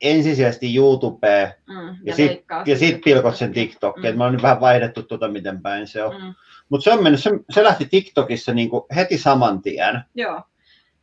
ensisijaisesti 0.00 0.76
YouTubeen 0.76 1.48
Mm. 1.68 1.88
ja 1.88 1.94
ja 2.04 2.14
sitä. 2.14 2.64
sit 2.74 3.00
pilkot 3.04 3.36
sen 3.36 3.52
TikTokiin. 3.52 4.06
Mm. 4.06 4.10
Mm. 4.12 4.18
Mä 4.18 4.24
oon 4.24 4.32
nyt 4.32 4.42
vähän 4.42 4.60
vaihdettu 4.60 5.02
tuota, 5.02 5.28
miten 5.28 5.62
päin 5.62 5.86
se 5.86 6.02
on. 6.02 6.14
Mm. 6.22 6.34
Mutta 6.68 6.84
se 6.84 6.92
on 6.92 7.02
mennyt, 7.02 7.22
se, 7.22 7.30
se 7.50 7.64
lähti 7.64 7.86
TikTokissa 7.90 8.54
niin 8.54 8.70
kuin 8.70 8.82
heti 8.96 9.18
saman 9.18 9.62
tien. 9.62 10.00
Joo. 10.14 10.42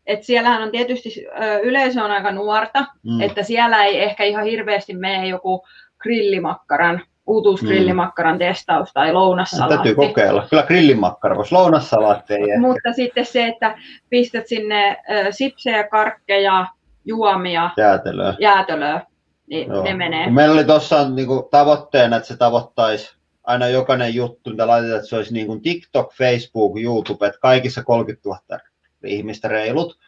Et 0.06 0.24
siellähän 0.24 0.62
on 0.64 0.72
tietysti, 0.72 1.26
ö, 1.44 1.60
yleisö 1.60 2.04
on 2.04 2.12
aika 2.12 2.32
nuorta, 2.32 2.86
Mm. 3.04 3.22
että 3.22 3.44
siellä 3.44 3.84
ei 3.86 4.04
ehkä 4.04 4.24
ihan 4.24 4.44
hirveästi 4.46 4.94
mene 4.94 5.28
joku 5.28 5.66
grillimakkaran, 6.00 7.02
uutuusgrillimakkaran 7.28 8.38
testaus 8.40 8.94
tai 8.94 9.14
lounassalaatti. 9.14 9.76
Täytyy 9.76 9.96
kokeilla. 9.96 10.48
Kyllä 10.50 10.64
grillimakkara, 10.64 11.36
koska 11.36 11.56
lounassalaatti 11.56 12.34
ei 12.34 12.42
ehkä. 12.42 12.60
Mutta 12.60 12.94
sitten 12.94 13.26
se, 13.26 13.48
että 13.48 13.78
pistät 14.10 14.48
sinne 14.48 14.98
ö, 15.12 15.32
sipsejä, 15.32 15.84
karkkeja, 15.84 16.66
juomia, 17.06 17.70
Jäätelöä. 17.78 18.36
jäätölöä, 18.40 19.02
niin 19.48 19.68
Joo. 19.68 19.84
ne 19.84 19.94
menee. 19.94 20.24
Kun 20.24 20.34
Meillä 20.34 20.54
oli 20.54 20.66
tuossa 20.66 21.10
niinku 21.10 21.48
tavoitteena, 21.52 22.16
että 22.16 22.28
se 22.28 22.38
tavoittaisi 22.38 23.16
aina 23.44 23.68
jokainen 23.68 24.16
juttu, 24.16 24.50
mitä 24.50 24.68
laitetaan, 24.68 24.98
että 24.98 25.10
se 25.10 25.16
olisi 25.16 25.34
niin 25.34 25.48
kuin 25.48 25.62
TikTok, 25.62 26.14
Facebook, 26.14 26.80
YouTube, 26.82 27.28
että 27.28 27.40
kaikissa 27.40 27.84
30 27.84 28.30
000 28.30 28.60
ihmistä 29.06 29.48
reilut. 29.48 30.00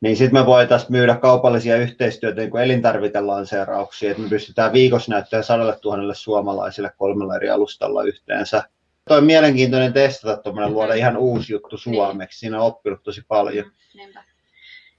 Niin 0.00 0.16
sitten 0.16 0.40
me 0.40 0.46
voitaisiin 0.46 0.92
myydä 0.92 1.16
kaupallisia 1.16 1.76
yhteistyötä 1.76 2.40
niin 2.40 2.56
elintarvikelanseerauksia, 2.56 4.10
että 4.10 4.22
me 4.22 4.28
pystytään 4.28 4.72
viikossa 4.72 5.12
näyttää 5.12 5.42
sadalle 5.42 5.78
tuhannelle 5.80 6.14
suomalaisille 6.14 6.90
kolmella 6.96 7.36
eri 7.36 7.50
alustalla 7.50 8.02
yhteensä. 8.02 8.62
Toi 9.08 9.18
on 9.18 9.24
mielenkiintoinen 9.24 9.92
testata, 9.92 10.42
tuommoinen 10.42 10.72
luoda 10.72 10.94
ihan 10.94 11.16
uusi 11.16 11.52
juttu 11.52 11.78
suomeksi. 11.78 12.38
Siinä 12.38 12.60
on 12.60 12.66
oppinut 12.66 13.02
tosi 13.02 13.22
paljon. 13.28 13.70
Niinpä. 13.94 14.24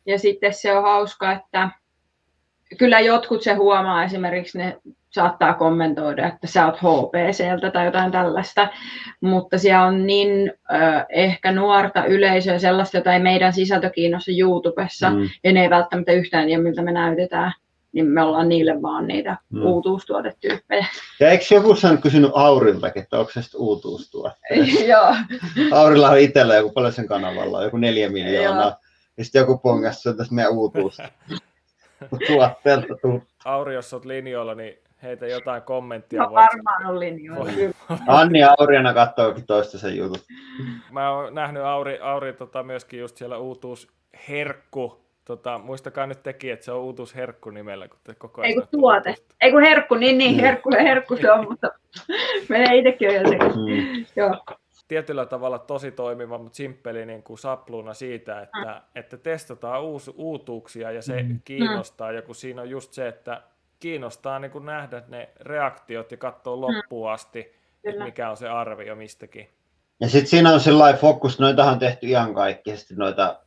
Ja 0.05 0.19
sitten 0.19 0.53
se 0.53 0.73
on 0.73 0.83
hauska, 0.83 1.31
että 1.31 1.69
kyllä 2.77 2.99
jotkut 2.99 3.41
se 3.41 3.53
huomaa, 3.53 4.03
esimerkiksi 4.03 4.57
ne 4.57 4.77
saattaa 5.09 5.53
kommentoida, 5.53 6.27
että 6.27 6.47
sä 6.47 6.65
oot 6.65 6.77
HPCltä 6.77 7.71
tai 7.71 7.85
jotain 7.85 8.11
tällaista, 8.11 8.67
mutta 9.21 9.57
siellä 9.57 9.85
on 9.85 10.07
niin 10.07 10.53
ö, 10.71 10.75
ehkä 11.09 11.51
nuorta 11.51 12.05
yleisöä, 12.05 12.59
sellaista, 12.59 12.97
jota 12.97 13.13
ei 13.13 13.19
meidän 13.19 13.53
sisältö 13.53 13.89
kiinnosta 13.89 14.31
YouTubessa, 14.39 15.09
mm. 15.09 15.29
Ja 15.43 15.53
ne 15.53 15.61
ei 15.61 15.69
välttämättä 15.69 16.11
yhtään 16.11 16.45
tiedä, 16.45 16.63
miltä 16.63 16.81
me 16.81 16.91
näytetään, 16.91 17.53
niin 17.91 18.05
me 18.05 18.23
ollaan 18.23 18.49
niille 18.49 18.81
vaan 18.81 19.07
niitä 19.07 19.37
Mm. 19.49 19.59
mm. 19.59 19.65
uutuustuotetyyppejä. 19.65 20.85
Ja 21.19 21.29
eikö 21.29 21.45
joku 21.51 21.75
sen 21.75 22.01
kysynyt 22.01 22.31
Auriltakin, 22.33 23.03
että 23.03 23.19
onko 23.19 23.31
se 23.31 23.41
sitten 23.41 23.61
uutuustuote? 23.61 24.35
Joo, 24.91 25.15
Aurilla 25.71 26.09
on 26.09 26.19
itsellä 26.19 26.55
joku 26.55 26.71
paljon 26.71 26.93
sen 26.93 27.07
kanavalla, 27.07 27.57
on, 27.57 27.63
joku 27.63 27.77
neljä 27.77 28.09
miljoonaa. 28.09 28.77
Ja 29.17 29.23
sitten 29.23 29.39
joku 29.39 29.57
pongas, 29.57 30.03
se 30.03 30.09
on 30.09 30.17
tässä 30.17 30.35
meidän 30.35 30.51
uutuus. 30.53 30.97
Tuotteelta 32.27 32.95
tuu. 33.01 33.23
Auri, 33.45 33.73
jos 33.73 33.93
olet 33.93 34.05
linjoilla, 34.05 34.55
niin 34.55 34.77
heitä 35.03 35.27
jotain 35.27 35.61
kommenttia. 35.61 36.21
no, 36.21 36.27
voit- 36.27 36.33
varmaan 36.35 36.85
on 36.85 36.99
linjoilla. 36.99 37.51
Anni 38.07 38.39
ja 38.39 38.55
Auriana 38.59 38.93
katsookin 38.93 39.45
toista 39.45 39.77
sen 39.77 39.97
jutut. 39.97 40.23
Mä 40.91 41.11
oon 41.11 41.35
nähnyt 41.35 41.63
Auri, 41.63 41.99
Auri 41.99 42.33
tota, 42.33 42.63
myöskin 42.63 42.99
just 42.99 43.17
siellä 43.17 43.37
uutuusherkku. 43.37 45.05
Tota, 45.25 45.57
muistakaa 45.57 46.07
nyt 46.07 46.23
teki, 46.23 46.51
että 46.51 46.65
se 46.65 46.71
on 46.71 46.79
uutuusherkku 46.81 47.49
nimellä, 47.49 47.87
kun 47.87 47.99
te 48.03 48.15
koko 48.15 48.41
ajan 48.41 48.49
Ei 48.49 48.53
kun 48.55 48.67
tuote. 48.71 49.09
uutuusta. 49.09 49.35
Ei 49.41 49.51
kun 49.51 49.61
herkku, 49.61 49.95
niin 49.95 50.17
niin, 50.17 50.35
Mm. 50.35 50.41
herkku, 50.41 50.69
herkku 50.73 51.17
se 51.17 51.31
on, 51.31 51.45
mutta 51.49 51.67
menee 52.49 52.75
itsekin 52.77 53.13
jo 53.15 53.29
sekaisin. 53.29 53.59
Mm. 53.59 54.05
Joo. 54.15 54.45
Tietyllä 54.87 55.25
tavalla 55.25 55.59
tosi 55.59 55.91
toimiva, 55.91 56.37
mutta 56.37 56.55
simppeli 56.55 57.05
niin 57.05 57.23
kuin 57.23 57.37
sapluuna 57.37 57.93
siitä, 57.93 58.41
että, 58.41 58.57
Mm. 58.75 58.81
että 58.95 59.17
testataan 59.17 59.83
uus, 59.83 60.11
uutuuksia 60.15 60.91
ja 60.91 61.01
se 61.01 61.25
kiinnostaa. 61.45 62.11
Ja 62.11 62.21
kun 62.21 62.35
siinä 62.35 62.61
on 62.61 62.69
just 62.69 62.93
se, 62.93 63.07
että 63.07 63.41
kiinnostaa 63.79 64.39
niin 64.39 64.51
kuin 64.51 64.65
nähdä 64.65 65.03
ne 65.07 65.29
reaktiot 65.39 66.11
ja 66.11 66.17
katsoa 66.17 66.61
loppuun 66.61 67.11
asti, 67.11 67.39
että 67.39 67.55
Mm. 67.83 67.91
Kyllä. 67.91 68.05
mikä 68.05 68.29
on 68.29 68.37
se 68.37 68.49
arvio 68.49 68.95
mistäkin. 68.95 69.49
Ja 69.99 70.09
sitten 70.09 70.27
siinä 70.29 70.53
on 70.53 70.59
sellainen 70.59 71.01
fokus, 71.01 71.39
noitahan 71.39 71.73
on 71.73 71.79
tehty 71.79 72.07
ihan 72.07 72.33
kaikki, 72.33 72.77
sitten 72.77 72.97
noita 72.97 73.39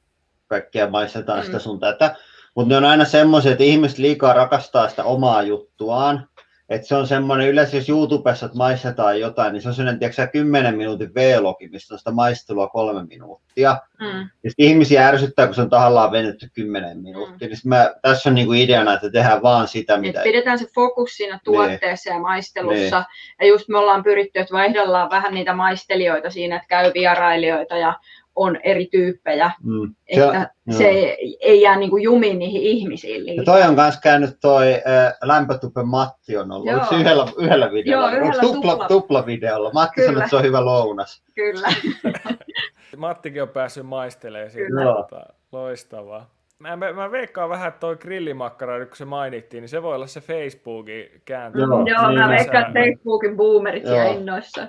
kaikkia 0.47 0.91
maistetaan 0.91 1.39
Mm. 1.39 1.45
sitä 1.47 1.59
sun 1.59 1.81
tätä. 1.81 2.17
Mutta 2.55 2.69
ne 2.69 2.77
on 2.77 2.85
aina 2.85 3.05
semmoisia, 3.05 3.53
että 3.53 3.65
ihmiset 3.65 3.99
liikaa 3.99 4.33
rakastaa 4.33 4.89
sitä 4.89 5.05
omaa 5.05 5.43
juttuaan. 5.43 6.29
Että 6.69 6.87
se 6.87 6.95
on 6.95 7.07
semmoinen, 7.07 7.49
yleensä 7.49 7.77
jos 7.77 7.89
YouTubessa 7.89 8.51
maistetaan 8.55 9.21
jotain, 9.21 9.53
niin 9.53 9.63
se 9.63 9.69
on 9.69 9.75
sellainen, 9.75 9.99
tiedätkö, 9.99 10.23
sä, 10.23 10.27
10 10.27 10.77
minuutin 10.77 11.11
vlogi, 11.15 11.69
mistä 11.69 11.95
on 11.95 11.99
sitä 11.99 12.11
maistelua 12.11 12.69
kolme 12.69 13.05
minuuttia. 13.05 13.77
Mm. 14.01 14.31
Ja 14.45 14.51
ihmisiä 14.59 15.09
ärsyttää, 15.09 15.47
kun 15.47 15.55
se 15.55 15.63
on 15.63 15.71
tahallaan 15.71 16.13
venytty 16.13 16.49
10 16.53 17.03
minuuttia. 17.03 17.49
Mm. 17.49 17.51
Niin 17.51 17.61
mä, 17.65 17.95
tässä 18.03 18.29
on 18.29 18.35
niinku 18.35 18.53
ideana, 18.53 18.95
että 18.95 19.11
tehdään 19.11 19.43
vaan 19.43 19.69
sitä, 19.69 19.95
Et 19.95 20.01
mitä... 20.01 20.21
pidetään 20.23 20.59
se 20.59 20.67
fokus 20.75 21.17
siinä 21.17 21.41
tuotteessa 21.45 22.11
ja 22.11 22.19
maistelussa. 22.19 23.05
Ja 23.41 23.47
just 23.47 23.69
me 23.69 23.79
ollaan 23.79 24.03
pyritty, 24.03 24.41
että 24.41 24.55
vaihdellaan 24.55 25.11
vähän 25.11 25.35
niitä 25.35 25.55
maistelijoita 25.55 26.31
siinä, 26.31 26.57
että 26.57 26.69
käy 26.69 26.93
vierailijoita 26.95 27.77
ja 27.77 27.95
on 28.39 28.59
eri 28.63 28.87
tyyppejä. 28.93 29.51
Mm. 29.63 29.95
Se, 30.15 30.21
Että 30.25 30.51
joo. 30.67 30.79
se 30.79 30.85
ei, 30.89 31.39
ei 31.41 31.63
jää 31.63 31.77
niinku 31.77 31.97
jumiin 31.97 32.39
niihin 32.39 32.63
ihmisiin 32.63 33.21
ja 33.21 33.25
liikaa. 33.25 33.45
toi 33.55 33.63
on 33.63 33.75
myös 33.75 34.01
käynyt 34.03 34.37
toi 34.41 34.73
äh, 34.75 35.13
Lämpötupe 35.23 35.83
Matti 35.83 36.37
on 36.37 36.53
ollut. 36.53 36.71
Joo. 36.71 37.01
Yhdellä, 37.01 37.27
yhdellä 37.39 37.73
videolla? 37.73 38.07
Joo, 38.11 38.17
yhdellä 38.17 38.41
Onko 38.43 38.55
tupla, 38.55 38.73
tupla- 38.75 38.89
tupla 38.89 39.27
videolla. 39.27 39.71
Matti 39.73 39.95
Kyllä. 39.95 40.07
sanoi, 40.09 40.21
että 40.21 40.31
se 40.31 40.37
on 40.37 40.43
hyvä 40.43 40.65
lounas. 40.65 41.23
Kyllä. 41.35 41.69
Mattikin 42.97 43.43
on 43.43 43.49
päässyt 43.49 43.87
maistelemaan 43.87 44.51
siitä. 44.51 44.69
Kyllä. 44.69 44.85
Tota, 44.95 45.21
loistavaa. 45.53 46.31
Mä, 46.59 46.77
mä, 46.77 46.93
mä 46.93 47.11
veikkaan 47.11 47.51
vähän, 47.51 47.69
että 47.69 47.81
toi 47.81 47.97
grillimakkara, 47.97 48.87
kun 48.87 48.97
se 48.97 49.05
mainittiin, 49.05 49.61
niin 49.61 49.69
se 49.69 49.83
voi 49.83 49.95
olla 49.95 50.07
se 50.07 50.21
Facebookin 50.21 51.11
kääntö. 51.25 51.59
Joo, 51.59 51.87
Joo, 51.87 52.09
niin 52.09 52.21
mä 52.21 52.29
veikkaan, 52.29 52.67
että 52.67 52.81
Facebookin 52.81 53.37
boomerit 53.37 53.85
Joo. 53.85 54.13
innoissa. 54.13 54.69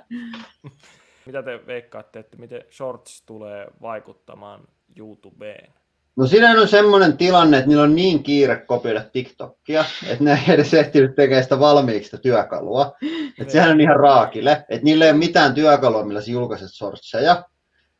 Mitä 1.30 1.42
te 1.42 1.66
veikkaatte, 1.66 2.18
että 2.18 2.36
miten 2.36 2.64
Shorts 2.70 3.22
tulee 3.26 3.66
vaikuttamaan 3.82 4.60
YouTubeen? 4.96 5.72
No 6.16 6.26
siinä 6.26 6.50
on 6.50 6.68
semmoinen 6.68 7.16
tilanne, 7.16 7.56
että 7.56 7.68
niillä 7.68 7.82
on 7.82 7.94
niin 7.94 8.22
kiire 8.22 8.56
kopioida 8.56 9.04
TikTokia, 9.12 9.84
että 10.06 10.24
ne 10.24 10.32
ei 10.32 10.54
edes 10.54 10.74
ehtinyt 10.74 11.14
tekemään 11.14 11.42
sitä 11.42 11.60
valmiiksi 11.60 12.04
sitä 12.04 12.22
työkalua. 12.22 12.96
Että 13.40 13.52
sehän 13.52 13.70
on 13.70 13.80
ihan 13.80 13.96
raakille. 13.96 14.52
Että 14.52 14.84
niillä 14.84 15.04
ei 15.04 15.10
ole 15.10 15.18
mitään 15.18 15.54
työkalua, 15.54 16.04
millä 16.04 16.20
sä 16.20 16.30
julkaiset 16.30 16.70
sortseja. 16.72 17.44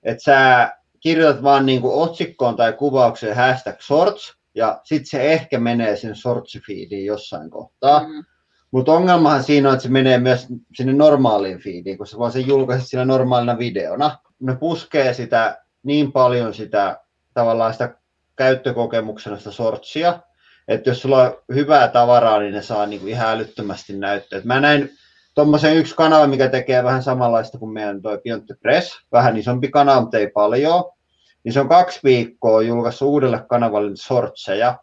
Että 0.02 0.22
sä 0.22 0.72
kirjoitat 1.00 1.42
vaan 1.42 1.66
niinku 1.66 2.00
otsikkoon 2.02 2.56
tai 2.56 2.72
kuvaukseen 2.72 3.36
hashtag 3.36 3.80
shorts, 3.80 4.36
ja 4.54 4.80
sitten 4.84 5.06
se 5.06 5.32
ehkä 5.32 5.58
menee 5.58 5.96
sinne 5.96 6.14
shortsifiidiin 6.14 7.06
jossain 7.06 7.50
kohtaa. 7.50 8.08
Mm. 8.08 8.24
Mutta 8.70 8.92
ongelmahan 8.92 9.42
siinä 9.42 9.68
on, 9.68 9.74
että 9.74 9.82
se 9.82 9.88
menee 9.88 10.18
myös 10.18 10.46
sinne 10.74 10.92
normaaliin 10.92 11.58
feediin, 11.58 11.98
kun 11.98 12.06
sä 12.06 12.18
vaan 12.18 12.32
sen 12.32 12.46
julkaiset 12.46 12.88
siinä 12.88 13.04
normaalina 13.04 13.58
videona. 13.58 14.18
Ne 14.40 14.56
puskee 14.56 15.14
sitä 15.14 15.62
niin 15.82 16.12
paljon 16.12 16.54
sitä 16.54 17.00
tavallaan 17.34 17.72
sitä 17.72 17.94
käyttökokemuksena 18.36 19.38
sitä 19.38 19.50
sortsia, 19.50 20.18
että 20.68 20.90
jos 20.90 21.02
sulla 21.02 21.22
on 21.22 21.34
hyvää 21.54 21.88
tavaraa, 21.88 22.38
niin 22.38 22.54
ne 22.54 22.62
saa 22.62 22.86
niin 22.86 23.00
kuin 23.00 23.10
ihan 23.10 23.28
älyttömästi 23.28 23.96
näyttöä. 23.96 24.40
Mä 24.44 24.60
näin 24.60 24.90
tuommoisen 25.34 25.76
yksi 25.76 25.94
kanava, 25.94 26.26
mikä 26.26 26.48
tekee 26.48 26.84
vähän 26.84 27.02
samanlaista 27.02 27.58
kuin 27.58 27.72
meidän 27.72 28.02
toi 28.02 28.20
Beyond 28.24 28.56
Press, 28.62 28.98
vähän 29.12 29.36
isompi 29.36 29.68
kanava, 29.68 30.00
mutta 30.00 30.18
ei 30.18 30.30
paljon, 30.30 30.84
niin 31.44 31.52
se 31.52 31.60
on 31.60 31.68
kaksi 31.68 32.00
viikkoa 32.04 32.62
julkaissut 32.62 33.08
uudelle 33.08 33.44
kanavalle 33.48 33.90
sortseja, 33.94 34.78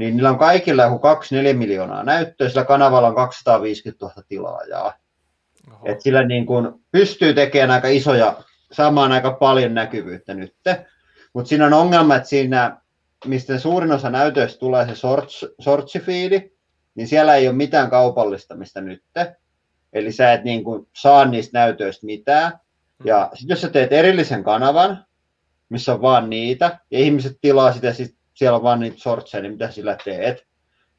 niin 0.00 0.16
niillä 0.16 0.30
on 0.30 0.38
kaikilla 0.38 0.82
joku 0.82 1.00
2-4 1.52 1.56
miljoonaa 1.56 2.02
näyttöä, 2.02 2.48
sillä 2.48 2.64
kanavalla 2.64 3.08
on 3.08 3.14
250 3.14 4.04
000 4.06 4.22
tilaajaa. 4.28 4.94
Oho. 5.72 5.78
Et 5.84 6.00
sillä 6.00 6.22
niin 6.22 6.46
kun 6.46 6.80
pystyy 6.92 7.34
tekemään 7.34 7.70
aika 7.70 7.88
isoja, 7.88 8.36
saamaan 8.72 9.12
aika 9.12 9.30
paljon 9.30 9.74
näkyvyyttä 9.74 10.34
nyt. 10.34 10.54
Mutta 11.32 11.48
siinä 11.48 11.66
on 11.66 11.72
ongelma, 11.72 12.16
että 12.16 12.28
siinä, 12.28 12.76
mistä 13.26 13.58
suurin 13.58 13.92
osa 13.92 14.10
näytöistä 14.10 14.58
tulee 14.58 14.86
se 14.86 14.94
sortsifiidi, 15.58 16.50
niin 16.94 17.08
siellä 17.08 17.34
ei 17.34 17.48
ole 17.48 17.56
mitään 17.56 17.90
kaupallistamista 17.90 18.80
nyt. 18.80 19.02
Eli 19.92 20.12
sä 20.12 20.32
et 20.32 20.44
niin 20.44 20.64
kuin 20.64 20.88
saa 20.96 21.24
niistä 21.24 21.58
näytöistä 21.58 22.06
mitään. 22.06 22.52
Ja 23.04 23.30
sitten 23.34 23.54
jos 23.54 23.60
sä 23.60 23.68
teet 23.68 23.92
erillisen 23.92 24.44
kanavan, 24.44 25.04
missä 25.68 25.94
on 25.94 26.02
vaan 26.02 26.30
niitä, 26.30 26.78
ja 26.90 26.98
ihmiset 26.98 27.38
tilaa 27.40 27.72
sitä, 27.72 27.92
sit 27.92 28.19
siellä 28.40 28.56
on 28.56 28.62
vaan 28.62 28.80
niitä 28.80 28.98
sortseja, 28.98 29.42
niin 29.42 29.52
mitä 29.52 29.70
sillä 29.70 29.96
teet? 30.04 30.46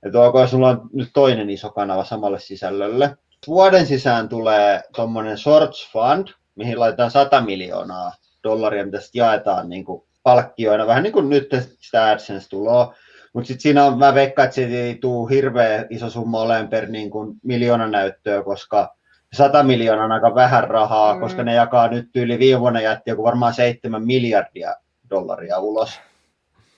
Että 0.06 0.20
onko 0.20 0.48
sulla 0.48 0.70
on 0.70 0.90
nyt 0.94 1.10
toinen 1.14 1.50
iso 1.50 1.70
kanava 1.70 2.04
samalle 2.04 2.40
sisällölle. 2.40 3.18
Vuoden 3.48 3.86
sisään 3.86 4.30
tulee 4.30 4.82
tuommoinen 4.96 5.38
Sorts 5.38 5.92
Fund, 5.92 6.28
mihin 6.56 6.80
laitetaan 6.80 7.12
100 7.12 7.42
miljoonaa 7.42 8.12
dollaria, 8.44 8.86
mitä 8.86 9.00
sitten 9.00 9.20
jaetaan 9.20 9.70
niin 9.70 9.86
kuin 9.86 10.04
palkkioina, 10.24 10.88
vähän 10.88 11.04
niin 11.04 11.14
kuin 11.14 11.30
nyt 11.30 11.50
sitä 11.80 12.10
AdSense 12.10 12.50
tuloa. 12.50 12.96
Mutta 13.34 13.48
sitten 13.48 13.62
siinä 13.62 13.86
on, 13.86 13.98
mä 13.98 14.14
veikkaan, 14.14 14.46
että 14.46 14.56
se 14.56 14.66
ei 14.66 14.96
tule 14.96 15.30
hirveän 15.30 15.88
iso 15.90 16.10
summa 16.10 16.42
olemaan 16.42 16.68
per 16.68 16.90
niin 16.90 17.10
kuin 17.10 17.36
miljoona 17.44 17.88
näyttöä, 17.88 18.44
koska 18.44 18.96
100 19.34 19.64
miljoonaa 19.64 20.06
on 20.06 20.12
aika 20.12 20.36
vähän 20.36 20.64
rahaa, 20.64 21.14
mm. 21.14 21.20
koska 21.22 21.44
ne 21.44 21.54
jakaa 21.54 21.88
nyt 21.88 22.10
yli 22.16 22.40
viime 22.40 22.60
vuonna 22.60 22.82
jätti 22.82 23.10
joku 23.10 23.24
varmaan 23.24 23.54
7 23.54 24.06
miljardia 24.06 24.76
dollaria 25.10 25.60
ulos. 25.60 26.00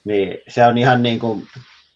Niin 0.04 0.38
se 0.47 0.66
on 0.66 0.78
ihan 0.78 1.04
niin 1.04 1.20
kuin, 1.20 1.47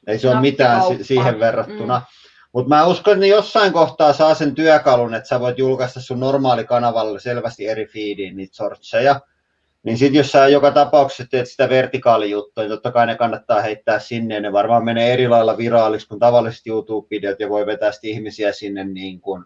ei 0.07 0.19
se 0.19 0.29
ole 0.29 0.41
mitään 0.41 0.81
siihen 1.01 1.39
verrattuna. 1.39 1.99
Mm. 1.99 2.05
Mutta 2.53 2.69
mä 2.69 2.85
uskon, 2.85 3.13
että 3.13 3.25
jossain 3.25 3.73
kohtaa 3.73 4.13
saa 4.13 4.33
sen 4.33 4.55
työkalun, 4.55 5.13
että 5.13 5.29
sä 5.29 5.39
voit 5.39 5.57
julkaista 5.57 6.01
sun 6.01 6.19
normaali 6.19 6.63
kanavalle 6.63 7.19
selvästi 7.19 7.67
eri 7.67 7.85
feediin 7.85 8.37
niitä 8.37 8.55
sortseja. 8.55 9.21
Niin 9.83 9.97
sitten 9.97 10.17
jos 10.17 10.31
sä 10.31 10.47
joka 10.47 10.71
tapauksessa 10.71 11.25
teet 11.31 11.49
sitä 11.49 11.69
vertikaalijuttua, 11.69 12.63
niin 12.63 12.71
totta 12.71 12.91
kai 12.91 13.05
ne 13.05 13.15
kannattaa 13.15 13.61
heittää 13.61 13.99
sinne. 13.99 14.39
Ne 14.39 14.51
varmaan 14.51 14.85
menee 14.85 15.13
eri 15.13 15.27
lailla 15.27 15.57
viraaliksi 15.57 16.07
kuin 16.07 16.19
tavalliset 16.19 16.67
YouTube-videot 16.67 17.39
ja 17.39 17.49
voi 17.49 17.65
vetää 17.65 17.91
ihmisiä 18.03 18.51
sinne 18.51 18.83
niin 18.83 19.21
kuin 19.21 19.43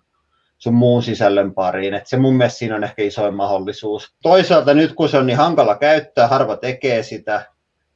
sun 0.58 0.74
muun 0.74 1.04
sisällön 1.04 1.54
pariin. 1.54 1.94
Et 1.94 2.08
se 2.08 2.18
mun 2.18 2.36
mielestä 2.36 2.60
siinä 2.60 2.76
on 2.76 2.84
ehkä 2.84 3.04
isoin 3.04 3.34
mahdollisuus. 3.34 4.16
Toisaalta 4.24 4.74
nyt 4.74 4.94
kun 4.94 5.10
se 5.10 5.18
on 5.18 5.26
niin 5.26 5.38
hankala 5.38 5.78
käyttää, 5.78 6.28
harva 6.28 6.58
tekee 6.58 7.04
sitä, 7.04 7.46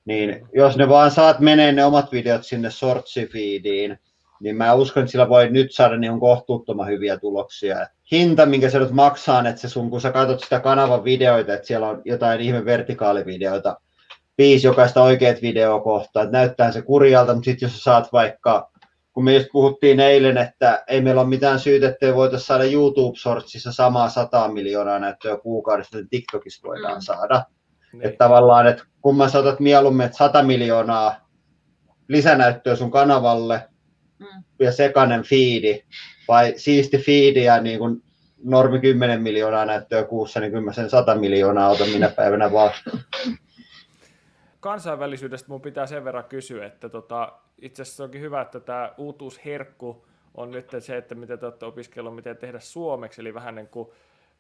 niin 0.06 0.47
jos 0.53 0.78
ne 0.78 0.89
vaan 0.89 1.12
saat 1.12 1.39
menee 1.39 1.72
ne 1.72 1.86
omat 1.86 2.12
videot 2.12 2.45
sinne 2.45 2.72
sortsifiidiin, 2.72 3.99
niin 4.39 4.56
mä 4.56 4.74
uskon, 4.74 5.03
että 5.03 5.12
sillä 5.12 5.30
voi 5.30 5.49
nyt 5.49 5.72
saada 5.72 5.97
niin 5.97 6.20
kohtuuttoman 6.20 6.88
hyviä 6.88 7.18
tuloksia. 7.18 7.88
Hinta, 8.12 8.45
minkä 8.45 8.70
sä 8.70 8.80
nyt 8.80 8.91
maksaa, 8.91 9.49
että 9.49 9.62
se 9.62 9.70
sun, 9.70 9.89
kun 9.89 10.01
sä 10.01 10.12
katsot 10.12 10.39
sitä 10.39 10.60
kanavan 10.60 11.03
videoita, 11.03 11.53
että 11.53 11.68
siellä 11.68 11.89
on 11.89 12.01
jotain 12.06 12.41
ihme 12.41 12.66
vertikaalivideoita, 12.66 13.80
viisi 14.38 14.68
jokaista 14.68 15.03
oikeat 15.03 15.41
videokohtaa, 15.41 16.24
että 16.24 16.38
näyttää 16.38 16.72
se 16.72 16.82
kurjalta, 16.82 17.34
mutta 17.34 17.45
sitten 17.45 17.68
jos 17.68 17.78
sä 17.78 17.84
saat 17.84 18.14
vaikka, 18.14 18.72
kun 19.14 19.24
me 19.24 19.34
just 19.34 19.47
puhuttiin 19.51 19.99
eilen, 19.99 20.38
että 20.38 20.84
ei 20.88 21.01
meillä 21.01 21.22
ole 21.22 21.30
mitään 21.30 21.60
syytä, 21.60 21.88
että 21.88 22.16
voitaisiin 22.16 22.47
saada 22.47 22.64
YouTube-sortsissa 22.64 23.72
samaa 23.72 24.10
100 24.10 24.47
miljoonaa 24.47 24.99
näyttöä 24.99 25.38
kuukaudessa, 25.38 25.97
niin 25.97 26.10
TikTokissa 26.10 26.68
voidaan 26.68 26.97
mm. 26.97 27.01
saada. 27.01 27.43
Niin. 27.93 28.06
Että 28.06 28.18
tavallaan, 28.18 28.68
että 28.68 28.84
kun 29.06 29.18
mä 29.18 29.30
saatat 29.30 29.60
mieluummin, 29.60 30.06
että 30.06 30.18
100 30.18 30.43
miljoonaa 30.43 31.16
lisänäyttöä 32.08 32.76
sun 32.76 32.91
kanavalle, 32.91 33.70
mm. 34.20 34.43
ja 34.60 34.72
sekainen 34.72 35.24
fiidi, 35.24 35.84
vai 36.28 36.53
siisti 36.58 36.97
fiidi 36.97 37.43
ja 37.43 37.62
niin 37.62 37.80
kuin 37.80 38.03
normi 38.43 38.80
10 38.80 39.22
miljoonaa 39.22 39.66
näyttöä 39.66 40.03
kuussa, 40.03 40.39
niin 40.39 40.51
kyllä 40.51 40.64
mä 40.66 40.74
sen 40.74 40.89
100 40.89 41.16
miljoonaa 41.16 41.70
otan 41.70 41.89
minä 41.89 42.10
päivänä 42.10 42.51
vaan. 42.51 42.72
Kansainvälisyydestä 44.60 45.49
mun 45.49 45.62
pitää 45.62 45.86
sen 45.86 46.03
verran 46.03 46.26
kysyä, 46.26 46.66
että 46.66 46.89
tota, 46.89 47.34
itse 47.62 47.82
asiassa 47.82 48.03
onkin 48.03 48.22
hyvä, 48.22 48.41
että 48.41 48.60
tämä 48.60 48.93
uutuusherkku 48.97 50.06
on 50.36 50.51
nyt 50.51 50.72
se, 50.80 50.97
että 50.97 51.16
miten 51.16 51.39
te 51.39 51.45
olette 51.45 51.66
opiskellut, 51.66 52.16
miten 52.16 52.38
tehdä 52.38 52.60
suomeksi, 52.60 53.22
eli 53.22 53.34
vähän 53.34 53.56
niin 53.56 53.68
kuin 53.68 53.89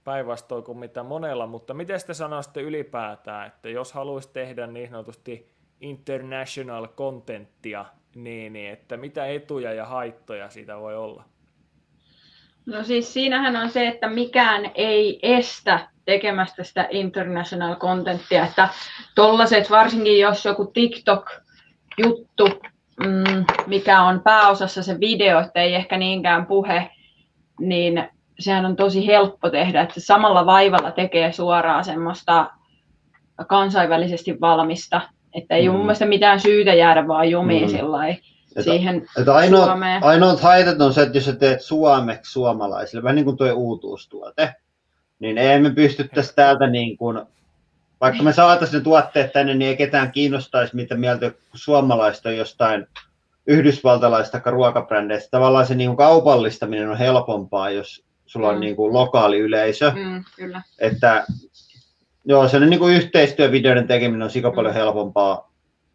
päinvastoin 0.05 0.63
kuin 0.63 0.77
mitä 0.77 1.03
monella, 1.03 1.47
mutta 1.47 1.73
miten 1.73 1.99
te 2.07 2.13
sanoisitte 2.13 2.61
ylipäätään, 2.61 3.47
että 3.47 3.69
jos 3.69 3.93
haluaisi 3.93 4.29
tehdä 4.33 4.67
niin 4.67 4.89
sanotusti 4.89 5.51
international 5.81 6.87
contenttia, 6.87 7.85
niin, 8.15 8.53
niin 8.53 8.71
että 8.71 8.97
mitä 8.97 9.25
etuja 9.25 9.73
ja 9.73 9.85
haittoja 9.85 10.49
siitä 10.49 10.79
voi 10.79 10.95
olla? 10.95 11.23
No 12.65 12.83
siis 12.83 13.13
siinähän 13.13 13.55
on 13.55 13.69
se, 13.69 13.87
että 13.87 14.09
mikään 14.09 14.71
ei 14.75 15.19
estä 15.21 15.89
tekemästä 16.05 16.63
sitä 16.63 16.87
international 16.91 17.75
contenttia, 17.75 18.45
että 18.45 18.69
tollaset, 19.15 19.69
varsinkin 19.69 20.19
jos 20.19 20.45
joku 20.45 20.65
TikTok-juttu, 20.65 22.49
mm, 23.05 23.45
mikä 23.67 24.01
on 24.01 24.21
pääosassa 24.21 24.83
se 24.83 24.99
video, 24.99 25.39
että 25.39 25.61
ei 25.61 25.75
ehkä 25.75 25.97
niinkään 25.97 26.45
puhe, 26.45 26.89
niin 27.59 28.09
sehän 28.39 28.65
on 28.65 28.75
tosi 28.75 29.07
helppo 29.07 29.49
tehdä, 29.49 29.81
että 29.81 29.99
samalla 29.99 30.45
vaivalla 30.45 30.91
tekee 30.91 31.31
suoraan 31.31 31.85
semmoista 31.85 32.51
kansainvälisesti 33.47 34.41
valmista, 34.41 35.01
että 35.33 35.55
ei 35.55 35.63
mm. 35.63 35.69
ole 35.69 35.77
mun 35.77 35.85
mielestä 35.85 36.05
mitään 36.05 36.39
syytä 36.39 36.73
jäädä 36.73 37.07
vaan 37.07 37.29
jumiin 37.29 37.63
mm. 37.63 37.77
sillä 37.77 38.15
siihen 38.61 39.07
että 39.19 39.35
ainoa, 39.35 39.65
Suomeen. 39.65 40.03
Ainoat 40.03 40.39
haitat 40.39 40.81
on 40.81 40.93
se, 40.93 41.01
että 41.01 41.17
jos 41.17 41.25
sä 41.25 41.35
teet 41.35 41.61
suomeksi 41.61 42.31
suomalaisille, 42.31 43.03
vähän 43.03 43.15
niin 43.15 43.25
kuin 43.25 43.37
tuo 43.37 43.51
uutuustuote, 43.53 44.55
niin 45.19 45.37
ei 45.37 45.59
me 45.59 45.69
pystyttäisi 45.69 46.35
täältä 46.35 46.67
niin 46.67 46.97
kuin, 46.97 47.21
vaikka 48.01 48.23
me 48.23 48.33
saataisiin 48.33 48.77
ne 48.77 48.83
tuotteet 48.83 49.33
tänne, 49.33 49.53
niin 49.53 49.69
ei 49.69 49.77
ketään 49.77 50.11
kiinnostaisi, 50.11 50.75
mitä 50.75 50.95
mieltä 50.95 51.31
suomalaista 51.53 52.31
jostain 52.31 52.87
yhdysvaltalaista 53.47 54.41
ruokabrändeistä. 54.45 55.31
Tavallaan 55.31 55.67
se 55.67 55.75
niin 55.75 55.89
kuin 55.89 55.97
kaupallistaminen 55.97 56.89
on 56.89 56.97
helpompaa, 56.97 57.69
jos 57.69 58.03
sulla 58.25 58.49
on 58.49 58.55
mm. 58.55 58.59
niin 58.59 58.75
kuin 58.75 58.93
lokaali 58.93 59.39
yleisö. 59.39 59.91
Mm, 59.95 60.23
kyllä. 60.35 60.61
Että 60.79 61.25
joo, 62.25 62.47
se 62.47 62.59
niin 62.59 62.79
kuin 62.79 62.95
yhteistyövideoiden 62.95 63.87
tekeminen 63.87 64.23
on 64.23 64.29
sika 64.29 64.51
paljon 64.51 64.73
mm. 64.73 64.79
helpompaa 64.79 65.51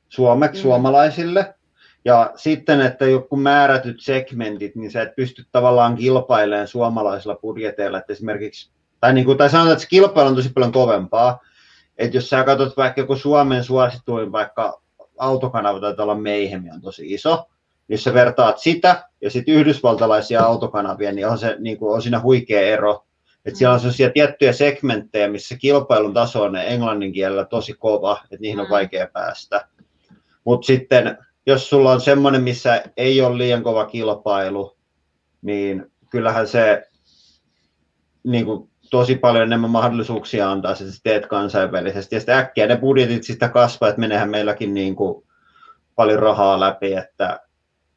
suomeksi 0.09 0.61
mm. 0.61 0.63
suomalaisille. 0.63 1.55
Ja 2.05 2.33
sitten, 2.35 2.81
että 2.81 3.07
joku 3.07 3.37
määrätyt 3.37 3.97
segmentit, 4.01 4.77
niin 4.77 4.91
sä 4.91 5.03
et 5.03 5.17
pysty 5.17 5.45
tavallaan 5.53 5.97
kilpailemaan 5.97 6.69
suomalaisilla 6.69 7.35
budjeteilla. 7.35 7.99
Että 7.99 8.13
esimerkiksi, 8.13 8.71
tai, 9.01 9.13
niin 9.13 9.25
kuin, 9.25 9.39
tai 9.39 9.51
sanotaan, 9.51 9.73
että 9.73 9.83
se 9.83 9.89
kilpailu 9.89 10.29
on 10.29 10.37
tosi 10.37 10.49
paljon 10.49 10.73
kovempaa. 10.73 11.41
Että 11.99 12.17
jos 12.17 12.31
sä 12.31 12.45
katsot 12.45 12.77
vaikka 12.77 13.01
joku 13.01 13.17
Suomen 13.17 13.65
suosituin 13.65 14.33
vaikka 14.33 14.81
autokanava, 15.19 15.81
tai 15.81 15.95
olla 15.99 16.15
Mayhem 16.15 16.65
on 16.75 16.81
tosi 16.81 17.15
iso, 17.15 17.45
jos 17.91 18.05
sä 18.05 18.15
vertaat 18.15 18.59
sitä 18.59 19.05
ja 19.21 19.31
sitten 19.31 19.55
yhdysvaltalaisia 19.55 20.43
autokanavia, 20.43 21.13
niin 21.13 21.27
on, 21.27 21.39
se, 21.39 21.57
niin 21.59 21.79
kuin, 21.79 21.95
on 21.95 22.03
siinä 22.03 22.21
huikea 22.21 22.61
ero. 22.61 23.05
että 23.45 23.59
siellä 23.59 23.75
on 23.75 23.81
sellaisia 23.81 24.11
tiettyjä 24.11 24.53
segmenttejä, 24.53 25.29
missä 25.29 25.57
kilpailun 25.57 26.15
taso 26.15 26.43
on 26.43 26.57
englannin 26.57 27.13
kielellä 27.13 27.45
tosi 27.45 27.75
kova, 27.75 28.21
että 28.25 28.37
niihin 28.41 28.61
on 28.61 28.67
mm. 28.67 28.71
vaikea 28.71 29.07
päästä. 29.13 29.67
Mutta 30.45 30.67
sitten 30.67 31.19
jos 31.47 31.71
sulla 31.71 31.93
on 31.93 32.01
semmoinen, 32.01 32.43
missä 32.43 32.83
ei 32.97 33.21
ole 33.23 33.39
liian 33.39 33.63
kova 33.63 33.87
kilpailu, 33.87 34.77
niin 35.43 35.93
kyllähän 36.11 36.47
se 36.47 36.89
niin 38.25 38.45
kuin, 38.45 38.71
tosi 38.91 39.17
paljon 39.17 39.43
enemmän 39.43 39.71
mahdollisuuksia 39.71 40.51
antaa, 40.51 40.73
että 40.73 40.85
sä 40.85 41.01
teet 41.03 41.27
kansainvälisesti. 41.27 42.17
Ja 42.17 42.21
sitten 42.21 42.37
äkkiä 42.37 42.67
ne 42.67 42.77
budjetit 42.77 43.25
sitä 43.25 43.49
kasvaa, 43.49 43.89
että 43.89 44.01
menehän 44.01 44.31
meilläkin 44.31 44.75
niin 44.75 44.97
kuin, 44.97 45.25
paljon 45.95 46.19
rahaa 46.19 46.61
läpi, 46.61 46.95
että 46.95 47.41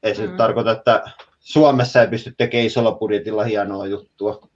ei 0.04 0.16
se 0.16 0.28
mm. 0.28 0.38
tarkoita, 0.38 0.72
että 0.72 1.04
Suomessa 1.40 2.02
ei 2.02 2.08
pysty 2.08 2.34
tekemään 2.38 2.66
isolla 2.66 2.92
budjetilla 2.92 3.44
hienoa 3.44 3.88
juttua. 3.88 4.48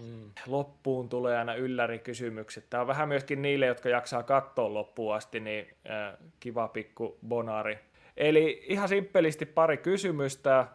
Mm. 0.00 0.30
Loppuun 0.46 1.08
tulee 1.08 1.38
aina 1.38 1.54
yllärikysymykset. 1.54 2.70
Tämä 2.70 2.80
on 2.80 2.86
vähän 2.86 3.08
myöskin 3.08 3.42
niille, 3.42 3.66
jotka 3.66 3.88
jaksaa 3.88 4.22
katsoa 4.22 4.74
loppuun 4.74 5.14
asti, 5.14 5.40
niin 5.40 5.66
äh, 5.90 6.14
kiva 6.40 6.68
pikku 6.68 7.18
bonari. 7.28 7.78
Eli 8.16 8.64
ihan 8.68 8.88
simppelisti 8.88 9.46
pari 9.46 9.76
kysymystä, 9.76 10.66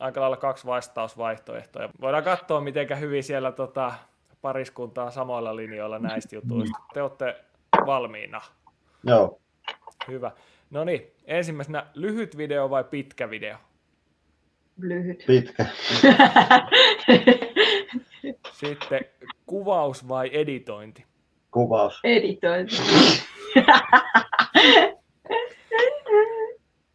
aika 0.00 0.20
lailla 0.20 0.36
kaksi 0.36 0.66
vastausvaihtoehtoa. 0.66 1.88
Voidaan 2.00 2.24
katsoa, 2.24 2.60
miten 2.60 3.00
hyvin 3.00 3.22
siellä 3.22 3.52
tota, 3.52 3.92
pariskuntaa 4.42 5.10
samoilla 5.10 5.56
linjoilla 5.56 5.98
näistä 5.98 6.36
jutuista. 6.36 6.78
Te 6.94 7.02
olette 7.02 7.36
valmiina. 7.86 8.40
Joo. 9.04 9.40
Hyvä. 10.08 10.30
No 10.72 10.84
niin, 10.84 11.12
ensimmäisenä 11.24 11.86
lyhyt 11.94 12.36
video 12.36 12.70
vai 12.70 12.84
pitkä 12.84 13.30
video? 13.30 13.56
Lyhyt. 14.80 15.24
Pitkä. 15.26 15.66
Sitten 18.60 19.00
kuvaus 19.46 20.08
vai 20.08 20.30
editointi? 20.32 21.04
Kuvaus. 21.50 22.00
Editointi. 22.04 22.76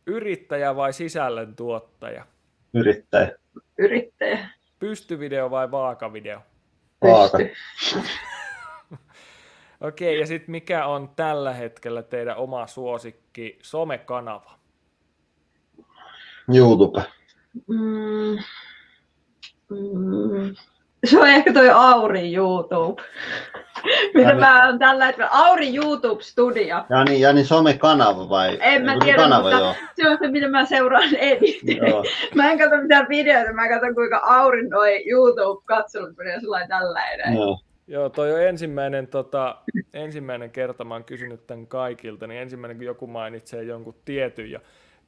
Yrittäjä 0.07 0.75
vai 0.75 0.93
sisällön 0.93 1.55
tuottaja? 1.55 2.25
Yrittäjä. 2.73 3.32
Yrittäjä. 3.78 4.49
Pystyvideo 4.80 5.51
vai 5.51 5.71
vaakavideo? 5.71 6.41
Vaaka. 7.01 7.38
Pysty. 7.38 7.99
Okei, 9.82 10.19
ja 10.19 10.28
sitten 10.28 10.51
mikä 10.51 10.86
on 10.86 11.09
tällä 11.15 11.53
hetkellä 11.53 12.03
teidän 12.03 12.38
oma 12.38 12.67
suosikki 12.67 13.59
somekanava? 13.61 14.51
YouTube. 16.55 17.03
Mm. 17.67 18.38
Mm. 19.69 20.55
Se 21.05 21.19
on 21.19 21.28
ehkä 21.28 21.53
toi 21.53 21.69
Auri 21.69 22.34
YouTube. 22.34 23.01
Mitä 24.13 24.30
Jani. 24.30 24.39
mä 24.39 24.65
oon 24.67 24.80
tällä 24.80 25.05
hetkellä? 25.05 25.30
Auri 25.34 25.75
YouTube 25.75 26.23
Studio. 26.23 26.75
Jani, 26.89 27.19
Jani 27.21 27.43
somekanava 27.45 28.30
vai? 28.30 28.57
En 28.61 28.86
mä 28.86 28.97
tiedä, 29.03 29.17
kanava, 29.17 29.41
mutta 29.41 29.57
joo. 29.59 29.73
se 29.95 30.09
on 30.09 30.17
se, 30.21 30.28
mitä 30.28 30.47
mä 30.47 30.65
seuraan 30.65 31.09
eniten. 31.19 31.78
joo. 31.89 32.03
Mä 32.36 32.51
en 32.51 32.57
katso 32.57 32.78
mitään 32.82 33.05
videoita, 33.09 33.53
mä 33.53 33.69
katson 33.69 33.95
kuinka 33.95 34.17
Aurin 34.23 34.69
noi 34.69 35.03
YouTube-katselut 35.09 36.17
menee 36.17 36.39
sellainen 36.39 36.69
tällä 36.69 37.09
edellä. 37.09 37.36
joo. 37.39 37.59
Joo, 37.88 38.09
toi 38.09 38.33
on 38.33 38.41
ensimmäinen, 38.41 39.07
tota, 39.07 39.57
ensimmäinen 39.93 40.51
kerta, 40.51 40.83
mä 40.83 40.95
oon 40.95 41.03
kysynyt 41.03 41.47
tämän 41.47 41.67
kaikilta, 41.67 42.27
niin 42.27 42.41
ensimmäinen, 42.41 42.77
kun 42.77 42.85
joku 42.85 43.07
mainitsee 43.07 43.63
jonkun 43.63 43.95
tietyn, 44.05 44.51
ja 44.51 44.59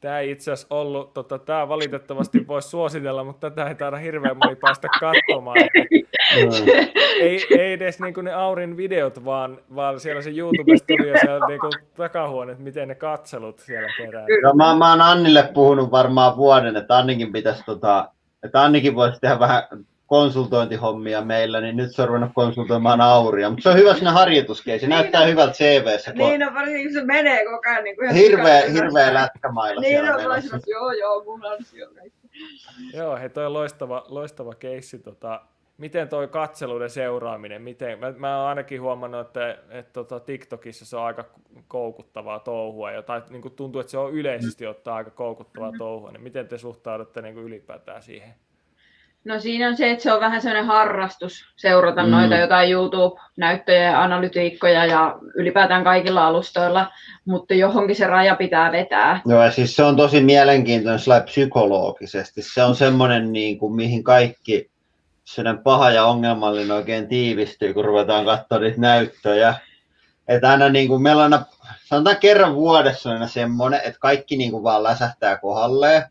tämä 0.01 0.19
ei 0.19 0.32
itse 0.32 0.51
asiassa 0.51 0.75
ollut, 0.75 1.13
tota, 1.13 1.39
tämä 1.39 1.67
valitettavasti 1.67 2.47
voisi 2.47 2.69
suositella, 2.69 3.23
mutta 3.23 3.49
tätä 3.49 3.69
ei 3.69 3.75
taida 3.75 3.97
hirveän 3.97 4.38
moni 4.38 4.55
päästä 4.55 4.88
katsomaan. 4.99 5.57
Että 5.57 5.80
ei, 7.21 7.47
ei 7.59 7.73
edes 7.73 7.99
niin 7.99 8.13
ne 8.21 8.34
Aurin 8.34 8.77
videot, 8.77 9.25
vaan, 9.25 9.57
vaan 9.75 9.99
siellä 9.99 10.21
se 10.21 10.30
YouTube-studio, 10.30 11.19
siellä 11.21 11.47
niin 11.47 11.59
takahuone, 11.97 12.51
että 12.51 12.63
miten 12.63 12.88
ne 12.88 12.95
katselut 12.95 13.59
siellä 13.59 13.89
kerää. 13.97 14.25
No, 14.43 14.53
mä, 14.53 14.75
mä 14.75 14.89
oon 14.89 15.01
Annille 15.01 15.49
puhunut 15.53 15.91
varmaan 15.91 16.38
vuoden, 16.38 16.75
että 16.75 16.97
Annikin 16.97 17.32
pitäisi 17.32 17.63
tota, 17.65 18.09
että 18.43 18.61
Annikin 18.61 18.95
voisi 18.95 19.21
tehdä 19.21 19.39
vähän 19.39 19.63
konsultointihommia 20.10 21.22
meillä, 21.22 21.62
niin 21.62 21.78
nyt 21.78 21.95
se 21.95 22.01
on 22.01 22.07
ruvennut 22.07 22.32
konsultoimaan 22.34 23.01
Auria. 23.01 23.49
Mutta 23.49 23.64
se 23.64 23.70
on 23.70 23.78
hyvä 23.78 23.93
sinne 23.93 24.10
harjoituskeisi. 24.10 24.82
Se 24.82 24.88
Niin 24.88 24.95
näyttää 24.95 25.26
hyvältä 25.26 25.53
CVssä, 25.53 26.12
kun 26.12 26.20
Niin 26.20 26.47
on 26.47 26.53
varsinkin, 26.53 26.84
kun 26.84 26.93
se 26.93 27.05
menee 27.05 27.45
koko 27.45 27.70
ajan. 27.70 27.84
Niin 27.84 27.95
kuin 27.95 28.14
hirveä, 28.14 28.62
hirveä 28.62 29.14
lätkämailla 29.14 29.82
Niin 29.82 29.89
siellä 29.89 30.10
on 30.10 30.22
menossa. 30.22 30.41
toisaalta, 30.41 30.70
joo 30.70 30.91
joo, 30.91 31.24
mulla 31.24 31.49
on 31.49 31.64
siellä. 31.64 32.01
Joo, 32.93 33.18
hei, 33.18 33.30
toi 33.30 33.45
on 33.45 33.53
loistava, 33.53 34.05
loistava 34.07 34.53
keissi. 34.53 34.99
Tota, 34.99 35.41
miten 35.78 36.10
toi 36.10 36.28
katseluiden 36.28 36.89
seuraaminen, 36.89 37.62
miten, 37.62 37.99
mä, 37.99 38.14
mä 38.18 38.39
oon 38.39 38.49
ainakin 38.49 38.82
huomannut, 38.82 39.28
että, 39.28 39.57
että 39.70 39.93
tota 39.93 40.20
TikTokissa 40.20 40.86
se 40.86 40.97
on 40.97 41.03
aika 41.03 41.26
koukuttavaa 41.68 42.39
touhua, 42.39 42.91
ja, 42.91 43.01
tai 43.01 43.22
niin 43.30 43.41
kuin 43.41 43.53
tuntuu, 43.53 43.82
että 43.82 43.91
se 43.91 43.97
on 43.97 44.14
yleisesti 44.14 44.68
ottaa 44.68 44.95
aika 44.95 45.12
koukuttavaa 45.12 45.72
touhua, 45.78 46.12
niin 46.12 46.24
miten 46.24 46.47
te 46.47 46.57
suhtaudutte 46.57 47.22
niin 47.22 47.34
kuin 47.34 47.45
ylipäätään 47.45 48.03
siihen? 48.03 48.34
No 49.26 49.39
siinä 49.39 49.67
on 49.67 49.78
se, 49.78 49.91
että 49.91 50.03
se 50.03 50.13
on 50.13 50.20
vähän 50.20 50.41
sellainen 50.41 50.65
harrastus 50.65 51.45
seurata 51.55 52.03
Mm. 52.03 52.09
noita 52.09 52.36
jotain 52.36 52.72
YouTube-näyttöjä 52.72 53.84
ja 53.84 54.01
analytiikkoja 54.03 54.86
ja 54.86 55.17
ylipäätään 55.36 55.84
kaikilla 55.84 56.28
alustoilla, 56.28 56.91
mutta 57.26 57.53
johonkin 57.53 57.95
se 57.95 58.07
raja 58.07 58.36
pitää 58.36 58.72
vetää. 58.72 59.22
Joo, 59.26 59.43
ja 59.43 59.51
siis 59.51 59.76
se 59.76 59.84
on 59.84 59.95
tosi 59.95 60.22
mielenkiintoinen 60.22 61.24
psykologisesti. 61.26 62.41
Se 62.41 62.63
on 62.63 62.76
semmoinen, 62.76 63.34
niin 63.34 63.59
kuin, 63.59 63.76
mihin 63.76 64.03
kaikki 64.03 64.72
sellainen 65.24 65.63
paha 65.63 65.91
ja 65.91 66.05
ongelmallinen 66.05 66.72
oikein 66.72 67.07
tiivistyy, 67.07 67.74
kun 67.74 67.86
ruvetaan 67.86 68.26
katsoa 68.26 68.59
niitä 68.59 68.82
näyttöjä. 68.82 69.53
Että 70.28 70.49
aina 70.49 70.70
niin 70.70 70.88
kuin, 70.88 71.01
meillä 71.01 71.24
on 71.24 71.34
aina, 71.34 71.45
sanotaan 71.86 72.17
kerran 72.17 72.55
vuodessa 72.55 73.09
on 73.09 73.15
aina 73.15 73.28
semmoinen, 73.28 73.82
että 73.84 73.99
kaikki 73.99 74.38
niin 74.38 74.51
kuin, 74.51 74.63
vaan 74.63 74.84
läsähtää 74.84 75.38
kohdalleen. 75.38 76.03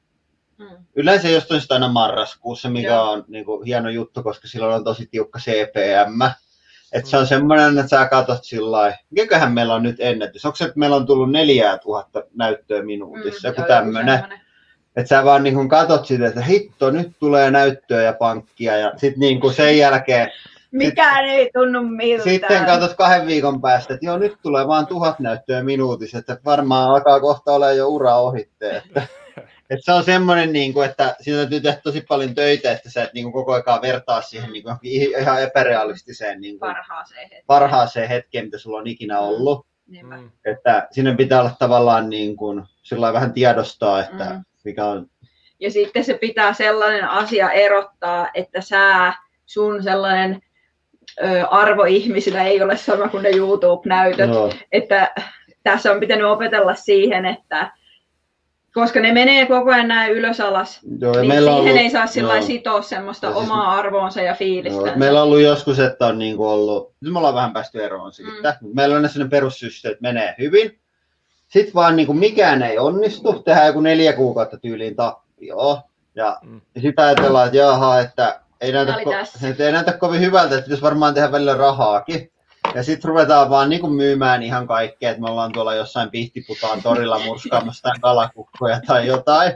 Mm. 0.59 0.67
Yleensä 0.97 1.29
jostain 1.29 1.61
sitä 1.61 1.75
aina 1.75 1.89
marraskuussa, 1.89 2.71
mikä 2.71 2.89
Joo. 2.89 3.11
on 3.11 3.25
niin 3.29 3.45
kuin, 3.45 3.65
hieno 3.67 3.89
juttu, 3.89 4.23
koska 4.23 4.49
silloin 4.49 4.75
on 4.75 4.85
tosi 4.85 5.07
tiukka 5.07 5.39
CPM. 5.39 6.23
Että 6.93 7.11
se 7.11 7.17
on 7.17 7.27
semmoinen, 7.27 7.79
että 7.79 7.89
sä 7.89 8.07
katsot 8.09 8.45
sillä 8.45 8.71
lailla, 8.71 8.97
mikäköhän 9.11 9.53
meillä 9.53 9.75
on 9.75 9.83
nyt 9.83 9.97
ennätys. 9.99 10.45
Onko 10.45 10.57
se, 10.57 10.65
että 10.65 10.79
meillä 10.79 10.97
on 10.97 11.07
tullut 11.07 11.31
4000 11.33 12.23
näyttöä 12.35 12.83
minuutissa, 12.83 13.49
Mm, 13.49 13.55
joku 13.55 13.69
tämmöinen. 13.69 14.25
Että 14.97 15.09
sä 15.09 15.25
vaan 15.25 15.43
niin 15.43 15.69
katot 15.69 16.07
sitä, 16.07 16.27
että 16.27 16.41
hitto, 16.43 16.91
nyt 16.91 17.13
tulee 17.21 17.51
näyttöä 17.51 18.03
ja 18.03 18.13
pankkia 18.13 18.77
ja 18.77 18.93
sitten 18.97 19.21
niin 19.21 19.41
kuin 19.41 19.55
sen 19.55 19.79
jälkeen 19.79 20.31
Mikään 20.71 21.25
ei 21.25 21.51
tunnu 21.55 21.83
miltään. 21.83 22.29
sitten 22.31 22.65
katsot 22.67 22.95
kahden 22.95 23.27
viikon 23.27 23.61
päästä, 23.61 23.95
että 23.95 24.07
joo 24.07 24.19
nyt 24.19 24.37
tulee 24.43 24.67
vaan 24.67 24.87
tuhat 24.87 25.21
näyttöä 25.21 25.63
minuutissa, 25.63 26.19
että 26.19 26.39
varmaan 26.45 26.91
alkaa 26.91 27.21
kohta 27.21 27.53
olla 27.53 27.73
jo 27.73 27.89
ura 27.89 28.17
ohitte. 28.17 28.83
Että 29.71 29.85
se 29.85 29.93
on 29.93 30.05
semmoinen, 30.05 30.53
niin 30.53 30.73
kuin, 30.73 30.91
että 30.91 31.17
siinä 31.21 31.39
täytyy 31.39 31.61
tehdä 31.61 31.81
tosi 31.83 32.01
paljon 32.01 32.35
töitä, 32.35 32.73
että 32.73 32.91
sä 32.91 33.03
et 33.03 33.15
niin 33.15 33.23
kuin 33.25 33.33
koko 33.33 33.53
aikaa 33.53 33.83
vertaa 33.83 34.23
siihen 34.23 34.53
niin 34.53 34.63
kuin 34.63 34.77
ihan 34.83 35.43
epärealistiseen 35.43 36.41
niin 36.41 36.59
kuin 36.59 36.73
parhaaseen 36.73 37.21
hetkeen. 37.23 37.45
parhaaseen 37.47 38.09
hetkeen, 38.09 38.45
mitä 38.45 38.59
sulla 38.59 38.79
on 38.79 38.87
ikinä 38.87 39.19
ollut. 39.21 39.67
Niinpä. 39.87 40.17
Mm. 40.17 40.31
Että 40.45 40.89
sinne 40.91 41.17
pitää 41.17 41.41
olla 41.41 41.51
tavallaan 41.59 42.11
niin 42.11 42.37
kuin, 42.37 42.65
sillä 42.83 43.13
vähän 43.13 43.33
tiedostaa, 43.33 44.01
että 44.01 44.25
Mm. 44.25 44.45
mikä 44.65 44.85
on 44.85 45.07
Ja 45.61 45.71
sitten 45.71 46.05
se 46.05 46.15
pitää 46.15 46.53
sellainen 46.53 47.09
asia 47.09 47.51
erottaa, 47.51 48.29
että 48.35 48.61
sä, 48.61 49.13
sun 49.47 49.83
sellainen 49.83 50.41
ö, 51.23 51.47
arvo 51.47 51.85
ihmisillä 51.85 52.43
ei 52.43 52.63
ole 52.63 52.77
sama 52.77 53.09
kuin 53.09 53.23
ne 53.23 53.31
YouTube-näytöt. 53.31 54.31
Joo. 54.31 54.53
Että 54.73 55.15
tässä 55.63 55.93
on 55.93 56.01
pitänyt 56.01 56.27
opetella 56.27 56.75
siihen, 56.75 57.27
että 57.27 57.73
koska 58.81 59.01
ne 59.01 59.13
menee 59.13 59.47
koko 59.47 59.71
ajan 59.73 59.89
näin 59.89 60.13
ylös 60.13 60.41
alas, 60.41 60.81
Joo, 61.01 61.13
niin 61.13 61.29
meillä 61.29 61.51
siihen 61.51 61.63
ollut, 61.71 61.77
ei 61.83 61.91
saa 61.91 62.07
sillä 62.07 62.35
joo. 62.37 62.43
sitoa 62.47 62.83
semmoista 62.83 63.27
Ja 63.27 63.33
siis- 63.33 63.45
omaa 63.45 63.73
arvoonsa 63.73 64.21
ja 64.21 64.27
Joo, 64.27 64.35
fiilistä. 64.35 64.93
meillä 64.97 65.21
on 65.23 65.27
ollut 65.27 65.41
joskus, 65.41 65.79
että 65.79 66.07
on 66.07 66.19
niin 66.19 66.37
kuin 66.37 66.49
ollut, 66.49 66.93
nyt 67.01 67.13
me 67.13 67.19
ollaan 67.19 67.35
vähän 67.35 67.53
päästy 67.53 67.85
eroon 67.85 68.13
siitä, 68.13 68.57
Mm. 68.61 68.71
meillä 68.75 68.97
on 68.97 69.09
sellainen 69.09 69.31
perussysteemi, 69.31 69.93
että 69.93 70.03
menee 70.03 70.35
hyvin, 70.39 70.79
sitten 71.49 71.75
vaan 71.75 71.97
niin 71.97 72.07
kuin 72.07 72.19
mikään 72.19 72.63
ei 72.63 72.79
onnistu, 72.79 73.33
tehdään 73.43 73.67
joku 73.67 73.81
neljä 73.81 74.13
kuukautta 74.13 74.59
tyyliin 74.59 74.97
tappioon, 74.97 75.79
ja 76.15 76.39
Mm. 76.43 76.61
sitten 76.83 77.05
ajatellaan, 77.05 77.47
että 77.47 77.59
jaha, 77.59 78.01
että 78.01 78.41
ei 78.61 78.73
näytä, 78.73 78.93
ko- 78.93 79.47
että 79.51 79.67
ei 79.67 79.73
näytä 79.73 79.93
kovin 79.93 80.21
hyvältä, 80.21 80.55
että 80.55 80.63
pitäisi 80.65 80.83
varmaan 80.83 81.15
tehdä 81.15 81.33
välillä 81.33 81.55
rahaakin. 81.55 82.31
Ja 82.75 82.83
sitten 82.83 83.09
ruvetaan 83.09 83.51
vaan 83.51 83.71
niin 83.71 83.81
kuin 83.81 83.93
myymään 83.93 84.43
ihan 84.43 84.67
kaikkea, 84.67 85.11
että 85.11 85.23
me 85.23 85.31
ollaan 85.31 85.53
tuolla 85.53 85.75
jossain 85.75 86.11
Pihtiputaan 86.11 86.83
torilla 86.83 87.19
murskaamassa 87.19 87.89
jotain 87.89 88.01
kalakukkoja 88.01 88.81
tai 88.87 89.07
jotain. 89.07 89.53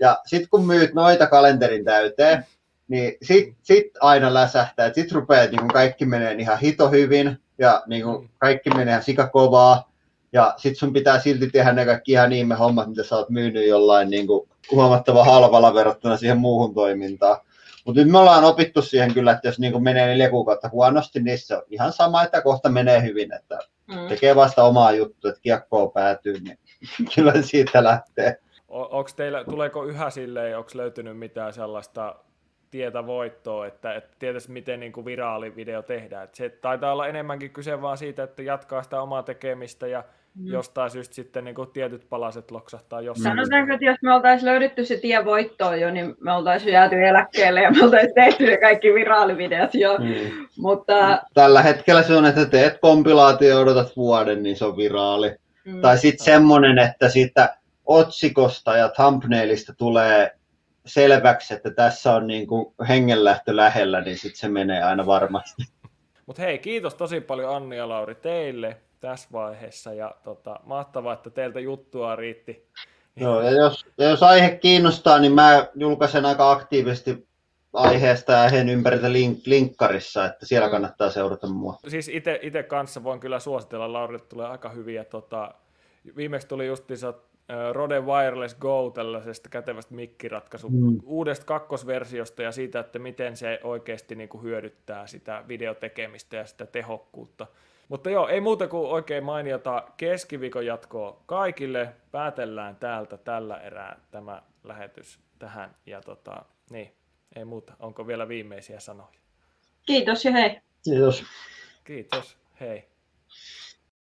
Ja 0.00 0.18
sitten 0.26 0.48
kun 0.50 0.66
myyt 0.66 0.94
noita 0.94 1.26
kalenterin 1.26 1.84
täyteen, 1.84 2.46
niin 2.88 3.14
sit, 3.22 3.54
sit 3.62 3.86
aina 4.00 4.34
läsähtää. 4.34 4.92
Sitten 4.92 5.14
rupeaa 5.14 5.46
niin 5.46 5.68
kaikki 5.68 6.04
menee 6.04 6.34
ihan 6.34 6.58
hito 6.58 6.88
hyvin 6.90 7.38
ja 7.58 7.82
niin 7.86 8.02
kuin 8.02 8.30
kaikki 8.38 8.70
menee 8.70 8.92
ihan 8.92 9.02
sikakovaa. 9.02 9.90
Ja 10.32 10.54
sitten 10.56 10.78
sun 10.78 10.92
pitää 10.92 11.20
silti 11.20 11.50
tehdä 11.50 11.72
ne 11.72 11.84
kaikki 11.84 12.12
ihan 12.12 12.32
ihme 12.32 12.54
hommat, 12.54 12.88
mitä 12.88 13.02
sä 13.04 13.16
oot 13.16 13.30
myynyt 13.30 13.66
jollain 13.66 14.10
niin 14.10 14.26
kuin 14.26 14.48
huomattavan 14.72 15.26
halvalla 15.26 15.74
verrattuna 15.74 16.16
siihen 16.16 16.38
muuhun 16.38 16.74
toimintaan. 16.74 17.40
Mutta 17.86 18.00
nyt 18.00 18.10
me 18.10 18.18
ollaan 18.18 18.44
opittu 18.44 18.82
siihen 18.82 19.14
kyllä, 19.14 19.32
että 19.32 19.48
jos 19.48 19.58
niin 19.58 19.82
menee 19.82 20.06
neljä 20.06 20.30
kuukautta 20.30 20.68
huonosti, 20.72 21.20
niin 21.20 21.38
se 21.38 21.56
on 21.56 21.62
ihan 21.70 21.92
sama, 21.92 22.22
että 22.22 22.42
kohta 22.42 22.68
menee 22.68 23.02
hyvin. 23.02 23.34
Että 23.34 23.58
Mm. 23.86 24.08
tekee 24.08 24.36
vasta 24.36 24.62
omaa 24.64 24.92
juttua, 24.92 25.28
että 25.30 25.40
kiekkoon 25.42 25.92
päätyy, 25.92 26.40
niin 26.40 26.58
kyllä 27.14 27.42
siitä 27.42 27.84
lähtee. 27.84 28.38
O- 28.68 28.98
onks 28.98 29.14
teillä, 29.14 29.44
tuleeko 29.44 29.84
yhä 29.84 30.10
silleen, 30.10 30.58
onko 30.58 30.70
löytynyt 30.74 31.18
mitään 31.18 31.52
sellaista 31.52 32.16
tietä 32.70 33.06
voittoa, 33.06 33.66
että, 33.66 33.94
että 33.94 34.16
tietäisi 34.18 34.50
miten 34.50 34.80
niin 34.80 34.92
kuin 34.92 35.04
viraalivideo 35.04 35.82
tehdään. 35.82 36.24
Et 36.24 36.34
se 36.34 36.48
taitaa 36.48 36.92
olla 36.92 37.06
enemmänkin 37.06 37.50
kyse 37.52 37.82
vaan 37.82 37.98
siitä, 37.98 38.22
että 38.22 38.42
jatkaa 38.42 38.82
sitä 38.82 39.02
omaa 39.02 39.22
tekemistä 39.22 39.86
ja 39.86 40.04
Mm. 40.36 40.46
jostain 40.46 40.90
syystä 40.90 41.14
sitten 41.14 41.44
niin 41.44 41.54
kuin 41.54 41.70
tietyt 41.70 42.06
palaset 42.08 42.50
loksahtaa 42.50 43.00
jossain. 43.00 43.36
Sanotaanko, 43.36 43.74
että 43.74 43.84
jos 43.84 43.96
me 44.02 44.14
oltaisiin 44.14 44.50
löydetty 44.50 44.84
se 44.84 44.96
tie 44.96 45.24
voittoon 45.24 45.80
jo, 45.80 45.90
niin 45.90 46.14
me 46.20 46.32
oltaisiin 46.32 46.72
jääty 46.72 47.06
eläkkeelle 47.06 47.62
ja 47.62 47.70
me 47.70 47.84
oltaisiin 47.84 48.14
tehty 48.14 48.46
ne 48.46 48.56
kaikki 48.56 48.94
viraalivideot 48.94 49.74
jo. 49.74 49.98
Mm. 49.98 50.46
Mutta 50.58 51.22
Tällä 51.34 51.62
hetkellä 51.62 52.02
se 52.02 52.16
on, 52.16 52.26
että 52.26 52.44
teet 52.44 52.78
kompilaatio 52.80 53.48
ja 53.48 53.58
odotat 53.58 53.96
vuoden, 53.96 54.42
niin 54.42 54.56
se 54.56 54.64
on 54.64 54.76
viraali. 54.76 55.34
mm, 55.64 55.80
Tai 55.80 55.98
sitten 55.98 56.24
semmoinen, 56.24 56.78
että 56.78 57.08
siitä 57.08 57.56
otsikosta 57.86 58.76
ja 58.76 58.88
thumbnailista 58.88 59.74
tulee 59.74 60.30
selväksi, 60.86 61.54
että 61.54 61.70
tässä 61.70 62.12
on 62.12 62.26
niin 62.26 62.46
kuin 62.46 62.74
hengenlähtö 62.88 63.56
lähellä, 63.56 64.00
niin 64.00 64.18
sitten 64.18 64.40
se 64.40 64.48
menee 64.48 64.82
aina 64.82 65.06
varmasti. 65.06 65.62
Mutta 66.26 66.42
hei, 66.42 66.58
kiitos 66.58 66.94
tosi 66.94 67.20
paljon 67.20 67.56
Anni 67.56 67.76
ja 67.76 67.88
Lauri 67.88 68.14
teille. 68.14 68.76
Tässä 69.00 69.28
vaiheessa. 69.32 69.94
Ja 69.94 70.14
tota, 70.24 70.60
mahtavaa, 70.64 71.12
että 71.12 71.30
teiltä 71.30 71.60
juttua 71.60 72.16
riitti. 72.16 72.68
Joo, 73.16 73.40
ja 73.40 73.50
jos, 73.50 73.86
ja 73.98 74.08
jos 74.08 74.22
aihe 74.22 74.56
kiinnostaa, 74.56 75.18
niin 75.18 75.32
mä 75.32 75.66
julkaisen 75.74 76.26
aika 76.26 76.50
aktiivisesti 76.50 77.26
aiheesta 77.72 78.32
ja 78.32 78.42
aiheen 78.42 78.68
ympäriltä 78.68 79.12
link, 79.12 79.38
linkkarissa, 79.46 80.24
että 80.24 80.46
siellä 80.46 80.70
kannattaa 80.70 81.10
seurata 81.10 81.46
mua. 81.46 81.78
Siis 81.88 82.10
itse 82.42 82.62
kanssa 82.62 83.04
voin 83.04 83.20
kyllä 83.20 83.38
suositella, 83.38 83.92
Laurille 83.92 84.24
tulee 84.28 84.46
aika 84.46 84.68
hyviä. 84.68 85.04
Tota, 85.04 85.54
viimeksi 86.16 86.48
tuli 86.48 86.66
justiinsa 86.66 87.14
Rode 87.72 88.00
Wireless 88.00 88.54
Go 88.54 88.90
tällaisesta 88.94 89.48
kätevästä 89.48 89.94
mikkiratkaisu 89.94 90.68
mm. 90.68 91.00
uudesta 91.04 91.46
kakkosversiosta 91.46 92.42
ja 92.42 92.52
siitä, 92.52 92.80
että 92.80 92.98
miten 92.98 93.36
se 93.36 93.60
oikeasti 93.62 94.14
niin 94.14 94.28
kuin 94.28 94.42
hyödyttää 94.42 95.06
sitä 95.06 95.44
videotekemistä 95.48 96.36
ja 96.36 96.46
sitä 96.46 96.66
tehokkuutta. 96.66 97.46
Mutta 97.88 98.10
joo, 98.10 98.28
ei 98.28 98.40
muuta 98.40 98.68
kuin 98.68 98.88
oikein 98.88 99.24
mainiota 99.24 99.88
keskiviikon 99.96 100.66
jatkoa 100.66 101.22
kaikille. 101.26 101.92
Päätellään 102.12 102.76
täältä 102.76 103.16
tällä 103.16 103.60
erää 103.60 104.00
tämä 104.10 104.42
lähetys 104.64 105.20
tähän. 105.38 105.74
Ja 105.86 106.00
tota, 106.00 106.44
niin, 106.70 106.92
ei 107.36 107.44
muuta. 107.44 107.72
Onko 107.80 108.06
vielä 108.06 108.28
viimeisiä 108.28 108.80
sanoja? 108.80 109.08
Kiitos 109.86 110.24
ja 110.24 110.32
hei. 110.32 110.60
Kiitos. 110.84 111.24
Kiitos, 111.84 112.38
hei. 112.60 112.95